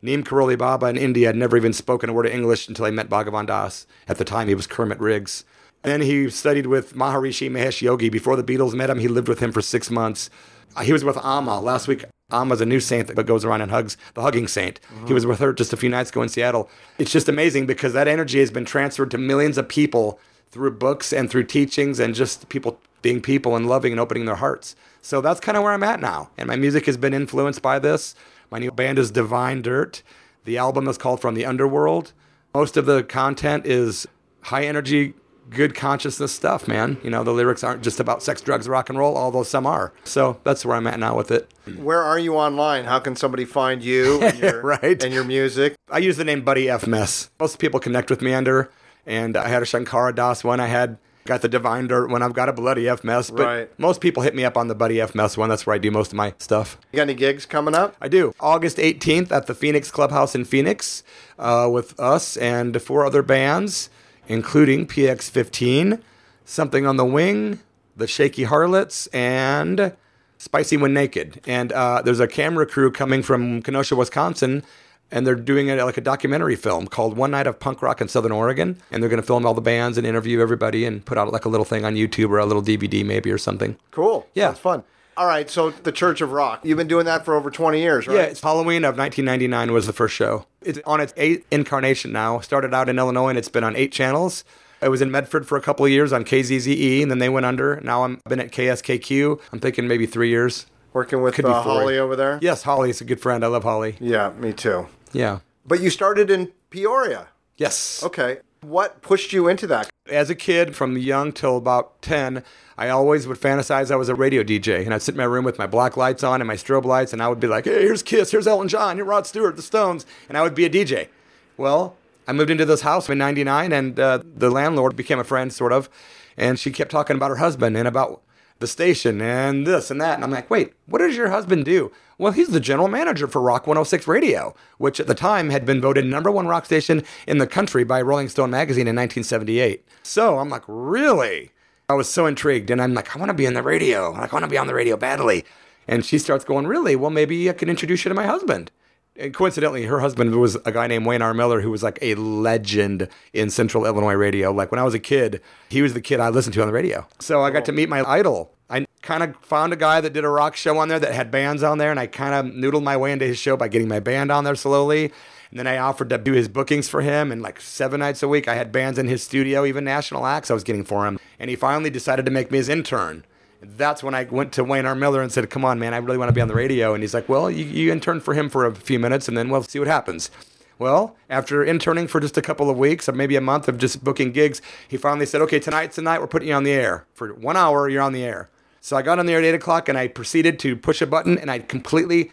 Neem 0.03 0.23
Karoli 0.25 0.59
Baba 0.59 0.87
in 0.87 0.97
India 0.97 1.29
had 1.29 1.37
never 1.37 1.57
even 1.57 1.73
spoken 1.73 2.11
a 2.11 2.13
word 2.13 2.27
of 2.27 2.33
English 2.33 2.69
until 2.69 2.85
he 2.85 2.91
met 2.93 3.09
Bhagavan 3.09 3.47
Das. 3.47 3.87
At 4.09 4.19
the 4.19 4.25
time, 4.25 4.49
he 4.49 4.55
was 4.55 4.67
Kermit 4.67 5.01
Riggs. 5.01 5.45
Then 5.83 6.01
he 6.03 6.29
studied 6.31 6.67
with 6.67 6.95
Maharishi 6.95 7.51
Mahesh 7.51 7.81
Yogi. 7.81 8.09
Before 8.09 8.37
the 8.37 8.43
Beatles 8.43 8.75
met 8.75 8.91
him, 8.91 8.99
he 8.99 9.09
lived 9.09 9.29
with 9.29 9.39
him 9.41 9.53
for 9.53 9.63
six 9.63 9.91
months. 9.91 10.29
Uh, 10.77 10.83
He 10.83 10.93
was 10.93 11.05
with 11.05 11.17
Amma 11.25 11.61
last 11.61 11.89
week. 11.89 12.05
Amma's 12.31 12.61
a 12.61 12.67
new 12.67 12.81
saint 12.81 13.07
that 13.15 13.25
goes 13.25 13.45
around 13.45 13.61
and 13.63 13.71
hugs 13.71 13.97
the 14.15 14.23
hugging 14.23 14.49
saint. 14.49 14.81
He 15.07 15.15
was 15.15 15.25
with 15.25 15.39
her 15.39 15.53
just 15.53 15.73
a 15.73 15.77
few 15.77 15.89
nights 15.89 16.11
ago 16.11 16.23
in 16.23 16.29
Seattle. 16.29 16.69
It's 16.99 17.13
just 17.13 17.29
amazing 17.29 17.67
because 17.67 17.93
that 17.93 18.09
energy 18.09 18.41
has 18.41 18.51
been 18.51 18.65
transferred 18.65 19.13
to 19.13 19.19
millions 19.19 19.57
of 19.59 19.69
people 19.69 20.19
through 20.51 20.73
books 20.73 21.13
and 21.13 21.31
through 21.31 21.45
teachings 21.45 21.99
and 22.01 22.15
just 22.15 22.49
people 22.49 22.79
being 23.03 23.21
people 23.21 23.55
and 23.57 23.69
loving 23.69 23.93
and 23.93 24.01
opening 24.01 24.25
their 24.25 24.37
hearts. 24.37 24.75
So 25.03 25.21
that's 25.21 25.41
kind 25.41 25.57
of 25.57 25.63
where 25.63 25.73
I'm 25.73 25.83
at 25.83 26.01
now. 26.01 26.31
And 26.39 26.49
my 26.49 26.57
music 26.57 26.87
has 26.87 26.97
been 26.97 27.15
influenced 27.15 27.63
by 27.63 27.79
this. 27.79 28.15
My 28.51 28.59
new 28.59 28.71
band 28.71 28.99
is 28.99 29.11
Divine 29.11 29.63
Dirt. 29.63 30.03
The 30.45 30.59
album 30.59 30.89
is 30.89 30.99
called 30.99 31.21
From 31.21 31.35
the 31.35 31.45
Underworld. 31.45 32.13
Most 32.55 32.77
of 32.77 32.87
the 32.87 33.03
content 33.03 33.67
is 33.67 34.07
high 34.43 34.65
energy, 34.65 35.15
good 35.51 35.75
consciousness 35.75 36.33
stuff, 36.33 36.67
man. 36.67 36.97
You 37.05 37.11
know, 37.11 37.23
the 37.23 37.33
lyrics 37.33 37.63
aren't 37.63 37.83
just 37.83 38.01
about 38.01 38.23
sex, 38.23 38.41
drugs, 38.41 38.69
rock 38.69 38.89
and 38.89 38.99
roll, 38.99 39.17
although 39.17 39.43
some 39.43 39.67
are. 39.67 39.93
So 40.05 40.41
that's 40.45 40.65
where 40.65 40.77
I'm 40.77 40.87
at 40.87 40.99
now 40.99 41.17
with 41.17 41.31
it. 41.31 41.51
Where 41.77 42.03
are 42.03 42.19
you 42.19 42.35
online? 42.37 42.85
How 42.85 42.99
can 42.99 43.15
somebody 43.15 43.45
find 43.45 43.83
you 43.83 44.21
and 44.23 44.39
your, 44.41 44.63
Right. 44.63 45.03
and 45.03 45.13
your 45.13 45.25
music? 45.25 45.75
I 45.91 45.99
use 45.99 46.17
the 46.17 46.25
name 46.25 46.43
Buddy 46.43 46.69
F 46.71 46.87
Mess. 46.87 47.31
Most 47.39 47.59
people 47.59 47.79
connect 47.79 48.09
with 48.11 48.23
me 48.23 48.33
under, 48.33 48.71
and 49.07 49.37
I 49.37 49.49
had 49.49 49.63
a 49.63 49.67
Shankara 49.67 50.15
Das 50.15 50.43
one. 50.45 50.61
I 50.61 50.67
had 50.67 50.99
got 51.25 51.43
the 51.43 51.49
Divine 51.49 51.87
Dirt 51.89 52.09
one. 52.09 52.23
I've 52.23 52.35
got 52.35 52.49
a 52.49 52.53
Bloody 52.53 52.89
F 52.89 53.03
Mess, 53.03 53.31
but 53.31 53.45
Right. 53.47 53.79
most 53.79 54.01
people 54.01 54.23
hit 54.23 54.35
me 54.35 54.45
up 54.45 54.57
on 54.57 54.69
the 54.69 54.75
Buddy 54.75 55.01
F 55.01 55.15
Mess 55.15 55.37
one. 55.37 55.49
That's 55.49 55.67
where 55.67 55.75
I 55.75 55.79
do 55.79 55.91
most 55.91 56.13
of 56.13 56.17
my 56.17 56.35
stuff. 56.39 56.79
You 56.93 56.99
got 56.99 57.03
any 57.03 57.15
gigs 57.15 57.47
coming 57.47 57.75
up? 57.75 57.97
I 58.01 58.09
do. 58.09 58.33
August 58.41 58.77
18th 58.79 59.33
at 59.33 59.47
the 59.47 59.55
Phoenix 59.55 59.91
Clubhouse 59.91 60.35
in 60.35 60.45
Phoenix 60.45 61.03
uh, 61.39 61.69
with 61.73 61.99
us 61.99 62.37
and 62.37 62.81
four 62.81 63.05
other 63.05 63.23
bands, 63.23 63.91
including 64.29 64.87
PX15, 64.87 66.01
Something 66.45 66.87
on 66.87 66.97
the 66.97 67.05
Wing, 67.05 67.59
The 67.97 68.07
Shaky 68.07 68.45
Harlots, 68.45 69.09
and 69.09 69.93
Spicy 70.39 70.77
When 70.77 70.95
Naked. 70.95 71.41
And 71.47 71.73
uh, 71.73 72.03
there's 72.03 72.21
a 72.21 72.29
camera 72.29 72.67
crew 72.67 72.93
coming 72.93 73.23
from 73.25 73.63
Kenosha, 73.63 73.97
Wisconsin, 73.97 74.63
and 75.11 75.27
they're 75.27 75.35
doing 75.35 75.69
it 75.69 75.83
like 75.83 75.97
a 75.97 76.01
documentary 76.01 76.57
film 76.57 76.87
called 76.89 77.17
One 77.17 77.31
Night 77.31 77.47
of 77.47 77.61
Punk 77.61 77.83
Rock 77.83 78.01
in 78.01 78.09
Southern 78.09 78.33
Oregon. 78.33 78.81
And 78.91 79.03
they're 79.03 79.11
going 79.11 79.21
to 79.21 79.27
film 79.27 79.47
all 79.47 79.55
the 79.55 79.61
bands 79.61 79.97
and 79.99 80.07
interview 80.07 80.41
everybody 80.41 80.85
and 80.85 81.05
put 81.05 81.17
out 81.19 81.33
like 81.33 81.45
a 81.45 81.49
little 81.49 81.65
thing 81.65 81.85
on 81.85 81.95
YouTube 81.95 82.31
or 82.31 82.39
a 82.39 82.47
little 82.47 82.63
DVD 82.63 83.05
maybe 83.05 83.31
or 83.31 83.39
something. 83.39 83.77
Cool. 83.91 84.27
Yeah. 84.35 84.49
That's 84.49 84.61
fun. 84.61 84.83
All 85.17 85.27
right. 85.27 85.49
So 85.49 85.71
the 85.71 85.93
Church 85.93 86.21
of 86.21 86.33
Rock. 86.33 86.61
You've 86.65 86.77
been 86.77 86.89
doing 86.89 87.07
that 87.07 87.25
for 87.25 87.35
over 87.35 87.51
20 87.51 87.81
years, 87.81 88.07
right? 88.07 88.17
Yeah, 88.17 88.23
it's 88.23 88.41
Halloween 88.41 88.85
of 88.85 88.99
1999 88.99 89.73
was 89.73 89.87
the 89.87 89.93
first 89.93 90.15
show. 90.15 90.47
It's 90.61 90.81
on 90.85 91.01
its 91.01 91.15
eighth 91.17 91.47
incarnation 91.51 92.13
now. 92.13 92.41
Started 92.41 92.75
out 92.75 92.89
in 92.89 92.99
Illinois 92.99 93.29
and 93.29 93.39
it's 93.39 93.49
been 93.49 93.65
on 93.65 93.77
eight 93.77 93.93
channels. 93.93 94.45
I 94.83 94.89
was 94.89 95.01
in 95.01 95.11
Medford 95.11 95.47
for 95.47 95.57
a 95.57 95.63
couple 95.63 95.87
of 95.87 95.91
years 95.91 96.13
on 96.13 96.25
KZZE 96.25 97.03
and 97.03 97.11
then 97.11 97.19
they 97.19 97.29
went 97.29 97.47
under. 97.47 97.81
Now 97.81 98.05
I'm 98.05 98.21
been 98.29 98.41
at 98.41 98.53
KSKQ. 98.53 99.41
I'm 99.53 99.61
thinking 99.61 99.89
maybe 99.89 100.05
three 100.05 100.29
years. 100.29 100.67
Working 100.93 101.21
with 101.21 101.43
uh. 101.45 101.63
Holly 101.63 101.99
over 101.99 102.17
there? 102.17 102.39
Yes, 102.41 102.63
Holly's 102.63 103.03
a 103.03 103.05
good 103.05 103.21
friend. 103.21 103.45
I 103.45 103.49
love 103.49 103.65
Holly. 103.65 103.97
Yeah, 104.01 104.31
me 104.31 104.53
too. 104.55 104.89
Yeah. 105.13 105.41
But 105.67 105.81
you 105.81 105.91
started 105.91 106.31
in 106.31 106.53
Peoria. 106.71 107.29
Yes. 107.57 108.03
Okay. 108.03 108.39
What 108.61 109.03
pushed 109.03 109.33
you 109.33 109.49
into 109.49 109.67
that? 109.69 109.89
As 110.09 110.31
a 110.31 110.35
kid, 110.35 110.77
from 110.77 110.97
young 110.97 111.33
till 111.33 111.57
about 111.57 112.01
10, 112.03 112.43
I 112.79 112.89
always 112.89 113.27
would 113.27 113.41
fantasize 113.41 113.91
I 113.91 113.97
was 113.97 114.09
a 114.09 114.15
radio 114.15 114.43
DJ. 114.43 114.85
And 114.85 114.93
I'd 114.95 115.03
sit 115.03 115.15
in 115.15 115.19
my 115.19 115.25
room 115.25 115.45
with 115.45 115.59
my 115.59 115.67
black 115.67 115.97
lights 115.97 116.23
on 116.23 116.41
and 116.41 116.49
my 116.49 116.55
strobe 116.55 116.85
lights, 116.85 117.13
and 117.13 117.23
I 117.23 117.29
would 117.29 117.41
be 117.41 117.47
like, 117.47 117.65
hey, 117.65 117.83
here's 117.83 118.03
Kiss, 118.03 118.31
here's 118.31 118.47
Elton 118.47 118.69
John, 118.69 118.97
here's 118.97 119.09
Rod 119.09 119.27
Stewart, 119.27 119.57
the 119.57 119.63
Stones. 119.63 120.07
And 120.29 120.37
I 120.37 120.43
would 120.43 120.55
be 120.55 120.65
a 120.65 120.71
DJ. 120.71 121.09
Well, 121.57 121.97
I 122.29 122.33
moved 122.33 122.51
into 122.51 122.65
this 122.65 122.83
house 122.83 123.09
in 123.09 123.19
99, 123.19 123.73
and 123.73 123.99
uh, 123.99 124.21
the 124.25 124.51
landlord 124.51 124.97
became 124.97 125.19
a 125.19 125.25
friend, 125.25 125.53
sort 125.53 125.73
of. 125.73 125.89
And 126.37 126.59
she 126.59 126.71
kept 126.71 126.91
talking 126.91 127.17
about 127.17 127.31
her 127.31 127.37
husband 127.37 127.77
and 127.77 127.89
about 127.89 128.21
the 128.59 128.67
station 128.67 129.21
and 129.21 129.67
this 129.67 129.91
and 129.91 130.01
that. 130.01 130.15
And 130.15 130.25
I'm 130.25 130.31
like, 130.31 130.51
wait, 130.51 130.73
what 130.87 130.99
does 130.99 131.17
your 131.17 131.31
husband 131.31 131.65
do? 131.65 131.93
Well, 132.19 132.33
he's 132.33 132.49
the 132.49 132.61
general 132.61 132.89
manager 132.89 133.29
for 133.29 133.43
Rock 133.43 133.67
106 133.67 134.09
Radio, 134.09 134.55
which 134.79 134.99
at 134.99 135.07
the 135.07 135.15
time 135.15 135.51
had 135.51 135.67
been 135.67 135.83
voted 135.83 136.07
number 136.07 136.31
one 136.31 136.47
rock 136.47 136.65
station 136.65 137.05
in 137.27 137.37
the 137.37 137.47
country 137.47 137.85
by 137.85 138.01
Rolling 138.01 138.31
Stone 138.31 138.51
magazine 138.51 138.89
in 138.89 138.97
1978. 138.97 139.87
So 140.03 140.39
I'm 140.39 140.49
like, 140.49 140.63
really? 140.67 141.51
I 141.91 141.95
was 141.95 142.09
so 142.09 142.25
intrigued. 142.25 142.71
And 142.71 142.81
I'm 142.81 142.95
like, 142.95 143.15
I 143.15 143.19
want 143.19 143.29
to 143.29 143.35
be 143.35 143.45
in 143.45 143.53
the 143.53 143.63
radio. 143.63 144.13
Like, 144.13 144.33
I 144.33 144.37
want 144.37 144.45
to 144.45 144.51
be 144.51 144.57
on 144.57 144.67
the 144.67 144.75
radio 144.75 144.97
badly. 144.97 145.45
And 145.87 146.07
she 146.07 146.19
starts 146.19 146.45
going, 146.45 146.67
really? 146.67 146.97
Well, 146.97 147.11
maybe 147.11 147.51
I 147.51 147.53
can 147.53 147.69
introduce 147.69 148.05
you 148.05 148.09
to 148.09 148.15
my 148.15 148.27
husband. 148.27 148.71
And 149.19 149.35
coincidentally, 149.35 149.85
her 149.85 150.01
husband 150.01 150.35
was 150.37 150.57
a 150.65 150.73
guy 150.73 150.87
named 150.87 151.05
Wayne 151.05 151.23
R. 151.23 151.35
Miller, 151.35 151.61
who 151.61 151.71
was 151.71 151.83
like 151.83 151.99
a 152.01 152.15
legend 152.15 153.09
in 153.35 153.51
Central 153.51 153.85
Illinois 153.85 154.15
radio. 154.15 154.53
Like 154.53 154.71
when 154.71 154.79
I 154.79 154.85
was 154.85 154.95
a 154.95 154.99
kid, 154.99 155.43
he 155.69 155.83
was 155.83 155.93
the 155.93 156.01
kid 156.01 156.19
I 156.19 156.31
listened 156.31 156.55
to 156.55 156.63
on 156.63 156.67
the 156.67 156.73
radio. 156.73 157.07
So 157.21 157.43
I 157.43 157.51
got 157.51 157.67
to 157.67 157.73
meet 157.73 157.91
my 157.91 158.03
idol. 158.09 158.56
I 158.69 158.87
kind 159.03 159.23
of 159.23 159.37
found 159.37 159.73
a 159.73 159.77
guy 159.77 160.01
that 160.01 160.13
did 160.13 160.25
a 160.25 160.29
rock 160.29 160.57
show 160.57 160.79
on 160.79 160.89
there 160.89 160.99
that 160.99 161.15
had 161.15 161.31
bands 161.31 161.63
on 161.63 161.79
there, 161.79 161.91
and 161.91 162.01
I 162.01 162.07
kind 162.07 162.35
of 162.35 162.55
noodled 162.55 162.83
my 162.83 162.97
way 162.97 163.13
into 163.13 163.27
his 163.27 163.39
show 163.39 163.57
by 163.57 163.69
getting 163.69 163.89
my 163.89 164.01
band 164.01 164.33
on 164.33 164.45
there 164.45 164.57
slowly. 164.57 165.13
And 165.51 165.61
then 165.61 165.67
I 165.69 165.79
offered 165.79 166.11
to 166.11 166.19
do 166.19 166.33
his 166.33 166.49
bookings 166.49 166.89
for 166.89 167.03
him, 167.03 167.31
and 167.31 167.41
like 167.43 167.61
seven 167.61 168.01
nights 168.01 168.23
a 168.23 168.29
week, 168.29 168.49
I 168.49 168.55
had 168.55 168.73
bands 168.73 168.99
in 168.99 169.07
his 169.07 169.23
studio, 169.23 169.65
even 169.65 169.85
national 169.85 170.27
acts 170.27 170.51
I 170.51 170.55
was 170.55 170.65
getting 170.65 170.85
for 170.85 171.07
him. 171.07 171.21
And 171.39 171.49
he 171.49 171.57
finally 171.57 171.91
decided 171.91 172.25
to 172.27 172.33
make 172.33 172.51
me 172.51 172.59
his 172.59 172.69
intern 172.69 173.25
that's 173.63 174.03
when 174.03 174.15
I 174.15 174.25
went 174.25 174.53
to 174.55 174.65
Wayne 174.65 174.87
R. 174.87 174.95
Miller 174.95 175.23
and 175.23 175.33
said, 175.33 175.49
Come 175.51 175.65
on, 175.65 175.79
man, 175.79 175.95
I 175.95 175.99
really 175.99 176.19
want 176.19 176.29
to 176.29 176.33
be 176.33 176.41
on 176.41 176.49
the 176.49 176.55
radio. 176.55 176.95
And 176.95 177.03
he's 177.03 177.15
like, 177.15 177.29
Well, 177.29 177.51
you, 177.51 177.65
you 177.65 177.93
intern 177.93 178.21
for 178.21 178.35
him 178.35 178.49
for 178.49 178.67
a 178.67 178.75
few 178.75 178.99
minutes 178.99 179.29
and 179.29 179.37
then 179.37 179.49
we'll 179.49 179.63
see 179.63 179.79
what 179.79 179.89
happens. 179.89 180.31
Well, 180.79 181.17
after 181.31 181.65
interning 181.65 182.07
for 182.07 182.21
just 182.21 182.37
a 182.37 182.43
couple 182.43 182.69
of 182.69 182.77
weeks 182.77 183.09
or 183.09 183.13
maybe 183.13 183.35
a 183.37 183.41
month 183.41 183.67
of 183.67 183.79
just 183.79 184.05
booking 184.05 184.33
gigs, 184.33 184.61
he 184.87 184.97
finally 184.97 185.27
said, 185.27 185.41
Okay, 185.43 185.59
tonight's 185.59 185.97
the 185.97 186.03
night 186.03 186.21
we're 186.21 186.27
putting 186.27 186.49
you 186.49 186.55
on 186.55 186.65
the 186.65 186.73
air. 186.73 187.07
For 187.15 187.33
one 187.35 187.57
hour, 187.57 187.89
you're 187.89 188.03
on 188.03 188.13
the 188.13 188.25
air. 188.25 188.51
So 188.87 188.97
I 188.97 189.03
got 189.03 189.19
on 189.19 189.27
there 189.27 189.39
at 189.39 189.45
8 189.45 189.57
o'clock 189.57 189.89
and 189.89 189.99
I 189.99 190.07
proceeded 190.07 190.61
to 190.61 190.77
push 190.77 191.03
a 191.03 191.09
button 191.09 191.39
and 191.39 191.51
I 191.51 191.59
completely 191.59 192.31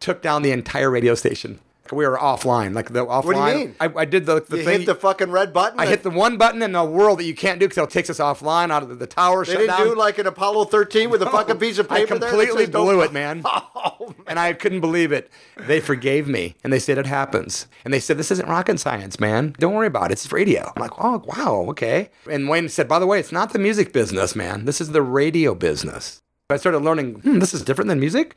took 0.00 0.22
down 0.22 0.40
the 0.40 0.50
entire 0.50 0.90
radio 0.90 1.14
station. 1.14 1.60
We 1.92 2.06
were 2.06 2.16
offline, 2.16 2.74
like 2.74 2.92
the 2.92 3.04
offline. 3.04 3.24
What 3.24 3.52
do 3.52 3.58
you 3.58 3.66
mean? 3.66 3.74
I, 3.78 3.92
I 3.94 4.04
did 4.04 4.24
the, 4.26 4.40
the 4.40 4.58
You 4.58 4.64
thing. 4.64 4.78
hit 4.80 4.86
the 4.86 4.94
fucking 4.94 5.30
red 5.30 5.52
button. 5.52 5.78
I 5.78 5.86
hit 5.86 6.02
the 6.02 6.10
one 6.10 6.38
button 6.38 6.62
in 6.62 6.72
the 6.72 6.84
world 6.84 7.18
that 7.18 7.24
you 7.24 7.34
can't 7.34 7.60
do 7.60 7.68
because 7.68 7.84
it 7.84 7.90
takes 7.90 8.08
us 8.08 8.18
offline 8.18 8.70
out 8.70 8.82
of 8.82 8.88
the, 8.88 8.94
the 8.94 9.06
tower. 9.06 9.44
They 9.44 9.52
didn't 9.52 9.66
down. 9.68 9.86
do 9.88 9.94
like 9.94 10.18
an 10.18 10.26
Apollo 10.26 10.64
13 10.66 11.10
with 11.10 11.22
a 11.22 11.30
fucking 11.30 11.58
piece 11.58 11.78
of 11.78 11.88
paper 11.88 12.14
I 12.14 12.18
completely 12.18 12.64
says 12.64 12.70
blew 12.70 13.02
it, 13.02 13.12
man. 13.12 13.44
Oh, 13.84 14.06
man. 14.06 14.14
And 14.28 14.38
I 14.38 14.52
couldn't 14.52 14.80
believe 14.80 15.12
it. 15.12 15.30
They 15.56 15.80
forgave 15.80 16.28
me 16.28 16.54
and 16.62 16.72
they 16.72 16.78
said 16.78 16.98
it 16.98 17.06
happens. 17.06 17.66
And 17.84 17.92
they 17.92 17.98
said, 18.00 18.16
This 18.16 18.30
isn't 18.30 18.48
rocket 18.48 18.78
science, 18.78 19.18
man. 19.20 19.54
Don't 19.58 19.74
worry 19.74 19.86
about 19.88 20.10
it. 20.10 20.12
It's 20.14 20.30
radio. 20.32 20.72
I'm 20.74 20.80
like, 20.80 20.92
Oh, 20.98 21.22
wow, 21.26 21.66
okay. 21.70 22.10
And 22.30 22.48
Wayne 22.48 22.68
said, 22.68 22.88
By 22.88 22.98
the 22.98 23.06
way, 23.06 23.18
it's 23.18 23.32
not 23.32 23.52
the 23.52 23.58
music 23.58 23.92
business, 23.92 24.34
man. 24.36 24.64
This 24.64 24.80
is 24.80 24.92
the 24.92 25.02
radio 25.02 25.54
business. 25.54 26.20
I 26.48 26.56
started 26.56 26.78
learning, 26.78 27.14
hmm, 27.20 27.38
this 27.38 27.54
is 27.54 27.62
different 27.62 27.88
than 27.88 27.98
music. 28.00 28.34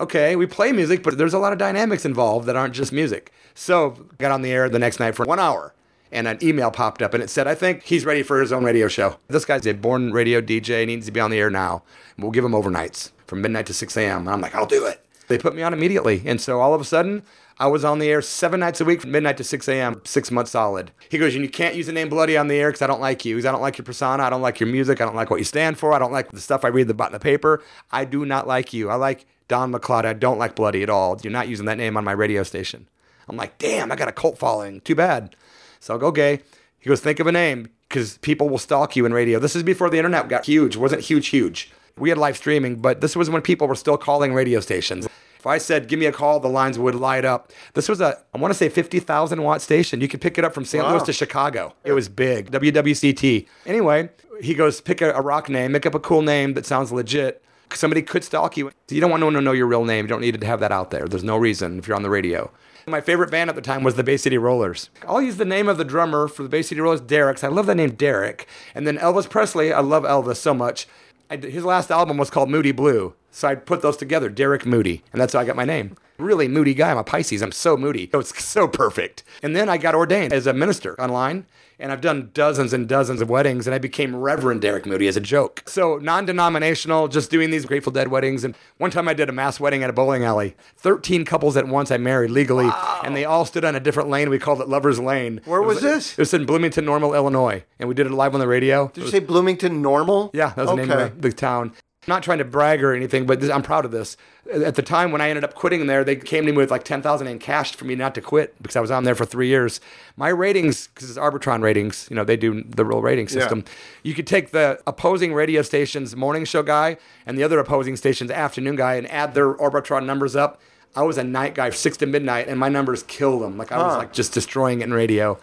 Okay, 0.00 0.34
we 0.34 0.46
play 0.46 0.72
music, 0.72 1.02
but 1.02 1.18
there's 1.18 1.34
a 1.34 1.38
lot 1.38 1.52
of 1.52 1.58
dynamics 1.58 2.06
involved 2.06 2.46
that 2.46 2.56
aren't 2.56 2.72
just 2.72 2.90
music. 2.90 3.34
So 3.54 3.90
got 4.16 4.30
on 4.30 4.40
the 4.40 4.50
air 4.50 4.70
the 4.70 4.78
next 4.78 4.98
night 4.98 5.14
for 5.14 5.26
one 5.26 5.38
hour. 5.38 5.74
And 6.10 6.26
an 6.26 6.38
email 6.42 6.70
popped 6.70 7.02
up 7.02 7.12
and 7.12 7.22
it 7.22 7.28
said, 7.28 7.46
I 7.46 7.54
think 7.54 7.82
he's 7.82 8.06
ready 8.06 8.22
for 8.22 8.40
his 8.40 8.50
own 8.50 8.64
radio 8.64 8.88
show. 8.88 9.18
This 9.28 9.44
guy's 9.44 9.66
a 9.66 9.74
born 9.74 10.10
radio 10.10 10.40
DJ, 10.40 10.86
needs 10.86 11.04
to 11.04 11.12
be 11.12 11.20
on 11.20 11.30
the 11.30 11.38
air 11.38 11.50
now. 11.50 11.82
We'll 12.16 12.30
give 12.30 12.46
him 12.46 12.52
overnights 12.52 13.10
from 13.26 13.42
midnight 13.42 13.66
to 13.66 13.74
6 13.74 13.94
a.m. 13.98 14.20
And 14.20 14.30
I'm 14.30 14.40
like, 14.40 14.54
I'll 14.54 14.64
do 14.64 14.86
it. 14.86 15.04
They 15.28 15.36
put 15.36 15.54
me 15.54 15.60
on 15.60 15.74
immediately. 15.74 16.22
And 16.24 16.40
so 16.40 16.62
all 16.62 16.72
of 16.72 16.80
a 16.80 16.84
sudden, 16.84 17.22
I 17.58 17.66
was 17.66 17.84
on 17.84 17.98
the 17.98 18.08
air 18.08 18.22
seven 18.22 18.60
nights 18.60 18.80
a 18.80 18.86
week 18.86 19.02
from 19.02 19.10
midnight 19.10 19.36
to 19.36 19.44
6 19.44 19.68
a.m., 19.68 20.00
six 20.04 20.30
months 20.30 20.52
solid. 20.52 20.92
He 21.10 21.18
goes, 21.18 21.34
and 21.34 21.44
you 21.44 21.50
can't 21.50 21.74
use 21.74 21.86
the 21.86 21.92
name 21.92 22.08
Bloody 22.08 22.38
on 22.38 22.48
the 22.48 22.56
air 22.56 22.70
because 22.70 22.80
I 22.80 22.86
don't 22.86 23.02
like 23.02 23.26
you. 23.26 23.36
Because 23.36 23.46
I 23.46 23.52
don't 23.52 23.60
like 23.60 23.76
your 23.76 23.84
persona. 23.84 24.22
I 24.22 24.30
don't 24.30 24.40
like 24.40 24.60
your 24.60 24.68
music. 24.70 25.02
I 25.02 25.04
don't 25.04 25.14
like 25.14 25.28
what 25.28 25.40
you 25.40 25.44
stand 25.44 25.78
for. 25.78 25.92
I 25.92 25.98
don't 25.98 26.10
like 26.10 26.30
the 26.32 26.40
stuff 26.40 26.64
I 26.64 26.68
read 26.68 26.88
about 26.88 27.08
in 27.08 27.12
the 27.12 27.20
paper. 27.20 27.62
I 27.92 28.06
do 28.06 28.24
not 28.24 28.48
like 28.48 28.72
you. 28.72 28.88
I 28.88 28.94
like 28.94 29.26
Don 29.50 29.72
McCloud. 29.72 30.04
I 30.04 30.12
don't 30.12 30.38
like 30.38 30.54
Bloody 30.54 30.84
at 30.84 30.88
all. 30.88 31.18
You're 31.22 31.32
not 31.32 31.48
using 31.48 31.66
that 31.66 31.76
name 31.76 31.96
on 31.96 32.04
my 32.04 32.12
radio 32.12 32.44
station. 32.44 32.88
I'm 33.28 33.36
like, 33.36 33.58
damn, 33.58 33.90
I 33.90 33.96
got 33.96 34.08
a 34.08 34.12
cult 34.12 34.38
following. 34.38 34.80
Too 34.80 34.94
bad. 34.94 35.34
So 35.80 35.96
I 35.96 35.98
go, 35.98 36.06
okay. 36.06 36.40
He 36.78 36.88
goes, 36.88 37.00
think 37.00 37.18
of 37.18 37.26
a 37.26 37.32
name 37.32 37.68
because 37.88 38.16
people 38.18 38.48
will 38.48 38.58
stalk 38.58 38.94
you 38.94 39.04
in 39.04 39.12
radio. 39.12 39.40
This 39.40 39.56
is 39.56 39.64
before 39.64 39.90
the 39.90 39.96
internet 39.98 40.28
got 40.28 40.46
huge. 40.46 40.76
It 40.76 40.78
wasn't 40.78 41.02
huge, 41.02 41.28
huge. 41.28 41.72
We 41.98 42.10
had 42.10 42.16
live 42.16 42.36
streaming, 42.36 42.76
but 42.76 43.00
this 43.00 43.16
was 43.16 43.28
when 43.28 43.42
people 43.42 43.66
were 43.66 43.74
still 43.74 43.98
calling 43.98 44.32
radio 44.32 44.60
stations. 44.60 45.08
If 45.36 45.46
I 45.46 45.58
said, 45.58 45.88
give 45.88 45.98
me 45.98 46.06
a 46.06 46.12
call, 46.12 46.38
the 46.38 46.48
lines 46.48 46.78
would 46.78 46.94
light 46.94 47.24
up. 47.24 47.50
This 47.74 47.88
was 47.88 48.00
a, 48.00 48.18
I 48.32 48.38
want 48.38 48.52
to 48.52 48.58
say 48.58 48.68
50,000 48.68 49.42
watt 49.42 49.62
station. 49.62 50.00
You 50.00 50.06
could 50.06 50.20
pick 50.20 50.38
it 50.38 50.44
up 50.44 50.54
from 50.54 50.64
St. 50.64 50.86
Louis 50.86 51.02
to 51.02 51.12
Chicago. 51.12 51.74
It 51.82 51.92
was 51.92 52.08
big, 52.08 52.52
WWCT. 52.52 53.46
Anyway, 53.66 54.10
he 54.40 54.54
goes, 54.54 54.80
pick 54.80 55.00
a, 55.00 55.12
a 55.12 55.20
rock 55.20 55.48
name, 55.48 55.72
make 55.72 55.86
up 55.86 55.94
a 55.94 56.00
cool 56.00 56.22
name 56.22 56.54
that 56.54 56.66
sounds 56.66 56.92
legit. 56.92 57.42
Somebody 57.74 58.02
could 58.02 58.24
stalk 58.24 58.56
you. 58.56 58.70
You 58.88 59.00
don't 59.00 59.10
want 59.10 59.20
no 59.20 59.26
one 59.26 59.34
to 59.34 59.40
know 59.40 59.52
your 59.52 59.66
real 59.66 59.84
name. 59.84 60.04
You 60.04 60.08
don't 60.08 60.20
need 60.20 60.40
to 60.40 60.46
have 60.46 60.60
that 60.60 60.72
out 60.72 60.90
there. 60.90 61.06
There's 61.06 61.24
no 61.24 61.36
reason 61.36 61.78
if 61.78 61.86
you're 61.86 61.96
on 61.96 62.02
the 62.02 62.10
radio. 62.10 62.50
My 62.86 63.00
favorite 63.00 63.30
band 63.30 63.50
at 63.50 63.56
the 63.56 63.62
time 63.62 63.84
was 63.84 63.94
the 63.94 64.02
Bay 64.02 64.16
City 64.16 64.38
Rollers. 64.38 64.90
I'll 65.06 65.22
use 65.22 65.36
the 65.36 65.44
name 65.44 65.68
of 65.68 65.78
the 65.78 65.84
drummer 65.84 66.26
for 66.28 66.42
the 66.42 66.48
Bay 66.48 66.62
City 66.62 66.80
Rollers, 66.80 67.00
Derek. 67.00 67.42
I 67.44 67.48
love 67.48 67.66
the 67.66 67.74
name 67.74 67.90
Derek. 67.90 68.48
And 68.74 68.86
then 68.86 68.98
Elvis 68.98 69.28
Presley. 69.28 69.72
I 69.72 69.80
love 69.80 70.02
Elvis 70.04 70.36
so 70.36 70.54
much. 70.54 70.88
I, 71.30 71.36
his 71.36 71.64
last 71.64 71.90
album 71.90 72.16
was 72.16 72.30
called 72.30 72.50
Moody 72.50 72.72
Blue. 72.72 73.14
So 73.30 73.48
I 73.48 73.54
put 73.54 73.82
those 73.82 73.96
together, 73.96 74.28
Derek 74.28 74.66
Moody. 74.66 75.02
And 75.12 75.20
that's 75.20 75.34
how 75.34 75.40
I 75.40 75.44
got 75.44 75.56
my 75.56 75.64
name. 75.64 75.96
Really 76.20 76.48
moody 76.48 76.74
guy. 76.74 76.90
I'm 76.90 76.98
a 76.98 77.04
Pisces. 77.04 77.42
I'm 77.42 77.52
so 77.52 77.76
moody. 77.76 78.08
So 78.12 78.18
it's 78.20 78.44
so 78.44 78.68
perfect. 78.68 79.22
And 79.42 79.56
then 79.56 79.68
I 79.68 79.78
got 79.78 79.94
ordained 79.94 80.32
as 80.32 80.46
a 80.46 80.52
minister 80.52 81.00
online. 81.00 81.46
And 81.82 81.90
I've 81.90 82.02
done 82.02 82.30
dozens 82.34 82.74
and 82.74 82.86
dozens 82.86 83.22
of 83.22 83.30
weddings, 83.30 83.66
and 83.66 83.72
I 83.74 83.78
became 83.78 84.14
Reverend 84.14 84.60
Derek 84.60 84.84
Moody 84.84 85.08
as 85.08 85.16
a 85.16 85.20
joke. 85.20 85.62
So, 85.64 85.96
non 85.96 86.26
denominational, 86.26 87.08
just 87.08 87.30
doing 87.30 87.48
these 87.48 87.64
Grateful 87.64 87.90
Dead 87.90 88.08
weddings. 88.08 88.44
And 88.44 88.54
one 88.76 88.90
time 88.90 89.08
I 89.08 89.14
did 89.14 89.30
a 89.30 89.32
mass 89.32 89.58
wedding 89.58 89.82
at 89.82 89.88
a 89.88 89.92
bowling 89.94 90.22
alley. 90.22 90.54
13 90.76 91.24
couples 91.24 91.56
at 91.56 91.66
once 91.68 91.90
I 91.90 91.96
married 91.96 92.32
legally, 92.32 92.68
and 93.02 93.16
they 93.16 93.24
all 93.24 93.46
stood 93.46 93.64
on 93.64 93.74
a 93.74 93.80
different 93.80 94.10
lane. 94.10 94.28
We 94.28 94.38
called 94.38 94.60
it 94.60 94.68
Lover's 94.68 95.00
Lane. 95.00 95.40
Where 95.46 95.62
It 95.62 95.66
was 95.66 95.80
this? 95.80 96.12
It 96.12 96.18
was 96.18 96.34
in 96.34 96.44
Bloomington, 96.44 96.84
Normal, 96.84 97.14
Illinois. 97.14 97.64
And 97.78 97.88
we 97.88 97.94
did 97.94 98.06
it 98.06 98.12
live 98.12 98.34
on 98.34 98.40
the 98.40 98.46
radio. 98.46 98.88
Did 98.88 99.04
you 99.04 99.10
say 99.10 99.20
Bloomington 99.20 99.80
Normal? 99.80 100.32
Yeah, 100.34 100.50
that 100.50 100.66
was 100.66 100.76
the 100.76 100.84
name 100.84 100.90
of 100.90 101.22
the 101.22 101.32
town. 101.32 101.72
I'm 102.06 102.12
not 102.12 102.22
trying 102.22 102.38
to 102.38 102.46
brag 102.46 102.82
or 102.82 102.94
anything, 102.94 103.26
but 103.26 103.40
this, 103.42 103.50
I'm 103.50 103.60
proud 103.60 103.84
of 103.84 103.90
this. 103.90 104.16
At 104.50 104.74
the 104.74 104.80
time 104.82 105.12
when 105.12 105.20
I 105.20 105.28
ended 105.28 105.44
up 105.44 105.54
quitting 105.54 105.86
there, 105.86 106.02
they 106.02 106.16
came 106.16 106.46
to 106.46 106.50
me 106.52 106.56
with 106.56 106.70
like 106.70 106.82
10,000 106.82 107.26
in 107.26 107.38
cash 107.38 107.76
for 107.76 107.84
me 107.84 107.94
not 107.94 108.14
to 108.14 108.22
quit 108.22 108.54
because 108.62 108.74
I 108.74 108.80
was 108.80 108.90
on 108.90 109.04
there 109.04 109.14
for 109.14 109.26
three 109.26 109.48
years. 109.48 109.82
My 110.16 110.30
ratings, 110.30 110.86
because 110.86 111.10
it's 111.10 111.18
Arbitron 111.18 111.62
ratings, 111.62 112.08
you 112.08 112.16
know, 112.16 112.24
they 112.24 112.38
do 112.38 112.62
the 112.62 112.86
real 112.86 113.02
rating 113.02 113.28
system. 113.28 113.64
You 114.02 114.14
could 114.14 114.26
take 114.26 114.50
the 114.50 114.80
opposing 114.86 115.34
radio 115.34 115.60
station's 115.60 116.16
morning 116.16 116.46
show 116.46 116.62
guy 116.62 116.96
and 117.26 117.36
the 117.36 117.44
other 117.44 117.58
opposing 117.58 117.96
station's 117.96 118.30
afternoon 118.30 118.76
guy 118.76 118.94
and 118.94 119.10
add 119.10 119.34
their 119.34 119.52
Arbitron 119.52 120.06
numbers 120.06 120.34
up. 120.34 120.58
I 120.96 121.02
was 121.02 121.18
a 121.18 121.24
night 121.24 121.54
guy, 121.54 121.68
six 121.68 121.98
to 121.98 122.06
midnight, 122.06 122.48
and 122.48 122.58
my 122.58 122.70
numbers 122.70 123.02
killed 123.02 123.42
them. 123.42 123.58
Like 123.58 123.72
I 123.72 123.76
was 123.76 123.98
like 123.98 124.14
just 124.14 124.32
destroying 124.32 124.80
it 124.80 124.84
in 124.84 124.94
radio. 124.94 125.38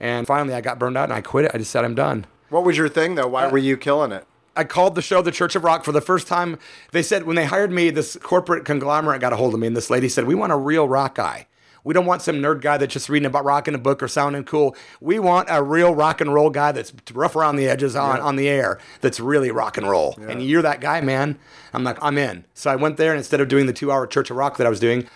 And 0.00 0.26
finally, 0.26 0.54
I 0.54 0.60
got 0.60 0.80
burned 0.80 0.96
out 0.98 1.04
and 1.04 1.12
I 1.12 1.20
quit 1.20 1.44
it. 1.44 1.52
I 1.54 1.58
just 1.58 1.70
said 1.70 1.84
I'm 1.84 1.94
done. 1.94 2.26
What 2.48 2.64
was 2.64 2.76
your 2.76 2.88
thing 2.88 3.14
though? 3.14 3.26
Uh, 3.26 3.28
Why 3.28 3.46
were 3.46 3.58
you 3.58 3.76
killing 3.76 4.10
it? 4.10 4.26
I 4.60 4.64
called 4.64 4.94
the 4.94 5.00
show 5.00 5.22
the 5.22 5.32
Church 5.32 5.56
of 5.56 5.64
Rock 5.64 5.84
for 5.84 5.92
the 5.92 6.02
first 6.02 6.26
time. 6.28 6.58
They 6.92 7.02
said 7.02 7.24
when 7.24 7.34
they 7.34 7.46
hired 7.46 7.72
me, 7.72 7.88
this 7.88 8.18
corporate 8.20 8.66
conglomerate 8.66 9.22
got 9.22 9.32
a 9.32 9.36
hold 9.36 9.54
of 9.54 9.60
me, 9.60 9.66
and 9.66 9.74
this 9.74 9.88
lady 9.88 10.06
said, 10.06 10.26
"We 10.26 10.34
want 10.34 10.52
a 10.52 10.56
real 10.56 10.86
rock 10.86 11.14
guy. 11.14 11.46
We 11.82 11.94
don't 11.94 12.04
want 12.04 12.20
some 12.20 12.36
nerd 12.36 12.60
guy 12.60 12.76
that's 12.76 12.92
just 12.92 13.08
reading 13.08 13.24
about 13.24 13.46
rock 13.46 13.66
in 13.66 13.74
a 13.74 13.78
book 13.78 14.02
or 14.02 14.08
sounding 14.08 14.44
cool. 14.44 14.76
We 15.00 15.18
want 15.18 15.48
a 15.50 15.62
real 15.62 15.94
rock 15.94 16.20
and 16.20 16.34
roll 16.34 16.50
guy 16.50 16.72
that's 16.72 16.92
rough 17.14 17.34
around 17.34 17.56
the 17.56 17.68
edges 17.68 17.96
on, 17.96 18.20
on 18.20 18.36
the 18.36 18.50
air, 18.50 18.78
that's 19.00 19.18
really 19.18 19.50
rock 19.50 19.78
and 19.78 19.88
roll. 19.88 20.14
And 20.28 20.42
you're 20.42 20.60
that 20.60 20.82
guy, 20.82 21.00
man. 21.00 21.38
I'm 21.72 21.82
like, 21.82 21.96
I'm 22.02 22.18
in. 22.18 22.44
So 22.52 22.70
I 22.70 22.76
went 22.76 22.98
there, 22.98 23.12
and 23.12 23.18
instead 23.18 23.40
of 23.40 23.48
doing 23.48 23.64
the 23.64 23.72
two 23.72 23.90
hour 23.90 24.06
Church 24.06 24.30
of 24.30 24.36
Rock 24.36 24.58
that 24.58 24.66
I 24.66 24.70
was 24.70 24.78
doing, 24.78 25.08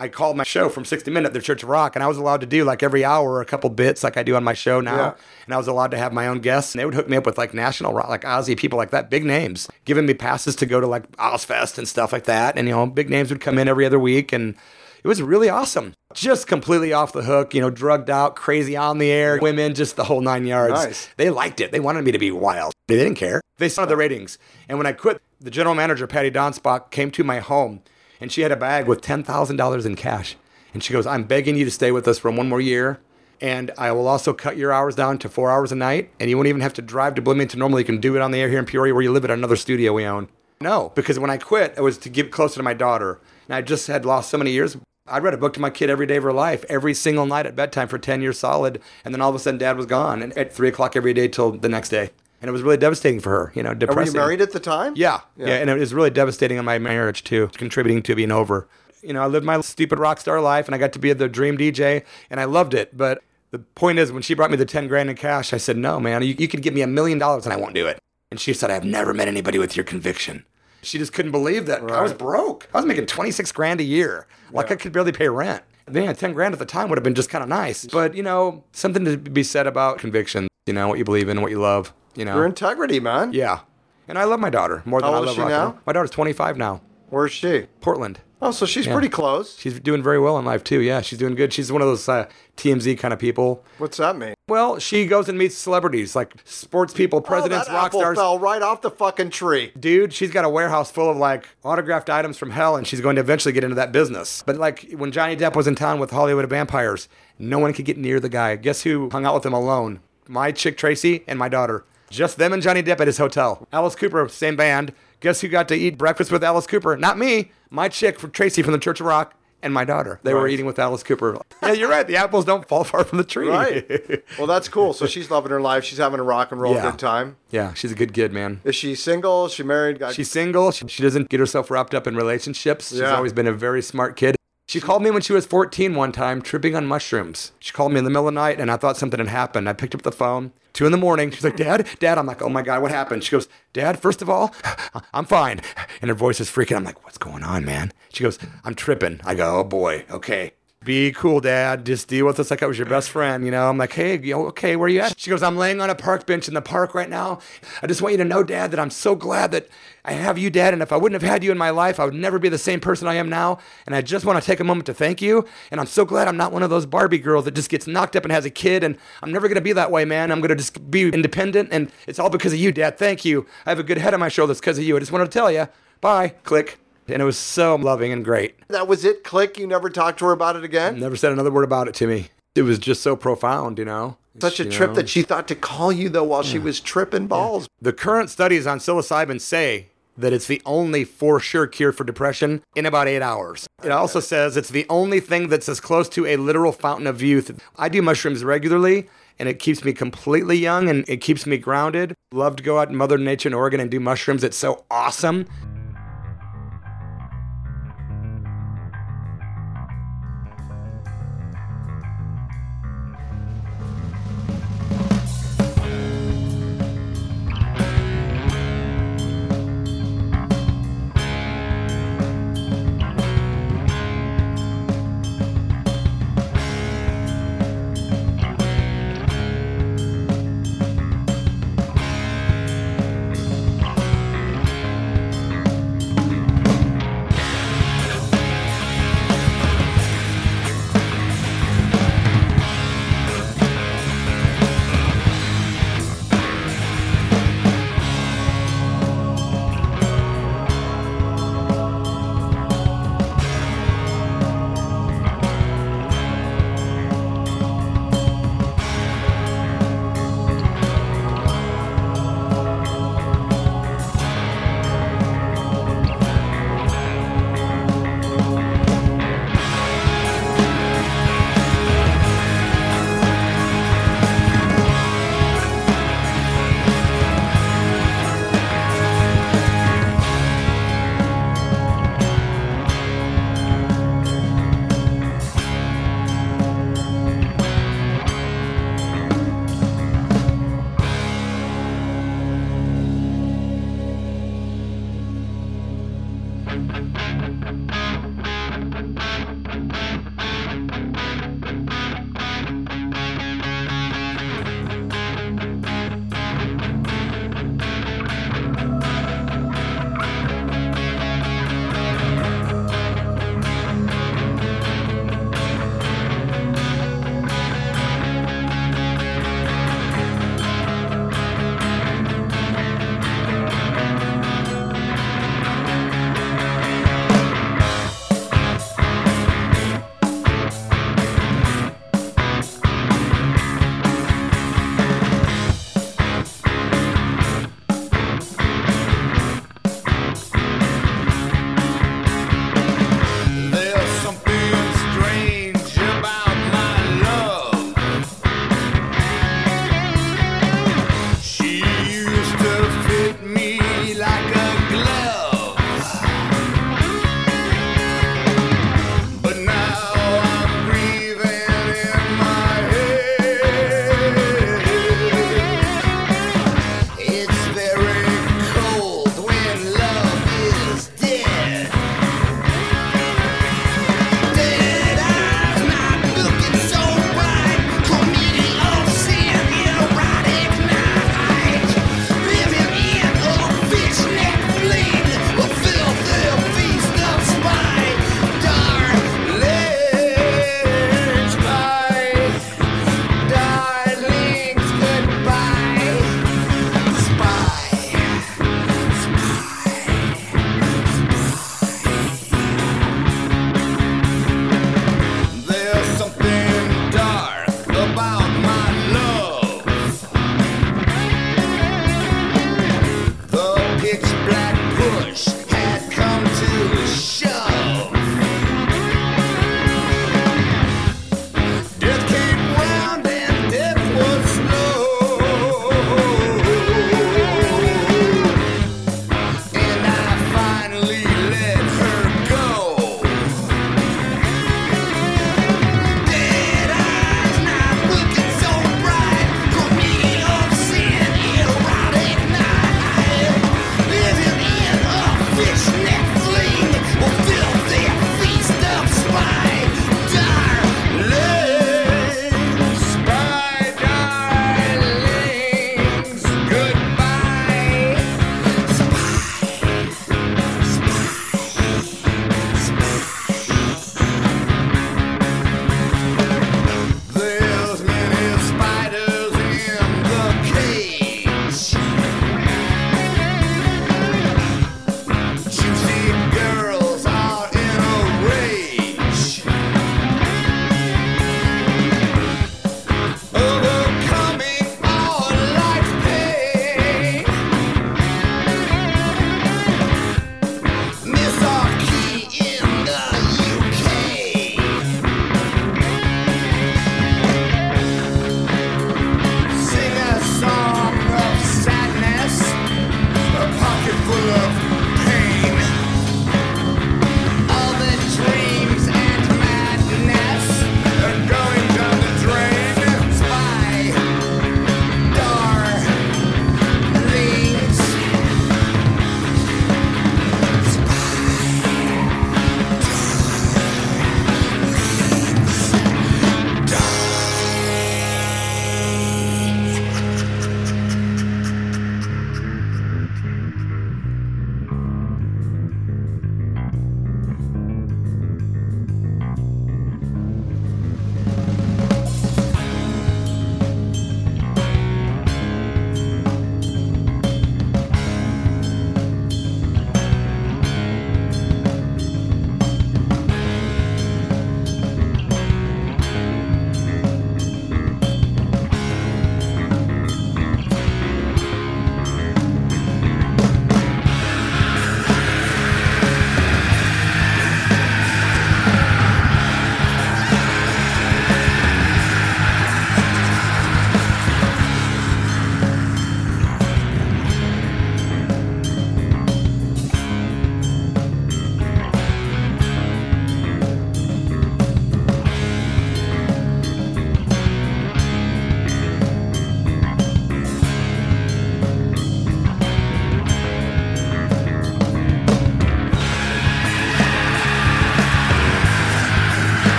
I 0.00 0.08
called 0.08 0.36
my 0.36 0.44
show 0.44 0.68
from 0.68 0.84
60 0.84 1.10
Minute, 1.10 1.32
the 1.32 1.40
Church 1.40 1.64
of 1.64 1.68
Rock, 1.68 1.96
and 1.96 2.04
I 2.04 2.06
was 2.06 2.18
allowed 2.18 2.40
to 2.42 2.46
do 2.46 2.62
like 2.64 2.84
every 2.84 3.04
hour 3.04 3.40
a 3.40 3.44
couple 3.44 3.68
bits 3.68 4.04
like 4.04 4.16
I 4.16 4.22
do 4.22 4.36
on 4.36 4.44
my 4.44 4.54
show 4.54 4.80
now. 4.80 4.96
Yeah. 4.96 5.14
And 5.46 5.54
I 5.54 5.56
was 5.56 5.66
allowed 5.66 5.90
to 5.90 5.98
have 5.98 6.12
my 6.12 6.28
own 6.28 6.38
guests, 6.38 6.72
and 6.72 6.80
they 6.80 6.84
would 6.84 6.94
hook 6.94 7.08
me 7.08 7.16
up 7.16 7.26
with 7.26 7.36
like 7.36 7.52
national 7.52 7.92
rock, 7.92 8.08
like 8.08 8.22
Ozzy, 8.22 8.56
people 8.56 8.76
like 8.76 8.90
that, 8.90 9.10
big 9.10 9.24
names, 9.24 9.68
giving 9.84 10.06
me 10.06 10.14
passes 10.14 10.54
to 10.56 10.66
go 10.66 10.80
to 10.80 10.86
like 10.86 11.10
Ozzfest 11.16 11.78
and 11.78 11.88
stuff 11.88 12.12
like 12.12 12.24
that. 12.24 12.56
And, 12.56 12.68
you 12.68 12.74
know, 12.74 12.86
big 12.86 13.10
names 13.10 13.30
would 13.30 13.40
come 13.40 13.58
in 13.58 13.66
every 13.66 13.84
other 13.84 13.98
week, 13.98 14.32
and 14.32 14.54
it 15.02 15.08
was 15.08 15.20
really 15.20 15.48
awesome. 15.48 15.94
Just 16.14 16.46
completely 16.46 16.92
off 16.92 17.12
the 17.12 17.22
hook, 17.22 17.52
you 17.52 17.60
know, 17.60 17.70
drugged 17.70 18.08
out, 18.08 18.36
crazy 18.36 18.76
on 18.76 18.98
the 18.98 19.10
air, 19.10 19.38
women, 19.42 19.74
just 19.74 19.96
the 19.96 20.04
whole 20.04 20.20
nine 20.20 20.46
yards. 20.46 20.74
Nice. 20.74 21.08
They 21.16 21.30
liked 21.30 21.60
it. 21.60 21.72
They 21.72 21.80
wanted 21.80 22.04
me 22.04 22.12
to 22.12 22.18
be 22.18 22.30
wild. 22.30 22.72
They 22.86 22.96
didn't 22.96 23.16
care. 23.16 23.40
They 23.58 23.68
saw 23.68 23.84
the 23.84 23.96
ratings. 23.96 24.38
And 24.68 24.78
when 24.78 24.86
I 24.86 24.92
quit, 24.92 25.20
the 25.40 25.50
general 25.50 25.74
manager, 25.74 26.06
Patty 26.06 26.30
Donspach, 26.30 26.92
came 26.92 27.10
to 27.10 27.24
my 27.24 27.40
home 27.40 27.82
and 28.20 28.32
she 28.32 28.42
had 28.42 28.52
a 28.52 28.56
bag 28.56 28.86
with 28.86 29.00
$10,000 29.00 29.86
in 29.86 29.94
cash. 29.96 30.36
And 30.74 30.82
she 30.82 30.92
goes, 30.92 31.06
I'm 31.06 31.24
begging 31.24 31.56
you 31.56 31.64
to 31.64 31.70
stay 31.70 31.90
with 31.90 32.06
us 32.06 32.18
for 32.18 32.30
one 32.30 32.48
more 32.48 32.60
year. 32.60 33.00
And 33.40 33.70
I 33.78 33.92
will 33.92 34.08
also 34.08 34.32
cut 34.32 34.56
your 34.56 34.72
hours 34.72 34.96
down 34.96 35.18
to 35.18 35.28
four 35.28 35.50
hours 35.50 35.72
a 35.72 35.76
night. 35.76 36.10
And 36.18 36.28
you 36.28 36.36
won't 36.36 36.48
even 36.48 36.60
have 36.60 36.74
to 36.74 36.82
drive 36.82 37.14
to 37.14 37.22
Bloomington. 37.22 37.60
Normally, 37.60 37.82
you 37.82 37.86
can 37.86 38.00
do 38.00 38.16
it 38.16 38.22
on 38.22 38.32
the 38.32 38.40
air 38.40 38.48
here 38.48 38.58
in 38.58 38.66
Peoria 38.66 38.92
where 38.92 39.02
you 39.02 39.12
live 39.12 39.24
at 39.24 39.30
another 39.30 39.56
studio 39.56 39.92
we 39.92 40.04
own. 40.04 40.28
No, 40.60 40.92
because 40.94 41.18
when 41.18 41.30
I 41.30 41.36
quit, 41.36 41.74
it 41.76 41.82
was 41.82 41.98
to 41.98 42.08
get 42.08 42.32
closer 42.32 42.56
to 42.56 42.62
my 42.64 42.74
daughter. 42.74 43.20
And 43.46 43.54
I 43.54 43.62
just 43.62 43.86
had 43.86 44.04
lost 44.04 44.28
so 44.28 44.38
many 44.38 44.50
years. 44.50 44.76
I 45.06 45.18
read 45.18 45.34
a 45.34 45.38
book 45.38 45.54
to 45.54 45.60
my 45.60 45.70
kid 45.70 45.88
every 45.88 46.06
day 46.06 46.16
of 46.16 46.24
her 46.24 46.32
life, 46.32 46.64
every 46.68 46.92
single 46.92 47.24
night 47.24 47.46
at 47.46 47.56
bedtime 47.56 47.88
for 47.88 47.98
10 47.98 48.20
years 48.20 48.38
solid. 48.38 48.80
And 49.04 49.14
then 49.14 49.22
all 49.22 49.30
of 49.30 49.36
a 49.36 49.38
sudden, 49.38 49.58
dad 49.58 49.76
was 49.76 49.86
gone 49.86 50.20
and 50.20 50.36
at 50.36 50.52
three 50.52 50.68
o'clock 50.68 50.96
every 50.96 51.14
day 51.14 51.28
till 51.28 51.52
the 51.52 51.68
next 51.68 51.88
day. 51.90 52.10
And 52.40 52.48
it 52.48 52.52
was 52.52 52.62
really 52.62 52.76
devastating 52.76 53.20
for 53.20 53.30
her, 53.30 53.52
you 53.54 53.62
know, 53.62 53.74
depressing. 53.74 54.14
Were 54.14 54.20
you 54.20 54.24
married 54.26 54.40
at 54.40 54.52
the 54.52 54.60
time? 54.60 54.94
Yeah, 54.96 55.20
yeah, 55.36 55.54
and 55.54 55.68
it 55.68 55.78
was 55.78 55.92
really 55.92 56.10
devastating 56.10 56.58
on 56.58 56.64
my 56.64 56.78
marriage 56.78 57.24
too, 57.24 57.50
contributing 57.54 58.02
to 58.04 58.14
being 58.14 58.30
over. 58.30 58.68
You 59.02 59.12
know, 59.12 59.22
I 59.22 59.26
lived 59.26 59.44
my 59.44 59.60
stupid 59.60 59.98
rock 59.98 60.20
star 60.20 60.40
life, 60.40 60.66
and 60.66 60.74
I 60.74 60.78
got 60.78 60.92
to 60.92 60.98
be 60.98 61.12
the 61.12 61.28
dream 61.28 61.58
DJ, 61.58 62.04
and 62.30 62.38
I 62.38 62.44
loved 62.44 62.74
it. 62.74 62.96
But 62.96 63.22
the 63.50 63.58
point 63.58 63.98
is, 63.98 64.12
when 64.12 64.22
she 64.22 64.34
brought 64.34 64.50
me 64.50 64.56
the 64.56 64.64
ten 64.64 64.86
grand 64.88 65.10
in 65.10 65.16
cash, 65.16 65.52
I 65.52 65.56
said, 65.56 65.76
"No, 65.76 65.98
man, 65.98 66.22
you, 66.22 66.34
you 66.38 66.48
could 66.48 66.62
give 66.62 66.74
me 66.74 66.82
a 66.82 66.86
million 66.86 67.18
dollars, 67.18 67.44
and 67.44 67.52
I 67.52 67.56
won't 67.56 67.74
do 67.74 67.86
it." 67.86 67.98
And 68.30 68.38
she 68.38 68.52
said, 68.52 68.70
"I've 68.70 68.84
never 68.84 69.12
met 69.12 69.26
anybody 69.28 69.58
with 69.58 69.76
your 69.76 69.84
conviction." 69.84 70.44
She 70.82 70.98
just 70.98 71.12
couldn't 71.12 71.32
believe 71.32 71.66
that 71.66 71.82
I 71.90 72.02
was 72.02 72.12
broke. 72.12 72.68
I 72.72 72.78
was 72.78 72.86
making 72.86 73.06
twenty 73.06 73.30
six 73.32 73.50
grand 73.50 73.80
a 73.80 73.84
year, 73.84 74.26
like 74.52 74.70
I 74.70 74.76
could 74.76 74.92
barely 74.92 75.12
pay 75.12 75.28
rent. 75.28 75.64
Man, 75.90 76.14
ten 76.14 76.34
grand 76.34 76.52
at 76.52 76.58
the 76.58 76.66
time 76.66 76.88
would 76.88 76.98
have 76.98 77.04
been 77.04 77.14
just 77.14 77.30
kind 77.30 77.42
of 77.42 77.48
nice. 77.48 77.84
But 77.86 78.14
you 78.14 78.22
know, 78.22 78.62
something 78.72 79.04
to 79.04 79.16
be 79.16 79.42
said 79.42 79.66
about 79.66 79.98
conviction. 79.98 80.46
You 80.66 80.74
know, 80.74 80.86
what 80.88 80.98
you 80.98 81.04
believe 81.04 81.28
in, 81.28 81.40
what 81.40 81.50
you 81.50 81.58
love. 81.60 81.92
You 82.14 82.24
know, 82.24 82.34
Your 82.36 82.46
integrity, 82.46 83.00
man. 83.00 83.32
yeah. 83.32 83.60
And 84.08 84.18
I 84.18 84.24
love 84.24 84.40
my 84.40 84.50
daughter 84.50 84.82
more 84.86 85.00
than 85.00 85.08
How 85.10 85.14
I 85.14 85.18
old 85.18 85.26
love 85.26 85.32
is 85.32 85.36
she 85.36 85.40
rock 85.42 85.50
and 85.50 85.58
now? 85.58 85.64
roll. 85.66 85.78
My 85.86 85.92
daughter's 85.92 86.10
25 86.10 86.56
now. 86.56 86.80
Where's 87.10 87.32
she? 87.32 87.66
Portland. 87.80 88.20
Oh, 88.40 88.52
so 88.52 88.66
she's 88.66 88.86
pretty 88.86 89.08
close. 89.08 89.58
She's 89.58 89.80
doing 89.80 90.00
very 90.02 90.20
well 90.20 90.38
in 90.38 90.44
life 90.44 90.62
too. 90.62 90.80
Yeah, 90.80 91.00
she's 91.00 91.18
doing 91.18 91.34
good. 91.34 91.52
She's 91.52 91.72
one 91.72 91.82
of 91.82 91.88
those 91.88 92.08
uh, 92.08 92.28
TMZ 92.56 92.96
kind 92.98 93.12
of 93.12 93.18
people. 93.18 93.64
What's 93.78 93.96
that 93.96 94.16
mean? 94.16 94.34
Well, 94.48 94.78
she 94.78 95.06
goes 95.06 95.28
and 95.28 95.36
meets 95.36 95.56
celebrities 95.56 96.14
like 96.14 96.34
sports 96.44 96.94
people, 96.94 97.20
presidents, 97.20 97.66
oh, 97.68 97.72
that 97.72 97.76
rock 97.76 97.86
apple 97.86 98.00
stars. 98.00 98.16
fell 98.16 98.38
right 98.38 98.62
off 98.62 98.80
the 98.80 98.92
fucking 98.92 99.30
tree. 99.30 99.72
Dude, 99.78 100.12
she's 100.12 100.30
got 100.30 100.44
a 100.44 100.48
warehouse 100.48 100.88
full 100.90 101.10
of 101.10 101.16
like 101.16 101.48
autographed 101.64 102.08
items 102.08 102.38
from 102.38 102.52
hell, 102.52 102.76
and 102.76 102.86
she's 102.86 103.00
going 103.00 103.16
to 103.16 103.20
eventually 103.20 103.52
get 103.52 103.64
into 103.64 103.74
that 103.76 103.90
business. 103.90 104.44
But 104.46 104.56
like 104.56 104.88
when 104.92 105.10
Johnny 105.10 105.36
Depp 105.36 105.56
was 105.56 105.66
in 105.66 105.74
town 105.74 105.98
with 105.98 106.12
Hollywood 106.12 106.48
Vampires, 106.48 107.08
no 107.40 107.58
one 107.58 107.72
could 107.72 107.84
get 107.86 107.98
near 107.98 108.20
the 108.20 108.28
guy. 108.28 108.54
Guess 108.54 108.82
who 108.82 109.10
hung 109.10 109.26
out 109.26 109.34
with 109.34 109.44
him 109.44 109.52
alone? 109.52 109.98
My 110.28 110.52
chick 110.52 110.76
Tracy 110.78 111.24
and 111.26 111.38
my 111.40 111.48
daughter. 111.48 111.84
Just 112.10 112.38
them 112.38 112.52
and 112.52 112.62
Johnny 112.62 112.82
Depp 112.82 113.00
at 113.00 113.06
his 113.06 113.18
hotel. 113.18 113.66
Alice 113.72 113.94
Cooper, 113.94 114.28
same 114.28 114.56
band. 114.56 114.92
Guess 115.20 115.40
who 115.40 115.48
got 115.48 115.68
to 115.68 115.74
eat 115.76 115.98
breakfast 115.98 116.30
with 116.32 116.44
Alice 116.44 116.66
Cooper? 116.66 116.96
Not 116.96 117.18
me. 117.18 117.50
My 117.70 117.88
chick, 117.88 118.18
Tracy 118.32 118.62
from 118.62 118.72
the 118.72 118.78
Church 118.78 119.00
of 119.00 119.06
Rock, 119.06 119.34
and 119.62 119.74
my 119.74 119.84
daughter. 119.84 120.20
They 120.22 120.32
were 120.32 120.46
eating 120.46 120.64
with 120.64 120.78
Alice 120.78 121.02
Cooper. 121.02 121.38
Yeah, 121.62 121.72
you're 121.72 121.88
right. 121.90 122.06
The 122.06 122.16
apples 122.16 122.44
don't 122.44 122.66
fall 122.68 122.84
far 122.84 123.02
from 123.04 123.18
the 123.18 123.24
tree. 123.24 123.48
Right. 123.48 124.22
well, 124.38 124.46
that's 124.46 124.68
cool. 124.68 124.92
So 124.92 125.06
she's 125.06 125.30
loving 125.30 125.50
her 125.50 125.60
life. 125.60 125.82
She's 125.84 125.98
having 125.98 126.20
a 126.20 126.22
rock 126.22 126.52
and 126.52 126.60
roll 126.60 126.74
Yeah. 126.74 126.90
good 126.92 126.98
time. 127.00 127.36
yeah, 127.50 127.74
she's 127.74 127.90
a 127.90 127.96
good 127.96 128.14
kid, 128.14 128.32
man. 128.32 128.60
Is 128.64 128.76
she 128.76 128.94
single? 128.94 129.46
Is 129.46 129.52
she 129.52 129.64
married? 129.64 129.98
Got 129.98 130.14
She's 130.14 130.30
single. 130.30 130.70
She, 130.70 130.86
she 130.86 131.02
doesn't 131.02 131.28
get 131.28 131.40
herself 131.40 131.70
wrapped 131.70 131.94
up 131.94 132.06
in 132.06 132.14
relationships. 132.16 132.90
She's 132.90 133.00
Yeah. 133.00 133.16
always 133.16 133.32
been 133.32 133.48
a 133.48 133.52
very 133.52 133.82
smart 133.82 134.16
kid. 134.16 134.36
She 134.68 134.82
called 134.82 135.02
me 135.02 135.10
when 135.10 135.22
she 135.22 135.32
was 135.32 135.46
14 135.46 135.94
one 135.94 136.12
time, 136.12 136.42
tripping 136.42 136.76
on 136.76 136.84
mushrooms. 136.84 137.52
She 137.58 137.72
called 137.72 137.90
me 137.90 138.00
in 138.00 138.04
the 138.04 138.10
middle 138.10 138.28
of 138.28 138.34
the 138.34 138.38
night, 138.38 138.60
and 138.60 138.70
I 138.70 138.76
thought 138.76 138.98
something 138.98 139.18
had 139.18 139.28
happened. 139.28 139.66
I 139.66 139.72
picked 139.72 139.94
up 139.94 140.02
the 140.02 140.12
phone. 140.12 140.52
Two 140.74 140.84
in 140.84 140.92
the 140.92 140.98
morning. 140.98 141.30
She's 141.30 141.42
like, 141.42 141.56
Dad, 141.56 141.88
Dad. 142.00 142.18
I'm 142.18 142.26
like, 142.26 142.42
oh 142.42 142.50
my 142.50 142.60
God, 142.60 142.82
what 142.82 142.90
happened? 142.90 143.24
She 143.24 143.30
goes, 143.30 143.48
Dad, 143.72 143.98
first 143.98 144.20
of 144.20 144.28
all, 144.28 144.54
I'm 145.14 145.24
fine. 145.24 145.62
And 146.02 146.10
her 146.10 146.14
voice 146.14 146.38
is 146.38 146.50
freaking. 146.50 146.76
I'm 146.76 146.84
like, 146.84 147.02
what's 147.02 147.16
going 147.16 147.44
on, 147.44 147.64
man? 147.64 147.94
She 148.12 148.22
goes, 148.22 148.38
I'm 148.62 148.74
tripping. 148.74 149.22
I 149.24 149.34
go, 149.34 149.58
oh 149.58 149.64
boy, 149.64 150.04
okay. 150.10 150.52
Be 150.88 151.12
cool, 151.12 151.40
Dad. 151.40 151.84
Just 151.84 152.08
deal 152.08 152.24
with 152.24 152.38
this 152.38 152.50
like 152.50 152.62
I 152.62 152.66
was 152.66 152.78
your 152.78 152.86
best 152.86 153.10
friend. 153.10 153.44
You 153.44 153.50
know, 153.50 153.68
I'm 153.68 153.76
like, 153.76 153.92
hey, 153.92 154.18
you 154.18 154.32
know, 154.32 154.46
okay, 154.46 154.74
where 154.74 154.86
are 154.86 154.88
you 154.88 155.00
at? 155.00 155.20
She 155.20 155.28
goes, 155.28 155.42
I'm 155.42 155.58
laying 155.58 155.82
on 155.82 155.90
a 155.90 155.94
park 155.94 156.24
bench 156.24 156.48
in 156.48 156.54
the 156.54 156.62
park 156.62 156.94
right 156.94 157.10
now. 157.10 157.40
I 157.82 157.86
just 157.86 158.00
want 158.00 158.12
you 158.12 158.16
to 158.16 158.24
know, 158.24 158.42
Dad, 158.42 158.70
that 158.70 158.80
I'm 158.80 158.88
so 158.88 159.14
glad 159.14 159.52
that 159.52 159.68
I 160.06 160.12
have 160.12 160.38
you, 160.38 160.48
Dad. 160.48 160.72
And 160.72 160.82
if 160.82 160.90
I 160.90 160.96
wouldn't 160.96 161.20
have 161.20 161.30
had 161.30 161.44
you 161.44 161.52
in 161.52 161.58
my 161.58 161.68
life, 161.68 162.00
I 162.00 162.06
would 162.06 162.14
never 162.14 162.38
be 162.38 162.48
the 162.48 162.56
same 162.56 162.80
person 162.80 163.06
I 163.06 163.16
am 163.16 163.28
now. 163.28 163.58
And 163.84 163.94
I 163.94 164.00
just 164.00 164.24
want 164.24 164.42
to 164.42 164.46
take 164.46 164.60
a 164.60 164.64
moment 164.64 164.86
to 164.86 164.94
thank 164.94 165.20
you. 165.20 165.44
And 165.70 165.78
I'm 165.78 165.86
so 165.86 166.06
glad 166.06 166.26
I'm 166.26 166.38
not 166.38 166.52
one 166.52 166.62
of 166.62 166.70
those 166.70 166.86
Barbie 166.86 167.18
girls 167.18 167.44
that 167.44 167.54
just 167.54 167.68
gets 167.68 167.86
knocked 167.86 168.16
up 168.16 168.24
and 168.24 168.32
has 168.32 168.46
a 168.46 168.50
kid. 168.50 168.82
And 168.82 168.96
I'm 169.22 169.30
never 169.30 169.46
going 169.46 169.56
to 169.56 169.60
be 169.60 169.74
that 169.74 169.90
way, 169.90 170.06
man. 170.06 170.32
I'm 170.32 170.40
going 170.40 170.48
to 170.48 170.56
just 170.56 170.90
be 170.90 171.06
independent. 171.06 171.68
And 171.70 171.92
it's 172.06 172.18
all 172.18 172.30
because 172.30 172.54
of 172.54 172.60
you, 172.60 172.72
Dad. 172.72 172.96
Thank 172.96 173.26
you. 173.26 173.44
I 173.66 173.68
have 173.68 173.78
a 173.78 173.82
good 173.82 173.98
head 173.98 174.14
on 174.14 174.20
my 174.20 174.30
shoulders 174.30 174.58
because 174.58 174.78
of 174.78 174.84
you. 174.84 174.96
I 174.96 175.00
just 175.00 175.12
wanted 175.12 175.26
to 175.26 175.32
tell 175.32 175.52
you. 175.52 175.68
Bye. 176.00 176.28
Click. 176.44 176.78
And 177.08 177.22
it 177.22 177.24
was 177.24 177.38
so 177.38 177.74
loving 177.76 178.12
and 178.12 178.24
great. 178.24 178.54
that 178.68 178.86
was 178.86 179.04
it. 179.04 179.24
Click. 179.24 179.58
You 179.58 179.66
never 179.66 179.88
talked 179.90 180.18
to 180.18 180.26
her 180.26 180.32
about 180.32 180.56
it 180.56 180.64
again. 180.64 181.00
Never 181.00 181.16
said 181.16 181.32
another 181.32 181.50
word 181.50 181.64
about 181.64 181.88
it 181.88 181.94
to 181.96 182.06
me. 182.06 182.28
It 182.54 182.62
was 182.62 182.78
just 182.78 183.02
so 183.02 183.16
profound, 183.16 183.78
you 183.78 183.84
know. 183.84 184.16
Such 184.40 184.60
a 184.60 184.64
You 184.64 184.70
trip 184.70 184.90
know? 184.90 184.96
that 184.96 185.08
she 185.08 185.22
thought 185.22 185.48
to 185.48 185.54
call 185.54 185.90
you 185.90 186.08
though 186.08 186.24
while 186.24 186.42
she 186.42 186.58
was 186.58 186.80
tripping 186.80 187.26
balls. 187.26 187.68
The 187.80 187.92
current 187.92 188.30
studies 188.30 188.66
on 188.66 188.78
psilocybin 188.78 189.40
say 189.40 189.88
that 190.16 190.32
it's 190.32 190.46
the 190.46 190.60
only 190.66 191.04
for 191.04 191.38
sure 191.40 191.66
cure 191.66 191.92
for 191.92 192.04
depression 192.04 192.62
in 192.76 192.84
about 192.86 193.06
eight 193.08 193.22
hours. 193.22 193.66
It 193.84 193.90
also 193.92 194.20
says 194.20 194.56
it's 194.56 194.68
the 194.70 194.86
only 194.90 195.20
thing 195.20 195.48
that's 195.48 195.68
as 195.68 195.80
close 195.80 196.08
to 196.10 196.26
a 196.26 196.36
literal 196.36 196.72
fountain 196.72 197.06
of 197.06 197.22
youth. 197.22 197.60
I 197.76 197.88
do 197.88 198.02
mushrooms 198.02 198.44
regularly. 198.44 199.08
And 199.40 199.48
it 199.48 199.60
keeps 199.60 199.84
me 199.84 199.92
completely 199.92 200.56
young 200.56 200.88
and 200.88 201.08
it 201.08 201.18
keeps 201.18 201.46
me 201.46 201.58
grounded. 201.58 202.12
Love 202.32 202.56
to 202.56 202.62
go 202.64 202.80
out 202.80 202.88
in 202.88 202.96
Mother 202.96 203.16
Nature 203.16 203.48
in 203.48 203.54
Oregon 203.54 203.78
and 203.78 203.88
do 203.88 204.00
mushrooms. 204.00 204.42
It's 204.42 204.56
so 204.56 204.84
awesome. 204.90 205.46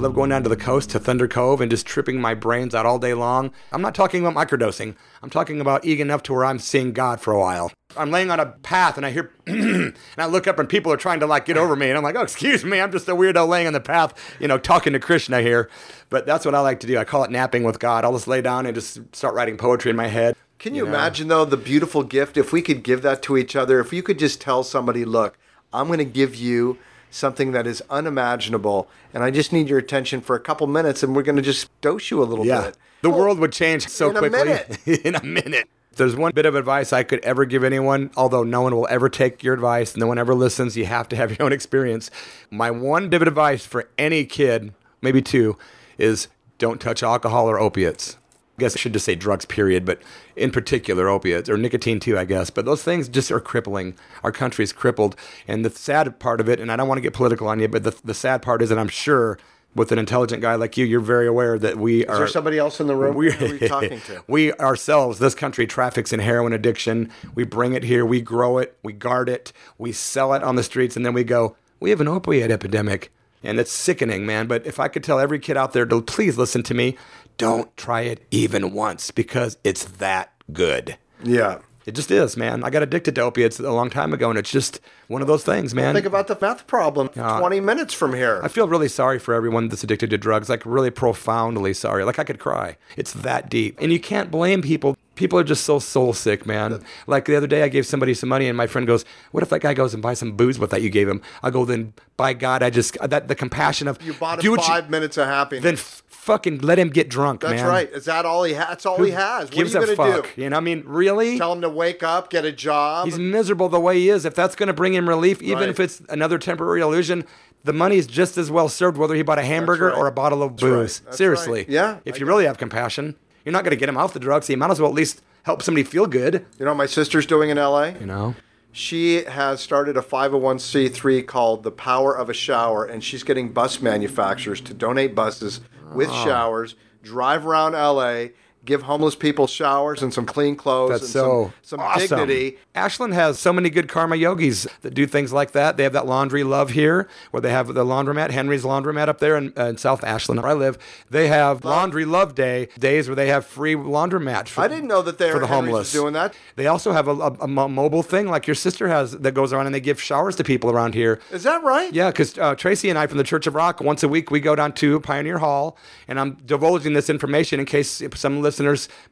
Love 0.00 0.14
going 0.14 0.30
down 0.30 0.42
to 0.42 0.48
the 0.48 0.56
coast 0.56 0.90
to 0.90 0.98
Thunder 0.98 1.28
Cove 1.28 1.60
and 1.60 1.70
just 1.70 1.86
tripping 1.86 2.20
my 2.20 2.32
brains 2.32 2.74
out 2.74 2.86
all 2.86 2.98
day 2.98 3.12
long. 3.12 3.52
I'm 3.70 3.82
not 3.82 3.94
talking 3.94 4.24
about 4.24 4.34
microdosing. 4.34 4.96
I'm 5.22 5.28
talking 5.28 5.60
about 5.60 5.84
eating 5.84 6.06
enough 6.06 6.22
to 6.24 6.32
where 6.32 6.46
I'm 6.46 6.58
seeing 6.58 6.92
God 6.92 7.20
for 7.20 7.32
a 7.34 7.38
while. 7.38 7.70
I'm 7.96 8.10
laying 8.10 8.30
on 8.30 8.40
a 8.40 8.46
path 8.46 8.96
and 8.96 9.04
I 9.04 9.10
hear, 9.10 9.30
and 9.46 9.94
I 10.16 10.26
look 10.26 10.46
up 10.46 10.58
and 10.58 10.68
people 10.68 10.90
are 10.90 10.96
trying 10.96 11.20
to 11.20 11.26
like 11.26 11.44
get 11.44 11.58
over 11.58 11.76
me. 11.76 11.88
And 11.88 11.98
I'm 11.98 12.02
like, 12.02 12.16
oh, 12.16 12.22
excuse 12.22 12.64
me, 12.64 12.80
I'm 12.80 12.90
just 12.90 13.08
a 13.08 13.12
weirdo 13.14 13.46
laying 13.46 13.66
on 13.66 13.74
the 13.74 13.80
path, 13.80 14.14
you 14.40 14.48
know, 14.48 14.56
talking 14.56 14.94
to 14.94 14.98
Krishna 14.98 15.42
here. 15.42 15.68
But 16.08 16.24
that's 16.24 16.46
what 16.46 16.54
I 16.54 16.60
like 16.60 16.80
to 16.80 16.86
do. 16.86 16.96
I 16.96 17.04
call 17.04 17.24
it 17.24 17.30
napping 17.30 17.62
with 17.62 17.78
God. 17.78 18.04
I'll 18.04 18.14
just 18.14 18.28
lay 18.28 18.40
down 18.40 18.64
and 18.64 18.74
just 18.74 19.00
start 19.14 19.34
writing 19.34 19.58
poetry 19.58 19.90
in 19.90 19.96
my 19.96 20.08
head. 20.08 20.34
Can 20.58 20.74
you 20.74 20.84
know? 20.84 20.88
imagine 20.88 21.28
though 21.28 21.44
the 21.44 21.58
beautiful 21.58 22.04
gift 22.04 22.38
if 22.38 22.52
we 22.52 22.62
could 22.62 22.82
give 22.82 23.02
that 23.02 23.22
to 23.22 23.36
each 23.36 23.54
other? 23.54 23.80
If 23.80 23.92
you 23.92 24.02
could 24.02 24.18
just 24.18 24.40
tell 24.40 24.62
somebody, 24.62 25.04
look, 25.04 25.36
I'm 25.72 25.88
going 25.88 25.98
to 25.98 26.04
give 26.06 26.34
you 26.34 26.78
something 27.10 27.52
that 27.52 27.66
is 27.66 27.82
unimaginable, 27.90 28.88
and 29.12 29.22
I 29.22 29.30
just 29.30 29.52
need 29.52 29.68
your 29.68 29.78
attention 29.78 30.20
for 30.20 30.36
a 30.36 30.40
couple 30.40 30.66
minutes, 30.66 31.02
and 31.02 31.14
we're 31.14 31.22
going 31.22 31.36
to 31.36 31.42
just 31.42 31.68
dose 31.80 32.10
you 32.10 32.22
a 32.22 32.24
little 32.24 32.46
Yeah. 32.46 32.62
bit. 32.66 32.76
The 33.02 33.10
world 33.10 33.38
would 33.38 33.52
change 33.52 33.88
so 33.88 34.10
in 34.10 34.16
a 34.16 34.18
quickly. 34.20 34.44
minute. 34.44 34.78
in 35.06 35.14
a 35.14 35.22
minute. 35.22 35.68
If 35.90 35.96
there's 35.96 36.14
one 36.14 36.32
bit 36.32 36.46
of 36.46 36.54
advice 36.54 36.92
I 36.92 37.02
could 37.02 37.20
ever 37.24 37.44
give 37.44 37.64
anyone, 37.64 38.10
although 38.16 38.44
no 38.44 38.60
one 38.62 38.74
will 38.74 38.86
ever 38.90 39.08
take 39.08 39.42
your 39.42 39.54
advice, 39.54 39.96
no 39.96 40.06
one 40.06 40.18
ever 40.18 40.34
listens, 40.34 40.76
you 40.76 40.84
have 40.86 41.08
to 41.08 41.16
have 41.16 41.30
your 41.36 41.42
own 41.44 41.52
experience. 41.52 42.10
My 42.50 42.70
one 42.70 43.08
bit 43.08 43.22
of 43.22 43.28
advice 43.28 43.64
for 43.66 43.88
any 43.98 44.24
kid, 44.24 44.72
maybe 45.02 45.20
two, 45.20 45.56
is 45.98 46.28
don't 46.58 46.80
touch 46.80 47.02
alcohol 47.02 47.50
or 47.50 47.58
opiates. 47.58 48.18
I 48.60 48.64
guess 48.68 48.76
I 48.76 48.78
should 48.78 48.92
just 48.92 49.06
say 49.06 49.14
drugs, 49.14 49.46
period, 49.46 49.86
but 49.86 50.02
in 50.36 50.50
particular 50.50 51.08
opiates 51.08 51.48
or 51.48 51.56
nicotine 51.56 51.98
too, 51.98 52.18
I 52.18 52.26
guess. 52.26 52.50
But 52.50 52.66
those 52.66 52.82
things 52.82 53.08
just 53.08 53.32
are 53.32 53.40
crippling. 53.40 53.94
Our 54.22 54.32
country 54.32 54.62
is 54.62 54.72
crippled. 54.74 55.16
And 55.48 55.64
the 55.64 55.70
sad 55.70 56.18
part 56.18 56.42
of 56.42 56.48
it, 56.50 56.60
and 56.60 56.70
I 56.70 56.76
don't 56.76 56.86
want 56.86 56.98
to 56.98 57.02
get 57.02 57.14
political 57.14 57.48
on 57.48 57.58
you, 57.58 57.68
but 57.68 57.84
the, 57.84 57.98
the 58.04 58.12
sad 58.12 58.42
part 58.42 58.60
is 58.60 58.68
that 58.68 58.78
I'm 58.78 58.88
sure 58.88 59.38
with 59.74 59.92
an 59.92 59.98
intelligent 59.98 60.42
guy 60.42 60.56
like 60.56 60.76
you, 60.76 60.84
you're 60.84 61.00
very 61.00 61.26
aware 61.26 61.58
that 61.58 61.78
we 61.78 62.04
are. 62.04 62.16
Is 62.16 62.18
there 62.18 62.28
somebody 62.28 62.58
else 62.58 62.80
in 62.80 62.86
the 62.86 62.94
room? 62.94 63.14
We're, 63.14 63.32
you 63.42 63.66
talking 63.66 63.98
to? 64.02 64.22
we 64.28 64.52
ourselves, 64.54 65.20
this 65.20 65.34
country 65.34 65.66
traffics 65.66 66.12
in 66.12 66.20
heroin 66.20 66.52
addiction. 66.52 67.10
We 67.34 67.44
bring 67.44 67.72
it 67.72 67.84
here, 67.84 68.04
we 68.04 68.20
grow 68.20 68.58
it, 68.58 68.76
we 68.82 68.92
guard 68.92 69.30
it, 69.30 69.54
we 69.78 69.92
sell 69.92 70.34
it 70.34 70.42
on 70.42 70.56
the 70.56 70.62
streets, 70.62 70.96
and 70.96 71.06
then 71.06 71.14
we 71.14 71.24
go, 71.24 71.56
we 71.78 71.88
have 71.88 72.00
an 72.02 72.08
opiate 72.08 72.50
epidemic. 72.50 73.10
And 73.42 73.58
it's 73.58 73.72
sickening, 73.72 74.26
man. 74.26 74.46
But 74.48 74.66
if 74.66 74.78
I 74.78 74.88
could 74.88 75.02
tell 75.02 75.18
every 75.18 75.38
kid 75.38 75.56
out 75.56 75.72
there 75.72 75.86
to 75.86 76.02
please 76.02 76.36
listen 76.36 76.62
to 76.64 76.74
me, 76.74 76.96
don't 77.40 77.76
try 77.76 78.02
it 78.02 78.26
even 78.30 78.72
once 78.72 79.10
because 79.10 79.56
it's 79.64 79.84
that 79.84 80.32
good. 80.52 80.96
Yeah. 81.24 81.58
It 81.86 81.92
just 81.94 82.10
is, 82.10 82.36
man. 82.36 82.62
I 82.62 82.68
got 82.70 82.82
addicted 82.82 83.14
to 83.16 83.22
opiates 83.22 83.58
a 83.58 83.72
long 83.72 83.88
time 83.88 84.12
ago, 84.12 84.28
and 84.28 84.38
it's 84.38 84.50
just 84.50 84.80
one 85.08 85.22
of 85.22 85.26
those 85.28 85.42
things, 85.42 85.74
man. 85.74 85.94
Think 85.94 86.06
about 86.06 86.26
the 86.28 86.36
meth 86.40 86.66
problem 86.66 87.08
20 87.08 87.58
minutes 87.60 87.94
from 87.94 88.12
here. 88.12 88.38
I 88.44 88.48
feel 88.48 88.68
really 88.68 88.86
sorry 88.86 89.18
for 89.18 89.32
everyone 89.34 89.68
that's 89.68 89.82
addicted 89.82 90.10
to 90.10 90.18
drugs, 90.18 90.48
like 90.50 90.62
really 90.66 90.90
profoundly 90.90 91.72
sorry. 91.72 92.04
Like 92.04 92.18
I 92.18 92.24
could 92.24 92.38
cry. 92.38 92.76
It's 92.98 93.12
that 93.14 93.48
deep. 93.48 93.78
And 93.80 93.90
you 93.92 93.98
can't 93.98 94.30
blame 94.30 94.60
people. 94.62 94.96
People 95.16 95.38
are 95.38 95.44
just 95.44 95.64
so 95.64 95.78
soul 95.78 96.12
sick, 96.12 96.46
man. 96.46 96.82
Like 97.06 97.24
the 97.24 97.36
other 97.36 97.46
day, 97.46 97.62
I 97.62 97.68
gave 97.68 97.86
somebody 97.86 98.14
some 98.14 98.28
money, 98.28 98.46
and 98.46 98.56
my 98.56 98.66
friend 98.66 98.86
goes, 98.86 99.04
"What 99.32 99.42
if 99.42 99.48
that 99.48 99.60
guy 99.60 99.74
goes 99.74 99.92
and 99.92 100.02
buys 100.02 100.18
some 100.18 100.32
booze 100.32 100.58
with 100.58 100.70
that 100.70 100.80
you 100.82 100.90
gave 100.90 101.08
him?" 101.08 101.20
I 101.42 101.50
go, 101.50 101.64
"Then 101.64 101.92
by 102.16 102.32
God, 102.34 102.62
I 102.62 102.70
just 102.70 102.96
that 103.02 103.28
the 103.28 103.34
compassion 103.34 103.88
of 103.88 104.00
you 104.02 104.12
bought 104.14 104.42
him 104.44 104.50
what 104.52 104.60
you- 104.60 104.66
five 104.66 104.88
minutes 104.90 105.16
of 105.18 105.26
happiness. 105.26 105.62
then 105.64 105.74
f- 105.74 106.02
fucking 106.20 106.58
let 106.58 106.78
him 106.78 106.90
get 106.90 107.08
drunk, 107.08 107.40
That's 107.40 107.54
man. 107.62 107.66
right. 107.66 107.90
Is 107.90 108.04
that 108.04 108.24
all 108.26 108.44
he 108.44 108.52
has? 108.52 108.68
That's 108.68 108.86
all 108.86 109.02
he 109.02 109.10
has. 109.10 109.50
What 109.50 109.58
are 109.58 109.64
you 109.64 109.72
going 109.96 110.22
to 110.22 110.22
do? 110.36 110.42
You 110.42 110.50
know, 110.50 110.56
I 110.56 110.60
mean, 110.60 110.82
really? 110.86 111.38
Tell 111.38 111.52
him 111.52 111.62
to 111.62 111.68
wake 111.70 112.02
up, 112.02 112.30
get 112.30 112.44
a 112.44 112.52
job. 112.52 113.06
He's 113.06 113.18
miserable 113.18 113.68
the 113.68 113.80
way 113.80 113.98
he 113.98 114.10
is. 114.10 114.24
If 114.24 114.34
that's 114.34 114.54
going 114.54 114.66
to 114.68 114.72
bring 114.72 114.94
him 114.94 115.08
relief, 115.08 115.42
even 115.42 115.58
Right. 115.60 115.68
if 115.70 115.80
it's 115.80 116.02
another 116.08 116.38
temporary 116.38 116.80
illusion, 116.82 117.24
the 117.64 117.72
money 117.72 117.96
is 117.96 118.06
just 118.06 118.36
as 118.38 118.50
well 118.50 118.68
served 118.68 118.96
whether 118.98 119.14
he 119.14 119.22
bought 119.22 119.38
a 119.38 119.42
hamburger 119.44 119.86
right. 119.88 119.96
or 119.96 120.06
a 120.06 120.12
bottle 120.12 120.42
of 120.42 120.52
That's 120.52 120.60
booze. 120.62 121.00
That's 121.00 121.16
Seriously. 121.16 121.60
right. 121.60 121.68
Yeah, 121.68 121.98
If 122.04 122.16
I 122.16 122.18
you 122.18 122.26
really 122.26 122.44
have 122.44 122.58
compassion, 122.58 123.16
you're 123.44 123.52
not 123.52 123.64
going 123.64 123.70
to 123.72 123.76
get 123.76 123.88
him 123.88 123.96
off 123.96 124.12
the 124.12 124.20
drugs. 124.20 124.46
So 124.46 124.52
you 124.52 124.56
might 124.58 124.70
as 124.70 124.80
well 124.80 124.90
at 124.90 124.94
least 124.94 125.22
help 125.44 125.62
somebody 125.62 125.84
feel 125.84 126.06
good. 126.06 126.44
you 126.58 126.64
know 126.66 126.70
what 126.72 126.76
my 126.78 126.86
sister's 126.86 127.24
doing 127.26 127.48
in 127.50 127.56
LA? 127.56 127.86
You 127.98 128.06
know? 128.06 128.34
She 128.72 129.24
has 129.24 129.60
started 129.60 129.96
a 129.96 130.02
501c3 130.02 131.26
called 131.26 131.62
The 131.64 131.70
Power 131.72 132.16
of 132.16 132.28
a 132.30 132.34
Shower, 132.34 132.84
and 132.84 133.02
she's 133.02 133.22
getting 133.24 133.48
bus 133.52 133.80
manufacturers 133.82 134.60
to 134.62 134.74
donate 134.74 135.14
buses 135.14 135.60
with 135.94 136.08
ah. 136.10 136.24
showers, 136.24 136.76
drive 137.02 137.46
around 137.46 137.72
LA, 137.72 138.26
give 138.70 138.82
homeless 138.82 139.16
people 139.16 139.48
showers 139.48 140.00
and 140.00 140.14
some 140.14 140.24
clean 140.24 140.54
clothes 140.54 140.90
That's 140.90 141.02
and 141.02 141.10
so 141.10 141.52
some, 141.62 141.78
some 141.78 141.80
awesome. 141.80 142.18
dignity. 142.18 142.58
Ashland 142.74 143.14
has 143.14 143.38
so 143.38 143.52
many 143.52 143.68
good 143.68 143.88
karma 143.88 144.14
yogis 144.14 144.68
that 144.82 144.94
do 144.94 145.06
things 145.06 145.32
like 145.32 145.50
that. 145.52 145.76
They 145.76 145.82
have 145.82 145.92
that 145.92 146.06
laundry 146.06 146.44
love 146.44 146.70
here, 146.70 147.08
where 147.32 147.40
they 147.40 147.50
have 147.50 147.74
the 147.74 147.84
laundromat, 147.84 148.30
Henry's 148.30 148.62
laundromat 148.62 149.08
up 149.08 149.18
there 149.18 149.36
in, 149.36 149.52
uh, 149.58 149.64
in 149.66 149.76
South 149.76 150.04
Ashland, 150.04 150.40
where 150.40 150.52
I 150.52 150.54
live. 150.54 150.78
They 151.10 151.26
have 151.26 151.64
laundry 151.64 152.04
love 152.04 152.36
day 152.36 152.68
days 152.78 153.08
where 153.08 153.16
they 153.16 153.26
have 153.26 153.44
free 153.44 153.74
laundromat. 153.74 154.46
For, 154.46 154.60
I 154.60 154.68
didn't 154.68 154.86
know 154.86 155.02
that 155.02 155.18
they 155.18 155.32
for 155.32 155.40
the 155.40 155.48
Henry's 155.48 155.70
homeless 155.72 155.92
doing 155.92 156.12
that. 156.12 156.34
They 156.54 156.68
also 156.68 156.92
have 156.92 157.08
a, 157.08 157.12
a, 157.12 157.32
a 157.40 157.48
mobile 157.48 158.04
thing 158.04 158.28
like 158.28 158.46
your 158.46 158.54
sister 158.54 158.86
has 158.86 159.18
that 159.18 159.32
goes 159.32 159.52
around 159.52 159.66
and 159.66 159.74
they 159.74 159.80
give 159.80 160.00
showers 160.00 160.36
to 160.36 160.44
people 160.44 160.70
around 160.70 160.94
here. 160.94 161.18
Is 161.32 161.42
that 161.42 161.64
right? 161.64 161.92
Yeah, 161.92 162.10
because 162.10 162.38
uh, 162.38 162.54
Tracy 162.54 162.88
and 162.88 162.98
I 162.98 163.08
from 163.08 163.18
the 163.18 163.24
Church 163.24 163.48
of 163.48 163.56
Rock, 163.56 163.80
once 163.80 164.04
a 164.04 164.08
week 164.08 164.30
we 164.30 164.38
go 164.38 164.54
down 164.54 164.72
to 164.74 165.00
Pioneer 165.00 165.38
Hall, 165.38 165.76
and 166.06 166.20
I'm 166.20 166.34
divulging 166.46 166.92
this 166.92 167.10
information 167.10 167.58
in 167.58 167.66
case 167.66 168.00
some 168.14 168.40
listeners 168.40 168.59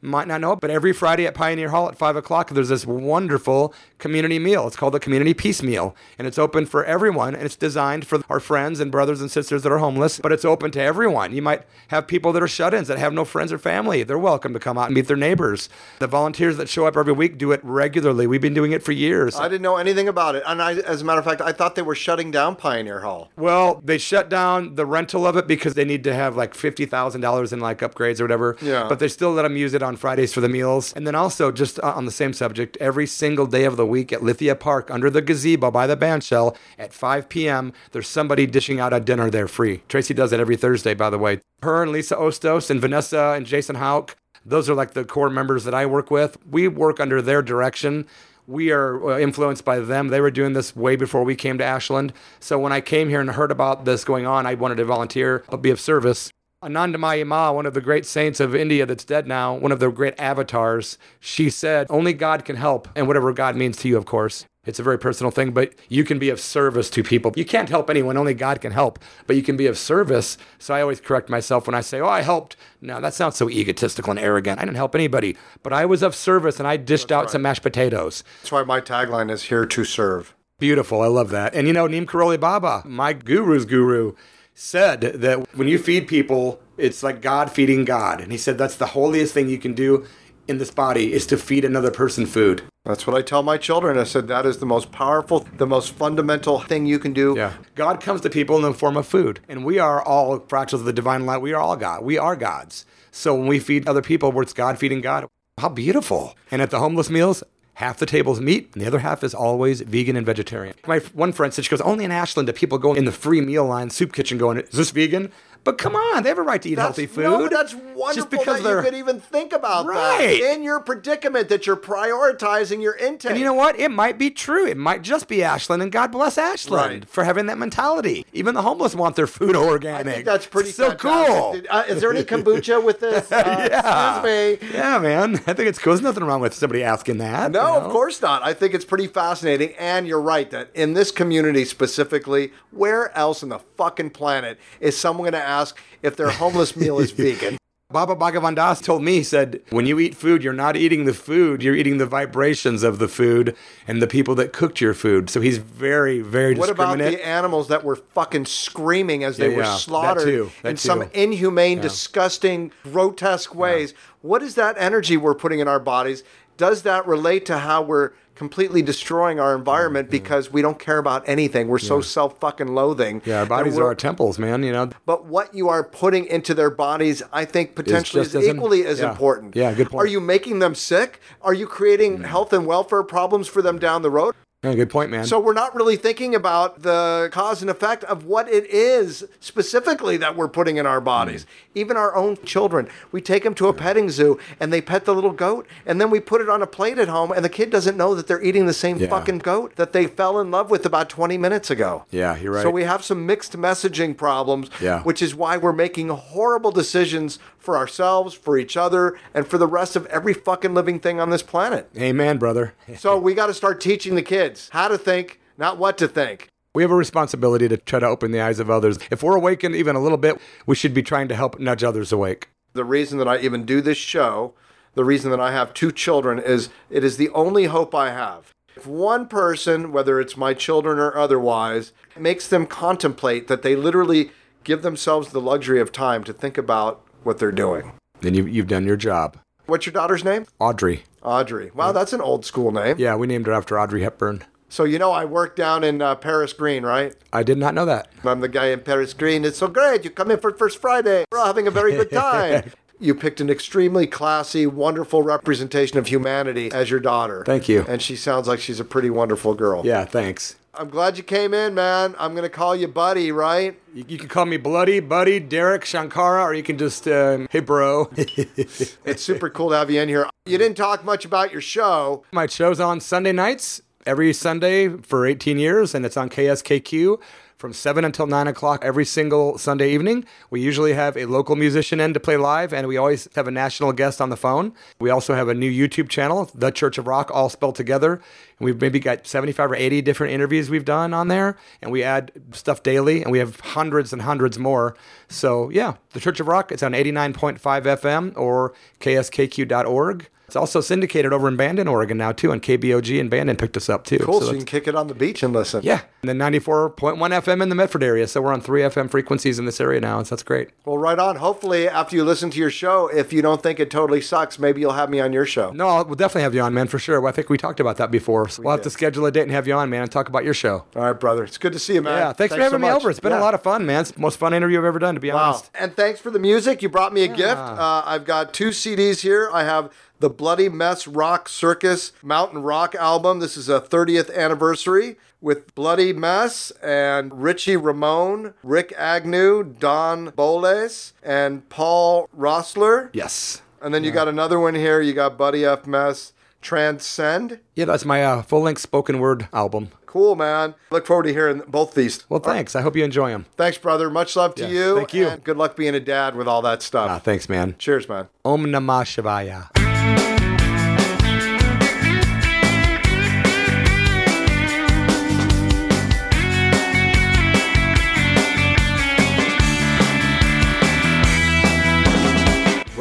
might 0.01 0.27
not 0.27 0.41
know 0.41 0.53
it. 0.53 0.59
But 0.59 0.69
every 0.69 0.93
Friday 0.93 1.25
at 1.25 1.33
Pioneer 1.33 1.69
Hall 1.69 1.87
at 1.89 1.97
five 1.97 2.15
o'clock, 2.15 2.49
there's 2.49 2.69
this 2.69 2.85
wonderful 2.85 3.73
community 3.97 4.39
meal. 4.39 4.67
It's 4.67 4.75
called 4.75 4.93
the 4.93 4.99
Community 4.99 5.33
Peace 5.33 5.61
Meal, 5.61 5.95
and 6.17 6.27
it's 6.27 6.37
open 6.37 6.65
for 6.65 6.85
everyone, 6.85 7.35
and 7.35 7.43
it's 7.43 7.55
designed 7.55 8.07
for 8.07 8.21
our 8.29 8.39
friends 8.39 8.79
and 8.79 8.91
brothers 8.91 9.21
and 9.21 9.29
sisters 9.29 9.63
that 9.63 9.71
are 9.71 9.79
homeless. 9.79 10.19
But 10.19 10.31
it's 10.31 10.45
open 10.45 10.71
to 10.71 10.81
everyone. 10.81 11.33
You 11.33 11.41
might 11.41 11.63
have 11.89 12.07
people 12.07 12.31
that 12.33 12.43
are 12.43 12.47
shut-ins 12.47 12.87
that 12.87 12.97
have 12.97 13.13
no 13.13 13.25
friends 13.25 13.51
or 13.51 13.57
family. 13.57 14.03
They're 14.03 14.17
welcome 14.17 14.53
to 14.53 14.59
come 14.59 14.77
out 14.77 14.87
and 14.87 14.95
meet 14.95 15.07
their 15.07 15.17
neighbors. 15.17 15.69
The 15.99 16.07
volunteers 16.07 16.57
that 16.57 16.69
show 16.69 16.85
up 16.85 16.95
every 16.95 17.13
week 17.13 17.37
do 17.37 17.51
it 17.51 17.61
regularly. 17.63 18.27
We've 18.27 18.41
been 18.41 18.53
doing 18.53 18.71
it 18.71 18.83
for 18.83 18.91
years. 18.91 19.35
I 19.35 19.47
didn't 19.47 19.61
know 19.61 19.77
anything 19.77 20.07
about 20.07 20.35
it. 20.35 20.43
And 20.45 20.61
I, 20.61 20.73
as 20.75 21.01
a 21.01 21.05
matter 21.05 21.19
of 21.19 21.25
fact, 21.25 21.41
I 21.41 21.51
thought 21.51 21.75
they 21.75 21.81
were 21.81 21.95
shutting 21.95 22.31
down 22.31 22.55
Pioneer 22.55 23.01
Hall. 23.01 23.29
Well, 23.35 23.81
they 23.83 23.97
shut 23.97 24.29
down 24.29 24.75
the 24.75 24.85
rental 24.85 25.25
of 25.25 25.35
it 25.37 25.47
because 25.47 25.73
they 25.73 25.85
need 25.85 26.03
to 26.05 26.13
have 26.13 26.35
like 26.35 26.53
fifty 26.53 26.85
thousand 26.85 27.21
dollars 27.21 27.53
in 27.53 27.59
like 27.59 27.79
upgrades 27.79 28.19
or 28.19 28.23
whatever. 28.23 28.57
Yeah. 28.61 28.87
But 28.87 28.99
they 28.99 29.07
still 29.07 29.28
let 29.33 29.43
them 29.43 29.57
use 29.57 29.73
it 29.73 29.83
on 29.83 29.95
Fridays 29.95 30.33
for 30.33 30.41
the 30.41 30.49
meals, 30.49 30.93
and 30.93 31.05
then 31.05 31.15
also 31.15 31.51
just 31.51 31.79
uh, 31.79 31.93
on 31.95 32.05
the 32.05 32.11
same 32.11 32.33
subject, 32.33 32.77
every 32.77 33.05
single 33.05 33.45
day 33.45 33.65
of 33.65 33.77
the 33.77 33.85
week 33.85 34.11
at 34.13 34.23
Lithia 34.23 34.55
Park 34.55 34.89
under 34.91 35.09
the 35.09 35.21
gazebo 35.21 35.71
by 35.71 35.87
the 35.87 35.97
bandshell 35.97 36.55
at 36.77 36.93
5 36.93 37.29
p.m. 37.29 37.73
There's 37.91 38.07
somebody 38.07 38.45
dishing 38.45 38.79
out 38.79 38.93
a 38.93 38.99
dinner 38.99 39.29
there 39.29 39.47
free. 39.47 39.81
Tracy 39.87 40.13
does 40.13 40.33
it 40.33 40.39
every 40.39 40.55
Thursday, 40.55 40.93
by 40.93 41.09
the 41.09 41.17
way. 41.17 41.39
Her 41.63 41.83
and 41.83 41.91
Lisa 41.91 42.15
Ostos 42.15 42.69
and 42.69 42.81
Vanessa 42.81 43.33
and 43.35 43.45
Jason 43.45 43.75
Hauk. 43.75 44.15
Those 44.45 44.69
are 44.69 44.75
like 44.75 44.93
the 44.93 45.05
core 45.05 45.29
members 45.29 45.63
that 45.65 45.73
I 45.73 45.85
work 45.85 46.09
with. 46.09 46.37
We 46.49 46.67
work 46.67 46.99
under 46.99 47.21
their 47.21 47.41
direction 47.41 48.07
we 48.49 48.71
are 48.71 49.11
uh, 49.11 49.19
influenced 49.19 49.63
by 49.63 49.79
them. 49.79 50.07
They 50.07 50.19
were 50.19 50.31
doing 50.31 50.53
this 50.53 50.75
way 50.75 50.95
before 50.95 51.23
we 51.23 51.35
came 51.35 51.59
to 51.59 51.63
Ashland. 51.63 52.13
So 52.39 52.57
when 52.57 52.73
I 52.73 52.81
came 52.81 53.07
here 53.07 53.21
and 53.21 53.29
heard 53.29 53.51
about 53.51 53.85
this 53.85 54.03
going 54.03 54.25
on, 54.25 54.47
I 54.47 54.55
wanted 54.55 54.75
to 54.77 54.85
volunteer, 54.85 55.43
uh, 55.49 55.57
be 55.57 55.69
of 55.69 55.79
service. 55.79 56.31
Anandamayi 56.61 57.25
Ma, 57.25 57.53
one 57.53 57.65
of 57.65 57.73
the 57.73 57.79
great 57.79 58.05
saints 58.05 58.41
of 58.41 58.53
India 58.53 58.85
that's 58.85 59.05
dead 59.05 59.25
now, 59.25 59.53
one 59.55 59.71
of 59.71 59.79
the 59.79 59.89
great 59.89 60.13
avatars, 60.19 60.97
she 61.21 61.49
said, 61.49 61.87
Only 61.89 62.11
God 62.11 62.43
can 62.43 62.57
help, 62.57 62.89
and 62.97 63.07
whatever 63.07 63.31
God 63.31 63.55
means 63.55 63.77
to 63.77 63.87
you, 63.87 63.95
of 63.95 64.05
course. 64.05 64.45
It's 64.65 64.77
a 64.77 64.83
very 64.83 64.99
personal 64.99 65.31
thing, 65.31 65.51
but 65.51 65.73
you 65.87 66.03
can 66.03 66.19
be 66.19 66.29
of 66.29 66.37
service 66.37 66.89
to 66.89 67.01
people. 67.01 67.31
You 67.37 67.45
can't 67.45 67.69
help 67.69 67.89
anyone, 67.89 68.17
only 68.17 68.33
God 68.33 68.59
can 68.59 68.73
help, 68.73 68.99
but 69.25 69.37
you 69.37 69.41
can 69.41 69.55
be 69.55 69.67
of 69.67 69.77
service. 69.77 70.37
So 70.57 70.73
I 70.73 70.81
always 70.81 70.99
correct 70.99 71.29
myself 71.29 71.65
when 71.65 71.75
I 71.75 71.79
say, 71.79 72.01
Oh, 72.01 72.09
I 72.09 72.23
helped. 72.23 72.57
No, 72.81 72.99
that 72.99 73.13
sounds 73.13 73.37
so 73.37 73.49
egotistical 73.49 74.11
and 74.11 74.19
arrogant. 74.19 74.59
I 74.59 74.65
didn't 74.65 74.75
help 74.75 74.95
anybody, 74.95 75.37
but 75.63 75.71
I 75.71 75.85
was 75.85 76.03
of 76.03 76.13
service 76.13 76.59
and 76.59 76.67
I 76.67 76.75
dished 76.75 77.09
out 77.09 77.31
some 77.31 77.41
mashed 77.41 77.63
potatoes. 77.63 78.21
That's 78.41 78.51
why 78.51 78.63
my 78.63 78.81
tagline 78.81 79.31
is 79.31 79.43
here 79.43 79.65
to 79.65 79.85
serve. 79.85 80.35
Beautiful. 80.59 81.01
I 81.01 81.07
love 81.07 81.29
that. 81.29 81.55
And 81.55 81.67
you 81.67 81.73
know, 81.73 81.87
Neem 81.87 82.05
Karoli 82.05 82.37
Baba, 82.37 82.83
my 82.85 83.13
guru's 83.13 83.63
guru, 83.63 84.13
said 84.59 84.99
that 84.99 85.55
when 85.55 85.69
you 85.69 85.79
feed 85.79 86.05
people, 86.05 86.59
it's 86.77 87.01
like 87.01 87.21
God 87.21 87.49
feeding 87.49 87.85
God. 87.85 88.19
And 88.19 88.29
he 88.29 88.37
said 88.37 88.57
that's 88.57 88.75
the 88.75 88.87
holiest 88.87 89.33
thing 89.33 89.47
you 89.47 89.57
can 89.57 89.73
do 89.73 90.05
in 90.49 90.57
this 90.57 90.69
body 90.69 91.13
is 91.13 91.25
to 91.27 91.37
feed 91.37 91.63
another 91.63 91.91
person 91.91 92.25
food. 92.25 92.63
That's 92.83 93.07
what 93.07 93.15
I 93.15 93.21
tell 93.21 93.41
my 93.41 93.57
children. 93.57 93.97
I 93.97 94.03
said 94.03 94.27
that 94.27 94.45
is 94.45 94.57
the 94.57 94.65
most 94.65 94.91
powerful, 94.91 95.47
the 95.55 95.65
most 95.65 95.93
fundamental 95.93 96.59
thing 96.59 96.85
you 96.85 96.99
can 96.99 97.13
do. 97.13 97.35
Yeah. 97.37 97.53
God 97.75 98.01
comes 98.01 98.19
to 98.21 98.29
people 98.29 98.57
in 98.57 98.63
the 98.63 98.73
form 98.73 98.97
of 98.97 99.07
food. 99.07 99.39
And 99.47 99.63
we 99.63 99.79
are 99.79 100.03
all 100.03 100.39
fractals 100.39 100.73
of 100.73 100.85
the 100.85 100.93
divine 100.93 101.25
light. 101.25 101.41
We 101.41 101.53
are 101.53 101.61
all 101.61 101.77
God. 101.77 102.03
We 102.03 102.17
are 102.17 102.35
gods. 102.35 102.85
So 103.11 103.35
when 103.35 103.47
we 103.47 103.59
feed 103.59 103.87
other 103.87 104.01
people, 104.01 104.37
it's 104.41 104.53
God 104.53 104.77
feeding 104.77 104.99
God, 104.99 105.25
how 105.57 105.69
beautiful. 105.69 106.35
And 106.51 106.61
at 106.61 106.69
the 106.69 106.79
homeless 106.79 107.09
meals, 107.09 107.43
half 107.79 107.97
the 107.97 108.05
table's 108.05 108.41
meat 108.41 108.69
and 108.73 108.81
the 108.81 108.85
other 108.85 108.99
half 108.99 109.23
is 109.23 109.33
always 109.33 109.79
vegan 109.79 110.17
and 110.17 110.25
vegetarian. 110.25 110.75
My 110.85 110.99
one 111.13 111.31
friend 111.31 111.53
said, 111.53 111.63
she 111.63 111.71
goes, 111.71 111.79
only 111.79 112.03
in 112.03 112.11
Ashland 112.11 112.47
do 112.47 112.51
people 112.51 112.77
go 112.77 112.93
in 112.93 113.05
the 113.05 113.11
free 113.13 113.39
meal 113.39 113.65
line 113.65 113.89
soup 113.89 114.11
kitchen 114.11 114.37
going, 114.37 114.57
is 114.57 114.71
this 114.71 114.91
vegan? 114.91 115.31
But 115.63 115.77
come 115.77 115.95
on, 115.95 116.23
they 116.23 116.29
have 116.29 116.37
a 116.37 116.41
right 116.41 116.61
to 116.61 116.69
eat 116.69 116.75
That's, 116.75 116.85
healthy 116.97 117.05
food. 117.05 117.23
No, 117.23 117.47
that's 117.47 117.73
wonderful 117.75 118.13
Just 118.13 118.29
because 118.29 118.63
that 118.63 118.77
you 118.77 118.81
could 118.81 118.93
even 118.93 119.19
think 119.19 119.53
about 119.53 119.85
Right. 119.85 120.39
that 120.41 120.53
in 120.55 120.63
your 120.63 120.79
predicament 120.79 121.49
that 121.49 121.67
you're 121.67 121.75
prioritizing 121.75 122.81
your 122.81 122.95
intake. 122.95 123.31
And 123.31 123.39
you 123.39 123.45
know 123.45 123.53
what? 123.53 123.79
It 123.79 123.89
might 123.91 124.17
be 124.17 124.29
true. 124.31 124.65
It 124.65 124.77
might 124.77 125.01
just 125.01 125.27
be 125.27 125.43
Ashland, 125.43 125.81
and 125.83 125.91
God 125.91 126.11
bless 126.11 126.37
Ashland 126.37 127.01
Right. 127.03 127.09
for 127.09 127.23
having 127.23 127.45
that 127.47 127.57
mentality. 127.57 128.25
Even 128.33 128.55
the 128.55 128.61
homeless 128.61 128.95
want 128.95 129.15
their 129.15 129.27
food 129.27 129.55
I 129.55 129.59
organic. 129.59 130.13
think 130.15 130.25
that's 130.25 130.45
pretty 130.45 130.71
so 130.71 130.95
cool. 130.95 131.61
Uh, 131.69 131.83
is 131.87 132.01
there 132.01 132.11
any 132.11 132.23
kombucha 132.23 132.83
with 132.83 132.99
this? 132.99 133.29
Uh, 133.39 133.67
yeah. 133.71 134.19
Excuse 134.19 134.61
me. 134.71 134.77
Yeah, 134.77 134.97
man. 134.99 135.35
I 135.47 135.53
think 135.53 135.69
it's 135.69 135.79
cool. 135.79 135.93
There's 135.93 136.01
nothing 136.01 136.23
wrong 136.23 136.41
with 136.41 136.53
somebody 136.53 136.83
asking 136.83 137.19
that. 137.19 137.51
No, 137.51 137.61
you 137.61 137.81
of 137.81 137.91
course 137.91 138.21
not. 138.21 138.43
I 138.43 138.53
think 138.53 138.73
it's 138.73 138.85
pretty 138.85 139.07
fascinating. 139.07 139.73
And 139.79 140.07
you're 140.07 140.21
right 140.21 140.49
that 140.51 140.69
in 140.73 140.93
this 140.93 141.11
community 141.11 141.63
specifically, 141.65 142.51
where 142.71 143.15
else 143.17 143.43
on 143.43 143.49
the 143.49 143.59
fucking 143.77 144.09
planet 144.11 144.59
is 144.79 144.97
someone 144.97 145.23
going 145.31 145.41
to 145.41 145.47
ask 145.49 145.77
if 146.01 146.15
their 146.15 146.29
homeless 146.29 146.75
meal 146.75 146.99
is 146.99 147.11
vegan? 147.23 147.57
Baba 147.91 148.15
Bhagavan 148.15 148.53
Das 148.53 148.81
told 148.81 149.01
me, 149.01 149.13
he 149.13 149.23
said, 149.23 149.61
when 149.71 149.87
you 149.87 149.99
eat 149.99 150.13
food, 150.13 150.43
you're 150.43 150.53
not 150.53 150.75
eating 150.77 151.05
the 151.05 151.13
food, 151.13 151.63
you're 151.63 151.73
eating 151.73 151.97
the 151.97 152.05
vibrations 152.05 152.83
of 152.83 152.99
the 152.99 153.07
food 153.07 153.55
and 153.87 153.99
the 153.99 154.05
people 154.05 154.35
that 154.35 154.53
cooked 154.53 154.79
your 154.79 154.93
food. 154.93 155.27
So 155.27 155.41
he's 155.41 155.57
very, 155.57 156.21
very 156.21 156.53
What 156.53 156.69
about 156.69 156.99
the 156.99 157.25
animals 157.27 157.67
that 157.69 157.83
were 157.83 157.95
fucking 157.95 158.45
screaming 158.45 159.23
as 159.23 159.37
they 159.37 159.49
Yeah, 159.49 159.55
were 159.55 159.63
yeah. 159.63 159.71
That 159.71 159.79
slaughtered 159.79 160.23
too. 160.23 160.51
That 160.61 160.69
in 160.69 160.77
some 160.77 161.01
too. 161.01 161.09
inhumane, 161.15 161.81
disgusting, 161.81 162.71
grotesque 162.83 163.55
ways? 163.55 163.95
What 164.21 164.43
is 164.43 164.53
that 164.53 164.75
energy 164.77 165.17
we're 165.17 165.33
putting 165.33 165.59
in 165.59 165.67
our 165.67 165.79
bodies? 165.79 166.23
Does 166.57 166.83
that 166.83 167.07
relate 167.07 167.43
to 167.47 167.57
how 167.57 167.81
we're 167.81 168.11
completely 168.39 168.81
destroying 168.81 169.37
our 169.39 169.53
environment 169.55 170.07
Mm-hmm. 170.07 170.23
because 170.23 170.51
we 170.51 170.61
don't 170.61 170.79
care 170.79 170.97
about 170.97 171.27
anything? 171.27 171.67
We're 171.67 171.77
so 171.77 171.99
self 171.99 172.39
fucking 172.39 172.73
loathing. 172.73 173.21
yeah, 173.25 173.39
our 173.41 173.45
bodies 173.45 173.77
are 173.77 173.83
our 173.83 173.95
temples, 173.95 174.39
man. 174.39 174.63
You 174.63 174.71
know, 174.71 174.89
But 175.05 175.25
what 175.25 175.53
you 175.53 175.67
are 175.67 175.83
putting 175.83 176.25
into 176.25 176.53
their 176.53 176.69
bodies, 176.71 177.21
I 177.33 177.43
think 177.45 177.75
potentially 177.75 178.23
is 178.23 178.33
equally 178.35 178.85
as 178.85 178.99
yeah. 178.99 179.11
important. 179.11 179.55
Yeah, 179.57 179.73
good 179.73 179.89
point. 179.89 180.01
Are 180.01 180.07
you 180.07 180.21
making 180.21 180.59
them 180.59 180.73
sick? 180.73 181.19
Are 181.41 181.53
you 181.53 181.67
creating 181.67 182.23
health 182.23 182.53
and 182.53 182.65
welfare 182.65 183.03
problems 183.03 183.47
for 183.49 183.61
them 183.61 183.77
down 183.77 184.01
the 184.01 184.09
road? 184.09 184.33
Yeah, 184.61 184.73
good 184.73 184.89
point, 184.89 185.09
man. 185.09 185.25
So 185.25 185.39
we're 185.39 185.53
not 185.53 185.73
really 185.73 185.95
thinking 185.95 186.35
about 186.35 186.81
the 186.81 187.29
cause 187.31 187.61
and 187.61 187.71
effect 187.71 188.03
of 188.03 188.25
what 188.25 188.49
it 188.49 188.65
is 188.65 189.23
specifically 189.39 190.17
that 190.17 190.35
we're 190.35 190.49
putting 190.49 190.75
in 190.75 190.85
our 190.85 190.99
bodies. 190.99 191.45
Mm. 191.45 191.47
Even 191.75 191.95
our 191.95 192.13
own 192.13 192.35
children, 192.43 192.89
we 193.13 193.21
take 193.21 193.43
them 193.43 193.53
to 193.55 193.69
a 193.69 193.73
petting 193.73 194.09
zoo 194.09 194.37
and 194.59 194.73
they 194.73 194.81
pet 194.81 195.05
the 195.05 195.15
little 195.15 195.31
goat, 195.31 195.65
and 195.85 196.01
then 196.01 196.09
we 196.09 196.19
put 196.19 196.41
it 196.41 196.49
on 196.49 196.61
a 196.61 196.67
plate 196.67 196.99
at 196.99 197.07
home, 197.07 197.31
and 197.31 197.45
the 197.45 197.49
kid 197.49 197.69
doesn't 197.69 197.95
know 197.95 198.13
that 198.15 198.27
they're 198.27 198.43
eating 198.43 198.65
the 198.65 198.73
same 198.73 198.97
Yeah. 198.97 199.07
fucking 199.07 199.37
goat 199.37 199.77
that 199.77 199.93
they 199.93 200.07
fell 200.07 200.41
in 200.41 200.51
love 200.51 200.69
with 200.69 200.85
about 200.85 201.07
20 201.07 201.37
minutes 201.37 201.71
ago. 201.71 202.03
Yeah, 202.11 202.35
you're 202.35 202.51
right. 202.51 202.61
So 202.63 202.69
we 202.69 202.83
have 202.83 203.01
some 203.01 203.25
mixed 203.25 203.55
messaging 203.55 204.17
problems, 204.17 204.69
Yeah. 204.81 205.03
which 205.03 205.21
is 205.21 205.33
why 205.33 205.55
we're 205.55 205.71
making 205.71 206.09
horrible 206.09 206.71
decisions 206.71 207.39
for 207.59 207.77
ourselves, 207.77 208.33
for 208.33 208.57
each 208.57 208.75
other, 208.75 209.17
and 209.33 209.47
for 209.47 209.57
the 209.57 209.67
rest 209.67 209.95
of 209.95 210.05
every 210.07 210.33
fucking 210.33 210.73
living 210.73 210.99
thing 210.99 211.19
on 211.19 211.29
this 211.29 211.43
planet. 211.43 211.89
Amen, 211.97 212.37
brother. 212.37 212.73
So 212.97 213.17
we 213.17 213.33
got 213.33 213.47
to 213.47 213.53
start 213.53 213.79
teaching 213.79 214.15
the 214.15 214.21
kids 214.21 214.69
how 214.71 214.87
to 214.87 214.97
think, 214.97 215.39
not 215.57 215.77
what 215.77 215.97
to 215.99 216.07
think. 216.07 216.49
We 216.73 216.83
have 216.83 216.91
a 216.91 216.95
responsibility 216.95 217.67
to 217.67 217.77
try 217.77 217.99
to 217.99 218.05
open 218.05 218.31
the 218.31 218.41
eyes 218.41 218.59
of 218.59 218.69
others. 218.69 218.99
If 219.09 219.23
we're 219.23 219.35
awakened 219.35 219.75
even 219.75 219.95
a 219.95 220.01
little 220.01 220.17
bit, 220.17 220.39
we 220.65 220.75
should 220.75 220.93
be 220.93 221.01
trying 221.01 221.27
to 221.29 221.35
help 221.35 221.59
nudge 221.59 221.83
others 221.83 222.11
awake. 222.11 222.49
The 222.73 222.83
reason 222.83 223.17
that 223.19 223.27
I 223.27 223.39
even 223.39 223.65
do 223.65 223.81
this 223.81 223.97
show, 223.97 224.53
the 224.93 225.05
reason 225.05 225.31
that 225.31 225.39
I 225.39 225.51
have 225.51 225.73
two 225.73 225.91
children 225.91 226.39
is 226.39 226.69
it 226.89 227.03
is 227.03 227.17
the 227.17 227.29
only 227.29 227.65
hope 227.65 227.95
I 227.95 228.11
have. 228.11 228.53
If 228.75 228.85
one 228.85 229.27
person, 229.27 229.91
whether 229.91 230.19
it's 230.21 230.37
my 230.37 230.53
children 230.53 230.99
or 230.99 231.17
otherwise, 231.17 231.91
makes 232.17 232.47
them 232.47 232.65
contemplate 232.65 233.47
that 233.47 233.61
they 233.61 233.75
literally 233.75 234.31
give 234.63 234.81
themselves 234.83 235.29
the 235.29 235.41
luxury 235.41 235.81
of 235.81 235.91
time 235.91 236.23
to 236.23 236.33
think 236.33 236.57
about 236.57 237.03
what 237.23 237.39
they're 237.39 237.51
doing. 237.51 237.91
Then 238.21 238.33
you've, 238.33 238.49
you've 238.49 238.67
done 238.67 238.85
your 238.85 238.97
job. 238.97 239.37
What's 239.65 239.85
your 239.85 239.93
daughter's 239.93 240.23
name? 240.23 240.45
Audrey. 240.59 241.03
Audrey. 241.21 241.71
Wow, 241.75 241.91
that's 241.91 242.13
an 242.13 242.21
old 242.21 242.45
school 242.45 242.71
name. 242.71 242.95
Yeah, 242.97 243.15
we 243.15 243.27
named 243.27 243.45
her 243.47 243.53
after 243.53 243.79
Audrey 243.79 244.01
Hepburn. 244.01 244.43
So 244.67 244.83
you 244.83 244.99
know 244.99 245.11
I 245.11 245.25
work 245.25 245.55
down 245.55 245.83
in 245.83 246.01
uh, 246.01 246.15
Paris 246.15 246.53
Green, 246.53 246.83
right? 246.83 247.15
I 247.33 247.43
did 247.43 247.57
not 247.57 247.73
know 247.73 247.85
that. 247.85 248.09
I'm 248.23 248.39
the 248.39 248.47
guy 248.47 248.67
in 248.67 248.81
Paris 248.81 249.13
Green. 249.13 249.43
It's 249.43 249.57
so 249.57 249.67
great. 249.67 250.03
You 250.03 250.09
come 250.11 250.29
in 250.31 250.39
for 250.39 250.51
First 250.55 250.79
Friday. 250.79 251.25
We're 251.31 251.39
all 251.39 251.47
having 251.47 251.67
a 251.67 251.71
very 251.71 251.91
good 251.93 252.11
time. 252.11 252.71
you 252.99 253.15
picked 253.15 253.41
an 253.41 253.49
extremely 253.49 254.05
classy, 254.05 254.67
wonderful 254.67 255.23
representation 255.23 255.97
of 255.97 256.07
humanity 256.07 256.71
as 256.71 256.89
your 256.91 256.99
daughter. 256.99 257.43
Thank 257.45 257.67
you. 257.67 257.83
And 257.87 258.01
she 258.01 258.15
sounds 258.15 258.47
like 258.47 258.59
she's 258.59 258.79
a 258.79 258.85
pretty 258.85 259.09
wonderful 259.09 259.55
girl. 259.55 259.85
Yeah, 259.85 260.05
thanks. 260.05 260.55
I'm 260.79 260.87
glad 260.87 261.17
you 261.17 261.23
came 261.23 261.53
in, 261.53 261.73
man. 261.73 262.15
I'm 262.17 262.33
to 262.35 262.47
call 262.47 262.73
you 262.73 262.87
Buddy, 262.87 263.33
right? 263.33 263.77
You, 263.93 264.05
you 264.07 264.17
can 264.17 264.29
call 264.29 264.45
me 264.45 264.55
Bloody, 264.55 265.01
Buddy, 265.01 265.37
Derek, 265.37 265.83
Shankara, 265.83 266.41
or 266.41 266.53
you 266.53 266.63
can 266.63 266.77
just, 266.77 267.05
um, 267.05 267.49
hey, 267.51 267.59
bro. 267.59 268.09
It's 268.15 269.21
super 269.21 269.49
cool 269.49 269.71
to 269.71 269.75
have 269.75 269.91
you 269.91 269.99
in 269.99 270.07
here. 270.07 270.29
You 270.45 270.57
didn't 270.57 270.77
talk 270.77 271.03
much 271.03 271.25
about 271.25 271.51
your 271.51 271.59
show. 271.59 272.23
My 272.31 272.45
show's 272.45 272.79
on 272.79 273.01
Sunday 273.01 273.33
nights, 273.33 273.81
every 274.05 274.31
Sunday 274.31 274.87
for 274.87 275.27
18 275.27 275.59
years, 275.59 275.93
and 275.93 276.05
it's 276.05 276.15
on 276.15 276.29
KSKQ 276.29 277.19
from 277.59 277.73
7 277.73 278.05
until 278.05 278.25
9 278.25 278.47
o'clock 278.47 278.85
every 278.85 279.03
single 279.03 279.57
Sunday 279.57 279.91
evening. 279.91 280.23
We 280.49 280.61
usually 280.61 280.93
have 280.93 281.17
a 281.17 281.25
local 281.25 281.57
musician 281.57 281.99
in 281.99 282.13
to 282.13 282.19
play 282.19 282.37
live, 282.37 282.73
and 282.73 282.87
we 282.87 282.95
always 282.95 283.27
have 283.35 283.49
a 283.49 283.51
national 283.51 283.91
guest 283.91 284.21
on 284.21 284.29
the 284.29 284.37
phone. 284.37 284.73
We 285.01 285.09
also 285.09 285.35
have 285.35 285.49
a 285.49 285.53
new 285.53 285.69
YouTube 285.69 286.07
channel, 286.07 286.49
The 286.55 286.71
Church 286.71 286.97
of 286.97 287.05
Rock, 287.05 287.29
all 287.33 287.49
spelled 287.49 287.75
together. 287.75 288.13
And 288.13 288.65
we've 288.65 288.79
maybe 288.79 288.97
got 288.97 289.27
75 289.27 289.71
or 289.71 289.75
80 289.75 290.01
different 290.01 290.31
interviews 290.33 290.69
we've 290.69 290.85
done 290.85 291.13
on 291.13 291.27
there, 291.27 291.57
and 291.81 291.91
we 291.91 292.01
add 292.01 292.31
stuff 292.53 292.81
daily, 292.81 293.21
and 293.21 293.31
we 293.31 293.39
have 293.39 293.59
hundreds 293.59 294.13
and 294.13 294.21
hundreds 294.21 294.57
more. 294.57 294.95
So, 295.27 295.69
yeah, 295.69 295.95
The 296.13 296.21
Church 296.21 296.39
of 296.39 296.47
Rock, 296.47 296.71
it's 296.71 296.81
on 296.81 296.93
89.5 296.93 297.59
FM 297.59 298.37
or 298.37 298.73
kskq.org. 299.01 300.29
It's 300.49 300.55
also 300.55 300.81
syndicated 300.81 301.31
over 301.31 301.47
in 301.47 301.55
Bandon, 301.55 301.87
Oregon 301.87 302.17
now 302.17 302.31
too, 302.31 302.51
and 302.51 302.59
KBOG 302.59 303.19
in 303.19 303.29
Bandon 303.29 303.55
picked 303.55 303.77
us 303.77 303.87
up 303.87 304.03
too. 304.03 304.17
Cool. 304.17 304.41
So, 304.41 304.47
you 304.51 304.57
can 304.57 304.65
kick 304.65 304.87
it 304.87 304.95
on 304.95 305.05
the 305.07 305.13
beach 305.13 305.43
and 305.43 305.53
listen. 305.53 305.81
yeah, 305.83 306.01
and 306.23 306.27
then 306.29 306.39
94.1 306.39 307.17
FM 307.17 307.61
in 307.61 307.69
the 307.69 307.75
Medford 307.75 308.01
area. 308.03 308.27
So 308.27 308.41
we're 308.41 308.51
on 308.51 308.61
three 308.61 308.81
FM 308.81 309.11
frequencies 309.11 309.59
in 309.59 309.65
this 309.65 309.79
area 309.79 309.99
now. 310.01 310.23
So 310.23 310.35
that's 310.35 310.41
great. 310.43 310.69
Well, 310.85 310.97
right 310.97 311.19
on. 311.19 311.35
Hopefully, 311.35 311.87
after 311.87 312.15
you 312.15 312.23
listen 312.23 312.49
to 312.49 312.57
your 312.57 312.71
show, 312.71 313.07
if 313.07 313.31
you 313.31 313.41
don't 313.43 313.61
think 313.61 313.79
it 313.79 313.91
totally 313.91 314.21
sucks, 314.21 314.57
maybe 314.57 314.81
you'll 314.81 314.93
have 314.93 315.09
me 315.11 315.19
on 315.19 315.31
your 315.33 315.45
show. 315.45 315.71
No, 315.71 315.87
I'll, 315.87 316.05
we'll 316.05 316.15
definitely 316.15 316.41
have 316.43 316.55
you 316.55 316.61
on, 316.61 316.73
man, 316.73 316.87
for 316.87 316.97
sure. 316.97 317.21
Well, 317.21 317.29
I 317.29 317.35
think 317.35 317.49
we 317.49 317.57
talked 317.57 317.79
about 317.79 317.97
that 317.97 318.09
before. 318.09 318.49
So 318.49 318.63
we'll 318.63 318.71
have 318.71 318.81
to 318.81 318.89
schedule 318.89 319.25
a 319.27 319.31
date 319.31 319.43
and 319.43 319.51
have 319.51 319.67
you 319.67 319.73
on, 319.75 319.89
man, 319.89 320.01
and 320.01 320.11
talk 320.11 320.29
about 320.29 320.43
your 320.43 320.53
show. 320.55 320.85
All 320.95 321.03
right, 321.03 321.13
brother. 321.13 321.43
It's 321.43 321.57
good 321.57 321.73
to 321.73 321.79
see 321.79 321.93
you, 321.93 322.01
man. 322.01 322.17
yeah, 322.17 322.33
thanks, 322.33 322.53
for 322.53 322.59
so 322.59 322.63
having 322.63 322.81
me 322.81 322.87
much. 322.87 322.95
over. 322.97 323.09
It's 323.09 323.19
been 323.19 323.31
Yeah. 323.31 323.39
a 323.39 323.43
lot 323.43 323.53
of 323.53 323.61
fun, 323.61 323.85
man. 323.85 324.01
It's 324.01 324.11
the 324.11 324.19
most 324.19 324.37
fun 324.39 324.53
interview 324.53 324.79
I've 324.79 324.85
ever 324.85 324.99
done, 324.99 325.13
to 325.15 325.19
be 325.21 325.31
Wow. 325.31 325.49
honest. 325.51 325.69
And 325.75 325.95
thanks 325.95 326.19
for 326.19 326.31
the 326.31 326.39
music. 326.39 326.81
You 326.81 326.89
brought 326.89 327.13
me 327.13 327.23
a 327.23 327.27
gift. 327.27 327.57
Uh, 327.57 328.01
I've 328.05 328.25
got 328.25 328.53
two 328.53 328.69
CDs 328.71 329.21
here. 329.21 329.49
I 329.53 329.63
have 329.63 329.91
the 330.19 330.29
Bloody 330.29 330.69
Mess 330.69 331.07
Rock 331.07 331.47
Circus 331.49 332.11
Mountain 332.21 332.61
Rock 332.61 332.93
album. 332.95 333.39
This 333.39 333.55
is 333.57 333.69
a 333.69 333.79
30th 333.79 334.33
anniversary 334.35 335.17
with 335.41 335.73
Bloody 335.75 336.11
Mess 336.13 336.71
and 336.83 337.41
Richie 337.41 337.77
Ramone, 337.77 338.53
Rikk 338.63 338.91
Agnew, 338.97 339.63
Don 339.63 340.31
Bolles, 340.31 341.13
and 341.23 341.67
Paul 341.69 342.29
Roessler. 342.37 343.09
Yes. 343.13 343.61
And 343.81 343.93
then 343.93 344.03
you 344.03 344.11
got 344.11 344.27
another 344.27 344.59
one 344.59 344.75
here. 344.75 344.99
You 345.01 345.13
got 345.13 345.37
Buddy 345.37 345.63
F. 345.63 345.87
Mess 345.87 346.33
Transcend. 346.61 347.59
Yeah, 347.75 347.85
that's 347.85 348.03
my 348.03 348.23
uh, 348.23 348.41
full 348.41 348.61
length 348.61 348.81
spoken 348.81 349.19
word 349.19 349.47
album. 349.53 349.89
Cool, 350.05 350.35
man. 350.35 350.73
Look 350.89 351.05
forward 351.05 351.23
to 351.23 351.31
hearing 351.33 351.61
both 351.67 351.93
these. 351.93 352.25
Well, 352.29 352.39
thanks. 352.39 352.75
I 352.75 352.81
hope 352.81 352.95
you 352.95 353.03
enjoy 353.03 353.29
them. 353.29 353.45
Thanks, 353.55 353.77
brother. 353.77 354.09
Much 354.09 354.35
love 354.35 354.55
to 354.55 354.63
Yeah, 354.63 354.69
you. 354.69 354.95
thank 354.97 355.13
you. 355.13 355.29
Good 355.43 355.55
luck 355.55 355.75
being 355.77 355.93
a 355.95 355.99
dad 355.99 356.35
with 356.35 356.47
all 356.47 356.61
that 356.63 356.81
stuff. 356.81 357.09
Ah, 357.09 357.19
thanks, 357.19 357.47
man. 357.47 357.75
Cheers, 357.77 358.09
man. 358.09 358.27
Om 358.43 358.65
Namah 358.65 359.05
Shivaya. 359.05 359.69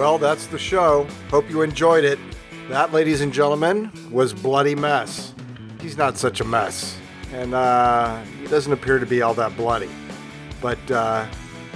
Well, 0.08 0.16
that's 0.16 0.46
the 0.46 0.58
show. 0.58 1.06
Hope 1.28 1.50
you 1.50 1.60
enjoyed 1.60 2.02
it. 2.02 2.18
That, 2.70 2.94
ladies 2.94 3.20
and 3.20 3.30
gentlemen, 3.30 3.92
was 4.10 4.32
Bloody 4.32 4.74
Mess. 4.74 5.34
He's 5.82 5.98
not 5.98 6.16
such 6.16 6.40
a 6.40 6.44
mess. 6.44 6.96
And 7.34 7.52
uh, 7.52 8.22
he 8.40 8.46
doesn't 8.46 8.72
appear 8.72 8.98
to 9.00 9.04
be 9.04 9.20
all 9.20 9.34
that 9.34 9.54
bloody. 9.54 9.90
But 10.62 10.90
uh, 10.90 11.26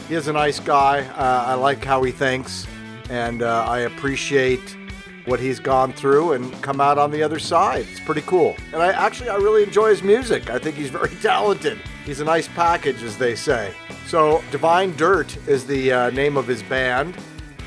he 0.09 0.15
is 0.15 0.29
a 0.29 0.33
nice 0.33 0.61
guy. 0.61 1.01
Uh, 1.09 1.45
I 1.49 1.55
like 1.57 1.85
how 1.85 2.03
he 2.05 2.11
thinks. 2.11 2.67
And 3.11 3.43
uh, 3.43 3.67
I 3.69 3.81
appreciate 3.81 4.79
what 5.27 5.39
he's 5.39 5.61
gone 5.61 5.93
through 5.93 6.33
and 6.33 6.51
come 6.63 6.81
out 6.81 6.97
on 6.97 7.11
the 7.11 7.23
other 7.23 7.39
side. 7.39 7.85
It's 7.91 8.01
pretty 8.01 8.23
cool. 8.23 8.57
And 8.73 8.81
I 8.81 8.93
actually, 8.93 9.29
I 9.29 9.37
really 9.37 9.63
enjoy 9.63 9.91
his 9.91 10.03
music. 10.03 10.49
I 10.49 10.59
think 10.59 10.77
he's 10.77 10.89
very 10.89 11.11
talented. 11.21 11.79
He's 12.07 12.21
a 12.21 12.25
nice 12.25 12.49
package, 12.49 13.03
as 13.03 13.19
they 13.19 13.35
say. 13.35 13.75
So, 14.07 14.43
Divine 14.51 14.97
Dirt 14.97 15.37
is 15.47 15.67
the 15.67 15.93
uh, 15.93 16.11
name 16.11 16.39
of 16.39 16.47
his 16.47 16.63
band 16.63 17.15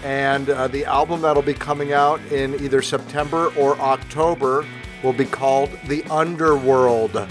and 0.05 0.51
uh, 0.51 0.67
the 0.67 0.85
album 0.85 1.19
that'll 1.21 1.41
be 1.41 1.55
coming 1.55 1.91
out 1.91 2.21
in 2.31 2.53
either 2.63 2.79
September 2.83 3.51
or 3.57 3.75
October 3.79 4.63
will 5.03 5.13
be 5.13 5.25
called 5.25 5.71
The 5.87 6.03
Underworld. 6.11 7.27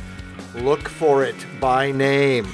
Look 0.57 0.89
for 0.89 1.23
it 1.23 1.37
by 1.61 1.93
name. 1.93 2.49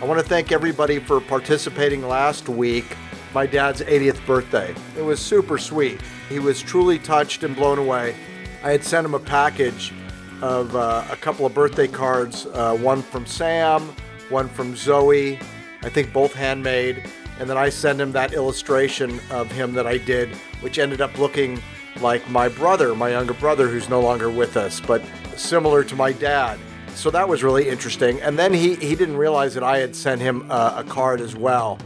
I 0.00 0.04
want 0.04 0.20
to 0.20 0.26
thank 0.26 0.52
everybody 0.52 1.00
for 1.00 1.20
participating 1.20 2.06
last 2.06 2.48
week, 2.48 2.96
my 3.34 3.46
dad's 3.46 3.80
80th 3.80 4.24
birthday. 4.26 4.76
It 4.96 5.02
was 5.02 5.20
super 5.20 5.58
sweet. 5.58 6.00
He 6.28 6.38
was 6.38 6.62
truly 6.62 7.00
touched 7.00 7.42
and 7.42 7.56
blown 7.56 7.78
away. 7.80 8.14
I 8.62 8.70
had 8.70 8.84
sent 8.84 9.04
him 9.04 9.14
a 9.14 9.18
package 9.18 9.92
of 10.40 10.76
uh, 10.76 11.04
a 11.10 11.16
couple 11.16 11.46
of 11.46 11.52
birthday 11.52 11.88
cards, 11.88 12.46
uh, 12.46 12.76
one 12.76 13.02
from 13.02 13.26
Sam, 13.26 13.92
one 14.28 14.48
from 14.48 14.76
Zoe, 14.76 15.40
I 15.82 15.88
think 15.88 16.12
both 16.12 16.32
handmade. 16.32 17.02
And 17.40 17.50
then 17.50 17.56
I 17.56 17.68
sent 17.68 18.00
him 18.00 18.12
that 18.12 18.32
illustration 18.32 19.20
of 19.30 19.50
him 19.50 19.74
that 19.74 19.86
I 19.86 19.98
did, 19.98 20.30
which 20.60 20.78
ended 20.78 21.00
up 21.00 21.18
looking 21.18 21.60
like 22.00 22.28
my 22.30 22.48
brother, 22.48 22.94
my 22.94 23.10
younger 23.10 23.34
brother, 23.34 23.68
who's 23.68 23.88
no 23.88 24.00
longer 24.00 24.30
with 24.30 24.56
us, 24.56 24.80
but 24.80 25.02
similar 25.36 25.84
to 25.84 25.96
my 25.96 26.12
dad. 26.12 26.58
So 26.94 27.10
that 27.10 27.28
was 27.28 27.42
really 27.42 27.68
interesting. 27.68 28.20
And 28.20 28.38
then 28.38 28.52
he, 28.52 28.76
he 28.76 28.94
didn't 28.94 29.16
realize 29.16 29.54
that 29.54 29.64
I 29.64 29.78
had 29.78 29.96
sent 29.96 30.20
him 30.20 30.46
uh, 30.50 30.74
a 30.76 30.84
card 30.84 31.20
as 31.20 31.34
well. 31.34 31.78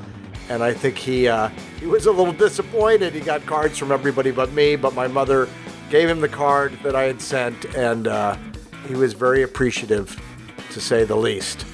And 0.51 0.63
I 0.63 0.73
think 0.73 0.97
he 0.97 1.29
uh, 1.29 1.51
he 1.79 1.87
was 1.87 2.07
a 2.07 2.13
little 2.13 2.33
disappointed. 2.33 3.13
He 3.13 3.21
got 3.21 3.45
cards 3.45 3.77
from 3.77 3.93
everybody 3.93 4.31
but 4.31 4.51
me, 4.53 4.77
but 4.77 4.95
my 4.95 5.07
mother 5.07 5.47
gave 5.91 6.09
him 6.09 6.21
the 6.21 6.29
card 6.29 6.79
that 6.83 6.95
I 6.95 7.03
had 7.05 7.21
sent, 7.21 7.65
and 7.75 8.09
uh, 8.09 8.37
he 8.87 8.95
was 8.95 9.13
very 9.13 9.43
appreciative, 9.43 10.19
to 10.71 10.81
say 10.81 11.05
the 11.05 11.17
least. 11.17 11.67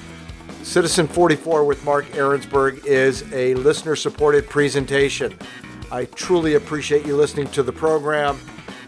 Citizen 0.65 1.07
44 1.07 1.63
with 1.63 1.85
Mark 1.85 2.05
Ahrensberg 2.07 2.83
is 2.85 3.23
a 3.31 3.53
listener 3.53 3.95
supported 3.95 4.49
presentation. 4.49 5.37
I 5.91 6.05
truly 6.05 6.55
appreciate 6.55 7.05
you 7.05 7.15
listening 7.15 7.47
to 7.49 7.61
the 7.61 7.71
program, 7.71 8.39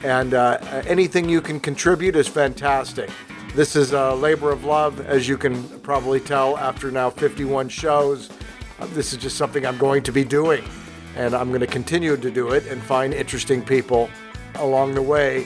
and 0.04 0.34
uh, 0.34 0.58
anything 0.88 1.30
you 1.30 1.40
can 1.40 1.60
contribute 1.60 2.16
is 2.16 2.28
fantastic. 2.28 3.12
This 3.54 3.76
is 3.76 3.94
a 3.94 4.16
labor 4.16 4.52
of 4.52 4.66
love, 4.66 5.00
as 5.02 5.30
you 5.30 5.38
can 5.38 5.66
probably 5.82 6.20
tell 6.20 6.58
after 6.58 6.90
now 6.90 7.12
51 7.12 7.70
shows. 7.70 8.32
Uh, 8.80 8.88
this 8.88 9.14
is 9.14 9.20
just 9.20 9.38
something 9.38 9.64
I'm 9.64 9.78
going 9.78 10.02
to 10.02 10.12
be 10.12 10.24
doing, 10.24 10.68
and 11.16 11.36
I'm 11.36 11.50
going 11.50 11.62
to 11.62 11.68
continue 11.68 12.18
to 12.18 12.32
do 12.32 12.54
it 12.54 12.66
and 12.66 12.82
find 12.82 13.14
interesting 13.14 13.62
people 13.62 14.10
along 14.56 14.96
the 14.96 15.02
way 15.04 15.46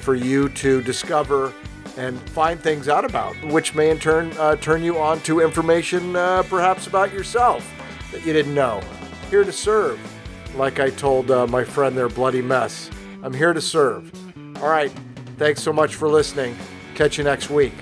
for 0.00 0.14
you 0.14 0.50
to 0.50 0.82
discover 0.82 1.54
and 2.00 2.18
find 2.30 2.58
things 2.58 2.88
out 2.88 3.04
about, 3.04 3.36
which 3.44 3.74
may 3.74 3.90
in 3.90 3.98
turn 3.98 4.32
uh, 4.38 4.56
turn 4.56 4.82
you 4.82 4.98
on 4.98 5.20
to 5.20 5.40
information 5.40 6.16
uh, 6.16 6.42
perhaps 6.44 6.86
about 6.86 7.12
yourself 7.12 7.62
that 8.10 8.24
you 8.24 8.32
didn't 8.32 8.54
know. 8.54 8.80
Here 9.28 9.44
to 9.44 9.52
serve, 9.52 10.00
like 10.56 10.80
I 10.80 10.88
told 10.88 11.30
uh, 11.30 11.46
my 11.46 11.62
friend 11.62 11.96
there, 11.96 12.08
Bloody 12.08 12.40
Mess. 12.40 12.90
I'm 13.22 13.34
here 13.34 13.52
to 13.52 13.60
serve. 13.60 14.10
All 14.62 14.70
right, 14.70 14.90
thanks 15.36 15.62
so 15.62 15.74
much 15.74 15.94
for 15.94 16.08
listening. 16.08 16.56
Catch 16.94 17.18
you 17.18 17.24
next 17.24 17.50
week. 17.50 17.74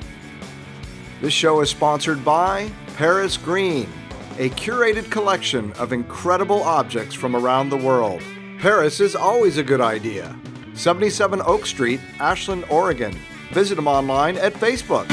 This 1.23 1.33
show 1.33 1.61
is 1.61 1.71
sponsored 1.71 2.25
by 2.25 2.73
Paris 2.97 3.37
Green, 3.37 3.89
a 4.37 4.51
curated 4.51 5.13
collection 5.13 5.73
of 5.75 5.93
incredible 5.93 6.65
objects 6.65 7.15
from 7.15 7.37
around 7.37 7.69
the 7.69 7.77
world. 7.77 8.23
Paris 8.59 8.99
is 8.99 9.15
always 9.15 9.59
a 9.59 9.63
good 9.63 9.81
idea. 9.81 10.37
77 10.75 11.41
Oak 11.43 11.67
Street, 11.67 12.01
Ashland, 12.19 12.65
Oregon. 12.69 13.17
Visit 13.53 13.77
them 13.77 13.89
online 13.89 14.37
at 14.37 14.53
Facebook. 14.55 15.07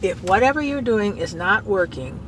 If 0.00 0.22
whatever 0.22 0.62
you're 0.62 0.82
doing 0.82 1.18
is 1.18 1.34
not 1.34 1.64
working, 1.64 2.20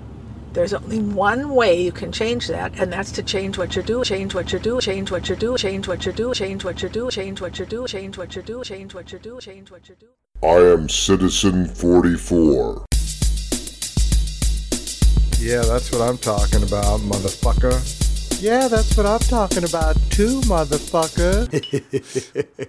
there's 0.55 0.75
only 0.75 0.99
one 0.99 1.51
way 1.51 1.81
you 1.81 1.93
can 1.93 2.11
change 2.11 2.49
that, 2.49 2.77
and 2.81 2.93
that's 2.93 3.13
to 3.13 3.23
change 3.23 3.59
what 3.59 3.77
you 3.77 3.83
do, 3.83 4.03
change 4.03 4.35
what 4.35 4.53
you 4.53 4.59
do, 4.59 4.81
change 4.81 5.11
what 5.11 5.29
you 5.29 5.37
do, 5.37 5.57
change 5.57 5.87
what 5.87 6.05
you 6.05 6.13
do, 6.13 6.35
change 6.35 6.65
what 6.65 6.83
you 6.83 6.89
do, 6.91 7.11
change 7.11 7.41
what 7.41 7.59
you 7.59 7.67
do, 7.67 7.87
change 7.87 8.19
what 8.19 8.35
you 8.35 8.43
do, 8.43 8.65
change 8.65 8.95
what 8.95 9.13
you 9.13 9.19
do, 9.19 9.41
change 9.41 9.71
what 9.71 9.89
you 9.89 9.95
do. 9.95 10.09
I 10.43 10.73
am 10.73 10.89
Citizen 10.89 11.69
44. 11.69 12.87
Yeah, 15.39 15.63
that's 15.63 15.93
what 15.93 16.01
I'm 16.01 16.19
talking 16.19 16.65
about, 16.65 17.01
motherfucker. 17.01 17.98
Yeah, 18.41 18.69
that's 18.69 18.97
what 18.97 19.05
I'm 19.05 19.19
talking 19.19 19.65
about 19.65 19.97
too, 20.11 20.41
motherfucker. 20.43 21.49